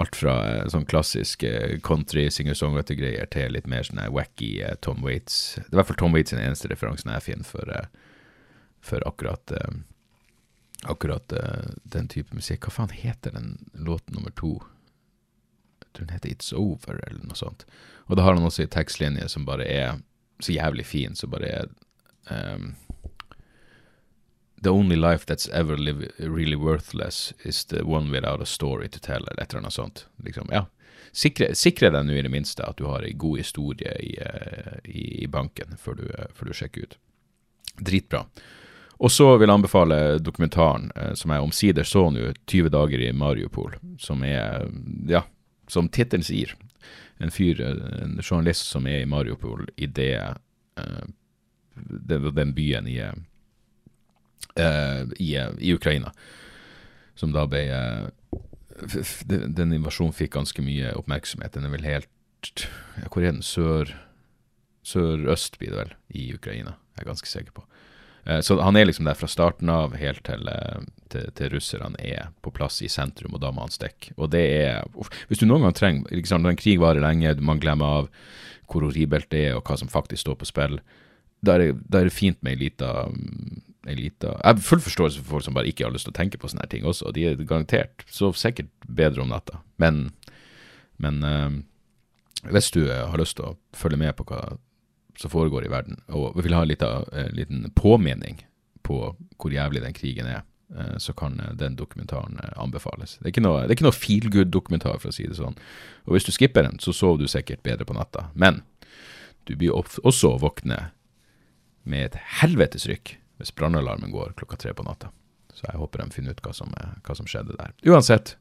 alt 0.00 0.16
fra 0.16 0.34
eh, 0.48 0.66
sånn 0.72 0.86
klassisk 0.88 1.44
eh, 1.44 1.78
country 1.84 2.26
singer-songwriter-greier 2.32 3.28
til 3.32 3.52
litt 3.52 3.68
mer 3.68 3.84
sånn 3.84 4.00
wacky 4.12 4.54
eh, 4.64 4.76
Tom 4.84 5.02
Waits. 5.04 5.56
Det 5.58 5.66
er 5.66 5.74
i 5.74 5.80
hvert 5.80 5.90
fall 5.90 6.00
Tom 6.00 6.16
Waits 6.16 6.32
den 6.32 6.44
eneste 6.44 6.70
referansen 6.72 7.12
jeg 7.12 7.26
finner 7.26 7.48
for, 7.48 7.72
for 8.84 9.04
akkurat 9.08 9.56
akkurat 10.82 11.30
den 11.86 12.08
type 12.10 12.34
musikk. 12.34 12.64
Hva 12.66 12.72
faen 12.74 12.94
heter 12.96 13.36
den 13.36 13.52
låten 13.76 14.16
nummer 14.16 14.32
to? 14.34 14.56
Jeg 15.84 15.92
tror 15.92 16.08
den 16.08 16.16
heter 16.16 16.32
It's 16.32 16.50
Over, 16.56 16.98
eller 17.06 17.22
noe 17.22 17.38
sånt. 17.38 17.62
Og 18.08 18.18
da 18.18 18.24
har 18.26 18.34
han 18.34 18.48
også 18.48 18.64
ei 18.64 18.72
tekstlinje 18.72 19.28
som 19.30 19.44
bare 19.46 19.68
er 19.68 20.00
så 20.42 20.56
jævlig 20.56 20.88
fin, 20.88 21.14
som 21.14 21.30
bare 21.30 21.52
er 21.60 21.70
um, 22.32 22.72
The 24.62 24.70
only 24.70 24.96
life 24.96 25.26
that's 25.26 25.48
ever 25.48 25.76
live, 25.76 26.12
really 26.18 26.56
worthless 26.56 27.34
is 27.44 27.64
the 27.64 27.84
one 27.84 28.10
without 28.10 28.40
a 28.40 28.46
story 28.46 28.88
to 28.88 29.00
tell, 29.00 29.16
eller 29.16 29.42
et 29.42 29.50
eller 29.50 29.58
annet 29.58 29.72
sånt. 29.72 30.06
Liksom, 30.24 30.48
ja. 30.52 30.66
Sikre, 31.12 31.54
sikre 31.54 31.90
deg 31.90 32.06
nå 32.06 32.14
i 32.14 32.22
det 32.22 32.30
minste 32.30 32.62
at 32.64 32.78
du 32.78 32.86
har 32.86 33.02
ei 33.02 33.12
god 33.12 33.40
historie 33.42 33.90
i, 34.00 34.12
eh, 34.22 34.76
i, 34.84 35.02
i 35.24 35.26
banken 35.26 35.74
før 35.76 35.98
du, 35.98 36.04
eh, 36.14 36.30
før 36.32 36.48
du, 36.48 36.52
sjekker 36.54 36.86
ut. 36.86 36.94
Dritbra. 37.80 38.22
Og 39.02 39.10
så 39.10 39.26
vil 39.34 39.50
jeg 39.50 39.58
anbefale 39.58 39.98
dokumentaren 40.22 40.92
eh, 40.94 41.10
som 41.18 41.34
jeg 41.34 41.48
omsider 41.48 41.88
så 41.88 42.06
nå, 42.14 42.30
20 42.46 42.70
dager 42.72 43.02
i 43.02 43.10
Mariupol, 43.12 43.74
som 43.98 44.22
er, 44.24 44.70
ja, 45.10 45.24
som 45.68 45.90
tittelen 45.90 46.24
sier, 46.24 46.54
en 47.18 47.34
fyr, 47.34 47.60
en 47.66 48.16
journalist 48.22 48.70
som 48.70 48.86
er 48.86 49.02
i 49.02 49.10
Mariupol 49.10 49.66
i 49.76 49.90
det, 49.90 50.16
den 52.38 52.54
byen 52.56 52.88
i 52.90 52.96
i, 54.56 55.30
i, 55.38 55.74
Ukraina. 55.74 56.12
Som 57.16 57.32
da 57.32 57.46
ble 57.48 57.62
uh, 57.72 58.38
Den 59.24 59.72
invasjonen 59.72 60.12
fikk 60.16 60.34
ganske 60.36 60.64
mye 60.64 60.92
oppmerksomhet. 60.98 61.54
Den 61.54 61.68
er 61.68 61.72
vel 61.72 61.86
helt 61.86 62.66
Hvor 63.06 63.22
er 63.22 63.30
den? 63.30 63.44
Sør 63.46 63.92
Sørøst 64.82 65.60
blir 65.60 65.70
det 65.70 65.78
vel, 65.78 65.92
i 66.10 66.24
Ukraina. 66.34 66.74
Jeg 66.96 67.04
er 67.04 67.08
ganske 67.12 67.30
sikker 67.30 67.54
på. 67.54 67.62
Så 68.42 68.56
han 68.62 68.76
er 68.78 68.86
liksom 68.86 69.06
der 69.06 69.18
fra 69.18 69.28
starten 69.30 69.70
av 69.70 69.96
helt 69.98 70.22
til, 70.26 70.46
til, 71.10 71.28
til 71.38 71.52
russerne 71.56 71.98
er 71.98 72.28
på 72.42 72.52
plass 72.54 72.78
i 72.82 72.90
sentrum, 72.90 73.34
og 73.34 73.42
da 73.42 73.50
må 73.54 73.64
han 73.64 73.74
stikke. 73.74 74.14
Og 74.14 74.30
det 74.30 74.42
er 74.62 74.86
Hvis 75.28 75.42
du 75.42 75.46
noen 75.46 75.66
gang 75.66 75.74
trenger 75.74 76.14
liksom, 76.14 76.42
Når 76.42 76.54
en 76.54 76.60
krig 76.60 76.82
varer 76.82 77.02
lenge, 77.02 77.34
man 77.40 77.62
glemmer 77.62 78.02
av 78.02 78.10
hvor 78.70 78.86
horribelt 78.86 79.28
det 79.30 79.46
er, 79.48 79.56
og 79.58 79.66
hva 79.68 79.76
som 79.76 79.90
faktisk 79.90 80.22
står 80.22 80.38
på 80.40 80.48
spill, 80.48 80.78
da 81.44 81.58
er 81.58 81.74
det 81.74 82.14
fint 82.14 82.38
med 82.42 82.54
ei 82.54 82.68
lita 82.68 83.08
ei 83.88 83.96
lita 83.98 84.36
Jeg 84.36 84.46
har 84.46 84.62
full 84.62 84.82
forståelse 84.82 85.22
for 85.22 85.36
folk 85.36 85.46
som 85.46 85.56
bare 85.56 85.70
ikke 85.70 85.86
har 85.86 85.94
lyst 85.94 86.06
til 86.08 86.14
å 86.14 86.18
tenke 86.18 86.38
på 86.38 86.50
sånne 86.50 86.68
ting 86.70 86.86
også. 86.86 87.12
De 87.14 87.26
er 87.26 87.40
garantert 87.42 88.04
så 88.10 88.30
sikkert 88.36 88.70
bedre 88.86 89.24
om 89.24 89.32
natta. 89.32 89.60
Men, 89.82 90.12
men 91.02 91.22
uh, 91.26 91.50
hvis 92.50 92.70
du 92.74 92.84
uh, 92.86 93.08
har 93.10 93.18
lyst 93.20 93.38
til 93.38 93.50
å 93.50 93.56
følge 93.76 94.00
med 94.00 94.14
på 94.18 94.26
hva 94.30 94.56
som 95.18 95.32
foregår 95.32 95.66
i 95.66 95.72
verden, 95.72 95.98
og 96.14 96.38
vil 96.40 96.54
ha 96.56 96.62
en 96.64 96.70
liten, 96.70 97.10
uh, 97.12 97.28
liten 97.34 97.66
påminning 97.78 98.40
på 98.86 99.02
hvor 99.12 99.52
jævlig 99.54 99.82
den 99.84 99.96
krigen 99.98 100.30
er, 100.30 100.44
uh, 100.78 100.96
så 101.02 101.14
kan 101.18 101.40
den 101.58 101.76
dokumentaren 101.78 102.38
anbefales. 102.54 103.18
Det 103.18 103.28
er 103.28 103.34
ikke 103.34 103.46
noe, 103.46 103.66
noe 103.66 103.96
feel 103.96 104.30
good-dokumentar, 104.30 105.00
for 105.02 105.10
å 105.10 105.16
si 105.16 105.26
det 105.26 105.38
sånn. 105.40 105.58
Og 106.06 106.16
hvis 106.16 106.28
du 106.28 106.34
skipper 106.34 106.68
den, 106.68 106.78
så 106.82 106.94
sover 106.94 107.22
du 107.22 107.30
sikkert 107.30 107.66
bedre 107.66 107.86
på 107.88 107.98
natta. 107.98 108.28
Men 108.34 108.62
du 109.50 109.56
blir 109.58 109.74
også 109.74 110.36
våkne 110.38 110.92
med 111.82 112.12
et 112.12 112.20
helvetes 112.38 112.86
rykk 112.86 113.16
hvis 113.40 113.54
brannalarmen 113.56 114.12
går 114.12 114.34
klokka 114.38 114.58
tre 114.60 114.74
på 114.76 114.84
natta. 114.86 115.10
Så 115.52 115.66
jeg 115.68 115.80
håper 115.80 116.02
de 116.02 116.14
finner 116.14 116.36
ut 116.36 116.42
hva 116.44 116.54
som, 116.56 116.72
hva 116.72 117.16
som 117.16 117.28
skjedde 117.28 117.56
der. 117.58 117.74
Uansett, 117.88 118.36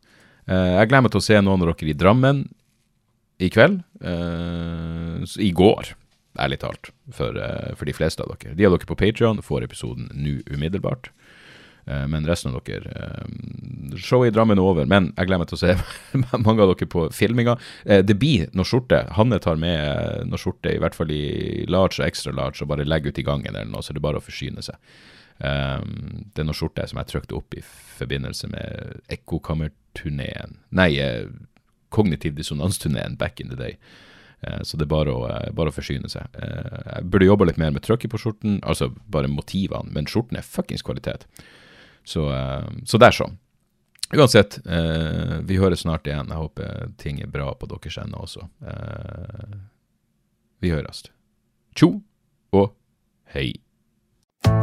eh, 0.48 0.78
jeg 0.78 0.89
gleder 0.89 1.06
meg 1.08 1.14
til 1.16 1.22
å 1.22 1.28
se 1.28 1.39
noen 1.42 1.64
av 1.64 1.72
dere 1.72 1.92
i 1.92 1.98
Drammen 1.98 2.46
i 3.42 3.50
kveld. 3.52 3.82
Eh, 4.02 5.42
I 5.44 5.52
går, 5.58 5.94
ærlig 6.39 6.62
talt, 6.64 6.92
for, 7.12 7.36
eh, 7.36 7.74
for, 7.76 7.86
de 7.89 7.96
fleste 7.98 8.24
av 8.24 8.32
dere. 8.36 8.56
De 8.56 8.68
av 8.68 8.78
dere 8.78 8.89
på 8.89 9.00
Patrion 9.00 9.42
får 9.44 9.68
episoden 9.68 10.12
nå 10.14 10.39
umiddelbart. 10.48 11.12
Eh, 11.86 12.08
men 12.08 12.28
resten 12.28 12.54
av 12.54 12.62
dere 12.66 12.92
eh, 12.92 13.96
Showet 13.98 14.32
i 14.32 14.36
Drammen 14.36 14.60
er 14.60 14.66
over, 14.66 14.88
men 14.90 15.10
jeg 15.16 15.30
glemmer 15.30 15.50
til 15.50 15.58
å 15.58 15.62
se 15.62 15.76
mange 16.46 16.62
av 16.62 16.74
dere 16.74 16.90
på 16.90 17.08
filminga. 17.16 17.58
Eh, 17.86 18.04
det 18.06 18.18
blir 18.22 18.52
noe 18.58 18.68
skjorte. 18.68 19.04
Hanne 19.18 19.42
tar 19.44 19.60
med 19.62 20.28
noe 20.30 20.42
skjorte, 20.42 20.76
i 20.76 20.82
hvert 20.82 20.98
fall 20.98 21.14
i 21.14 21.66
large 21.72 22.02
og 22.02 22.08
extra 22.08 22.34
large, 22.36 22.62
og 22.62 22.72
bare 22.74 22.88
legger 22.88 23.12
ut 23.14 23.22
i 23.22 23.28
gangen 23.28 23.56
eller 23.56 23.72
noe, 23.72 23.84
så 23.86 23.96
det 23.96 24.02
er 24.02 24.10
bare 24.10 24.22
å 24.22 24.26
forsyne 24.26 24.64
seg. 24.66 24.78
det 25.42 26.42
er 26.44 26.46
noe 26.46 26.54
skjorte 26.54 26.84
som 26.86 27.00
jeg 27.00 27.10
trykte 27.10 27.34
opp 27.34 27.56
i 27.58 27.64
forbindelse 27.98 28.46
med 28.52 29.00
Ekkokammerturneen 29.10 30.60
Nei, 30.78 30.92
Kognitiv 31.90 32.36
dissonansturneen 32.38 33.18
back 33.18 33.42
in 33.42 33.50
the 33.50 33.58
day. 33.58 33.80
Så 34.62 34.78
det 34.78 34.86
er 34.86 34.92
bare 34.92 35.16
å, 35.16 35.24
bare 35.58 35.74
å 35.74 35.76
forsyne 35.76 36.12
seg. 36.14 36.30
Jeg 36.38 37.10
burde 37.10 37.26
jobba 37.26 37.50
litt 37.50 37.58
mer 37.62 37.74
med 37.74 37.84
trykket 37.88 38.14
på 38.14 38.22
skjorten, 38.22 38.60
altså 38.62 38.92
bare 39.12 39.32
motivene, 39.32 39.90
men 39.96 40.08
skjorten 40.10 40.38
er 40.38 40.46
fuckings 40.46 40.86
kvalitet. 40.86 41.26
Så, 42.04 42.28
eh, 42.34 42.68
så 42.86 42.99
der, 43.02 43.12
så. 43.12 43.30
Uansett, 44.12 44.60
eh, 44.68 45.39
vi 45.47 45.58
høres 45.58 45.86
snart 45.86 46.08
igjen. 46.08 46.28
Jeg 46.28 46.41
håper 46.41 46.93
ting 46.99 47.22
er 47.24 47.32
bra 47.32 47.54
på 47.56 47.70
deres 47.72 47.97
ende 48.02 48.20
også. 48.20 48.47
Eh, 48.68 49.60
vi 50.62 50.74
høres. 50.74 51.06
Tjo 51.76 52.02
og 52.52 52.74
hei. 53.34 53.54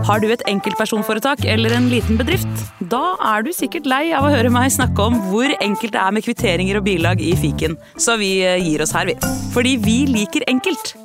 Har 0.05 0.21
du 0.21 0.27
et 0.29 0.43
enkeltpersonforetak 0.51 1.45
eller 1.47 1.73
en 1.77 1.89
liten 1.89 2.19
bedrift? 2.19 2.51
Da 2.91 3.15
er 3.31 3.47
du 3.47 3.53
sikkert 3.55 3.87
lei 3.89 4.11
av 4.13 4.27
å 4.27 4.33
høre 4.35 4.51
meg 4.53 4.73
snakke 4.75 5.07
om 5.07 5.17
hvor 5.31 5.55
enkelt 5.63 5.95
det 5.95 6.03
er 6.03 6.15
med 6.17 6.27
kvitteringer 6.27 6.81
og 6.81 6.87
bilag 6.91 7.23
i 7.23 7.33
fiken, 7.39 7.79
så 7.97 8.19
vi 8.21 8.35
gir 8.43 8.83
oss 8.85 8.95
her, 8.97 9.09
vi. 9.09 9.17
Fordi 9.55 9.79
vi 9.87 10.01
liker 10.11 10.47
enkelt. 10.51 10.97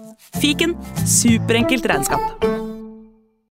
Fiken 0.41 0.73
superenkelt 1.05 1.85
regnskap. 1.93 2.72